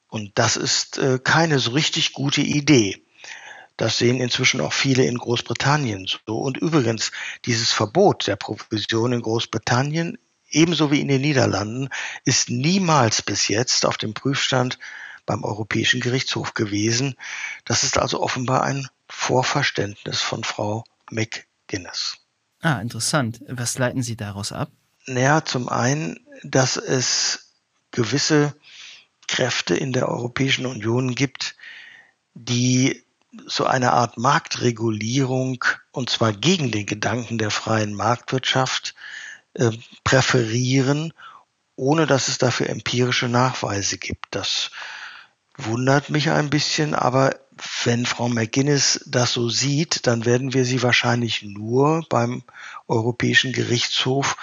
Und 0.09 0.31
das 0.35 0.57
ist 0.57 0.97
äh, 0.97 1.19
keine 1.23 1.59
so 1.59 1.71
richtig 1.71 2.13
gute 2.13 2.41
Idee. 2.41 3.03
Das 3.77 3.97
sehen 3.97 4.19
inzwischen 4.19 4.59
auch 4.59 4.73
viele 4.73 5.05
in 5.05 5.17
Großbritannien 5.17 6.05
so. 6.27 6.37
Und 6.37 6.57
übrigens, 6.57 7.11
dieses 7.45 7.71
Verbot 7.71 8.27
der 8.27 8.35
Provision 8.35 9.13
in 9.13 9.21
Großbritannien, 9.21 10.17
ebenso 10.49 10.91
wie 10.91 11.01
in 11.01 11.07
den 11.07 11.21
Niederlanden, 11.21 11.89
ist 12.25 12.49
niemals 12.49 13.21
bis 13.21 13.47
jetzt 13.47 13.85
auf 13.85 13.97
dem 13.97 14.13
Prüfstand 14.13 14.79
beim 15.25 15.43
Europäischen 15.43 15.99
Gerichtshof 15.99 16.53
gewesen. 16.53 17.15
Das 17.65 17.83
ist 17.83 17.97
also 17.97 18.21
offenbar 18.21 18.63
ein 18.63 18.87
Vorverständnis 19.07 20.21
von 20.21 20.43
Frau 20.43 20.83
McGuinness. 21.11 22.17
Ah, 22.61 22.79
interessant. 22.79 23.41
Was 23.47 23.77
leiten 23.77 24.03
Sie 24.03 24.15
daraus 24.15 24.51
ab? 24.51 24.71
Naja, 25.05 25.45
zum 25.45 25.69
einen, 25.69 26.19
dass 26.43 26.77
es 26.77 27.53
gewisse 27.91 28.55
Kräfte 29.27 29.75
in 29.75 29.93
der 29.93 30.09
Europäischen 30.09 30.65
Union 30.65 31.15
gibt, 31.15 31.55
die 32.33 33.03
so 33.45 33.65
eine 33.65 33.93
Art 33.93 34.17
Marktregulierung, 34.17 35.63
und 35.91 36.09
zwar 36.09 36.33
gegen 36.33 36.71
den 36.71 36.85
Gedanken 36.85 37.37
der 37.37 37.51
freien 37.51 37.93
Marktwirtschaft, 37.93 38.95
äh, 39.59 39.71
präferieren, 40.05 41.13
ohne 41.75 42.07
dass 42.07 42.29
es 42.29 42.37
dafür 42.37 42.69
empirische 42.69 43.27
Nachweise 43.27 43.97
gibt. 43.97 44.27
Das 44.31 44.71
wundert 45.57 46.09
mich 46.09 46.29
ein 46.29 46.49
bisschen, 46.49 46.95
aber 46.95 47.35
wenn 47.83 48.05
Frau 48.05 48.29
McGuinness 48.29 49.03
das 49.05 49.33
so 49.33 49.49
sieht, 49.49 50.07
dann 50.07 50.23
werden 50.25 50.53
wir 50.53 50.63
sie 50.63 50.81
wahrscheinlich 50.81 51.43
nur 51.43 52.05
beim 52.09 52.43
Europäischen 52.87 53.51
Gerichtshof 53.51 54.37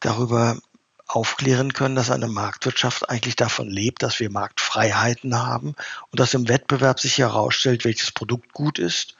darüber 0.00 0.58
aufklären 1.06 1.72
können, 1.72 1.96
dass 1.96 2.10
eine 2.10 2.28
Marktwirtschaft 2.28 3.08
eigentlich 3.08 3.36
davon 3.36 3.70
lebt, 3.70 4.02
dass 4.02 4.20
wir 4.20 4.30
Marktfreiheiten 4.30 5.36
haben 5.38 5.74
und 6.10 6.20
dass 6.20 6.34
im 6.34 6.48
Wettbewerb 6.48 7.00
sich 7.00 7.18
herausstellt, 7.18 7.84
welches 7.84 8.12
Produkt 8.12 8.52
gut 8.52 8.78
ist 8.78 9.16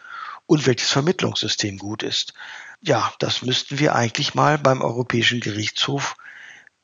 und 0.47 0.66
welches 0.66 0.90
Vermittlungssystem 0.90 1.78
gut 1.78 2.03
ist. 2.03 2.34
Ja, 2.80 3.12
das 3.18 3.42
müssten 3.42 3.78
wir 3.78 3.95
eigentlich 3.95 4.34
mal 4.34 4.59
beim 4.59 4.82
Europäischen 4.82 5.40
Gerichtshof 5.40 6.16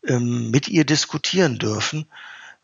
ähm, 0.06 0.50
mit 0.50 0.68
ihr 0.68 0.84
diskutieren 0.84 1.58
dürfen. 1.58 2.06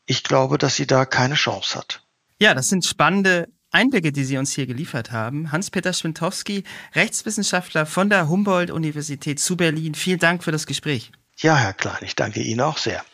Ich 0.07 0.23
glaube, 0.23 0.59
dass 0.59 0.77
sie 0.77 0.87
da 0.87 1.05
keine 1.05 1.35
Chance 1.35 1.79
hat. 1.79 2.03
Ja, 2.41 2.55
das 2.55 2.69
sind 2.69 2.85
spannende 2.85 3.49
Einblicke, 3.71 4.13
die 4.13 4.25
Sie 4.25 4.39
uns 4.39 4.53
hier 4.53 4.67
geliefert 4.67 5.11
haben. 5.13 5.53
Hans-Peter 5.53 5.93
Schwintowski, 5.93 6.65
Rechtswissenschaftler 6.95 7.85
von 7.85 8.09
der 8.09 8.29
Humboldt-Universität 8.29 9.39
zu 9.41 9.57
Berlin. 9.57 9.95
Vielen 9.95 10.19
Dank 10.19 10.45
für 10.45 10.53
das 10.53 10.67
Gespräch. 10.67 11.13
Ja, 11.39 11.57
Herr 11.57 11.75
Klein, 11.75 11.99
ich 12.01 12.17
danke 12.17 12.41
Ihnen 12.41 12.61
auch 12.63 12.79
sehr. 12.79 13.05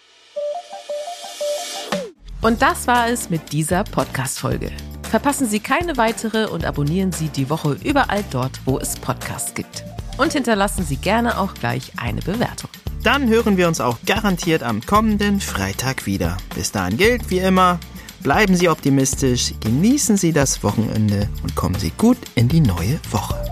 Und 2.43 2.61
das 2.61 2.88
war 2.88 3.09
es 3.09 3.30
mit 3.30 3.53
dieser 3.53 3.84
Podcast-Folge. 3.84 4.72
Verpassen 5.09 5.49
Sie 5.49 5.61
keine 5.61 5.97
weitere 5.97 6.47
und 6.47 6.64
abonnieren 6.64 7.12
Sie 7.12 7.28
die 7.28 7.49
Woche 7.49 7.76
überall 7.84 8.24
dort, 8.32 8.61
wo 8.64 8.80
es 8.80 8.97
Podcasts 8.97 9.55
gibt. 9.55 9.84
Und 10.18 10.32
hinterlassen 10.32 10.84
Sie 10.84 10.97
gerne 10.97 11.38
auch 11.38 11.55
gleich 11.55 11.93
eine 11.97 12.20
Bewertung. 12.20 12.70
Dann 13.05 13.28
hören 13.28 13.57
wir 13.57 13.68
uns 13.68 13.80
auch 13.80 13.99
garantiert 14.07 14.64
am 14.64 14.80
kommenden 14.84 15.40
Freitag 15.40 16.07
wieder. 16.07 16.36
Bis 16.57 16.72
dahin 16.72 16.97
gilt 16.97 17.30
wie 17.30 17.38
immer, 17.38 17.78
bleiben 18.24 18.57
Sie 18.57 18.68
optimistisch, 18.68 19.55
genießen 19.61 20.16
Sie 20.16 20.32
das 20.32 20.64
Wochenende 20.64 21.28
und 21.45 21.55
kommen 21.55 21.76
Sie 21.76 21.93
gut 21.97 22.18
in 22.34 22.49
die 22.49 22.61
neue 22.61 22.99
Woche. 23.12 23.51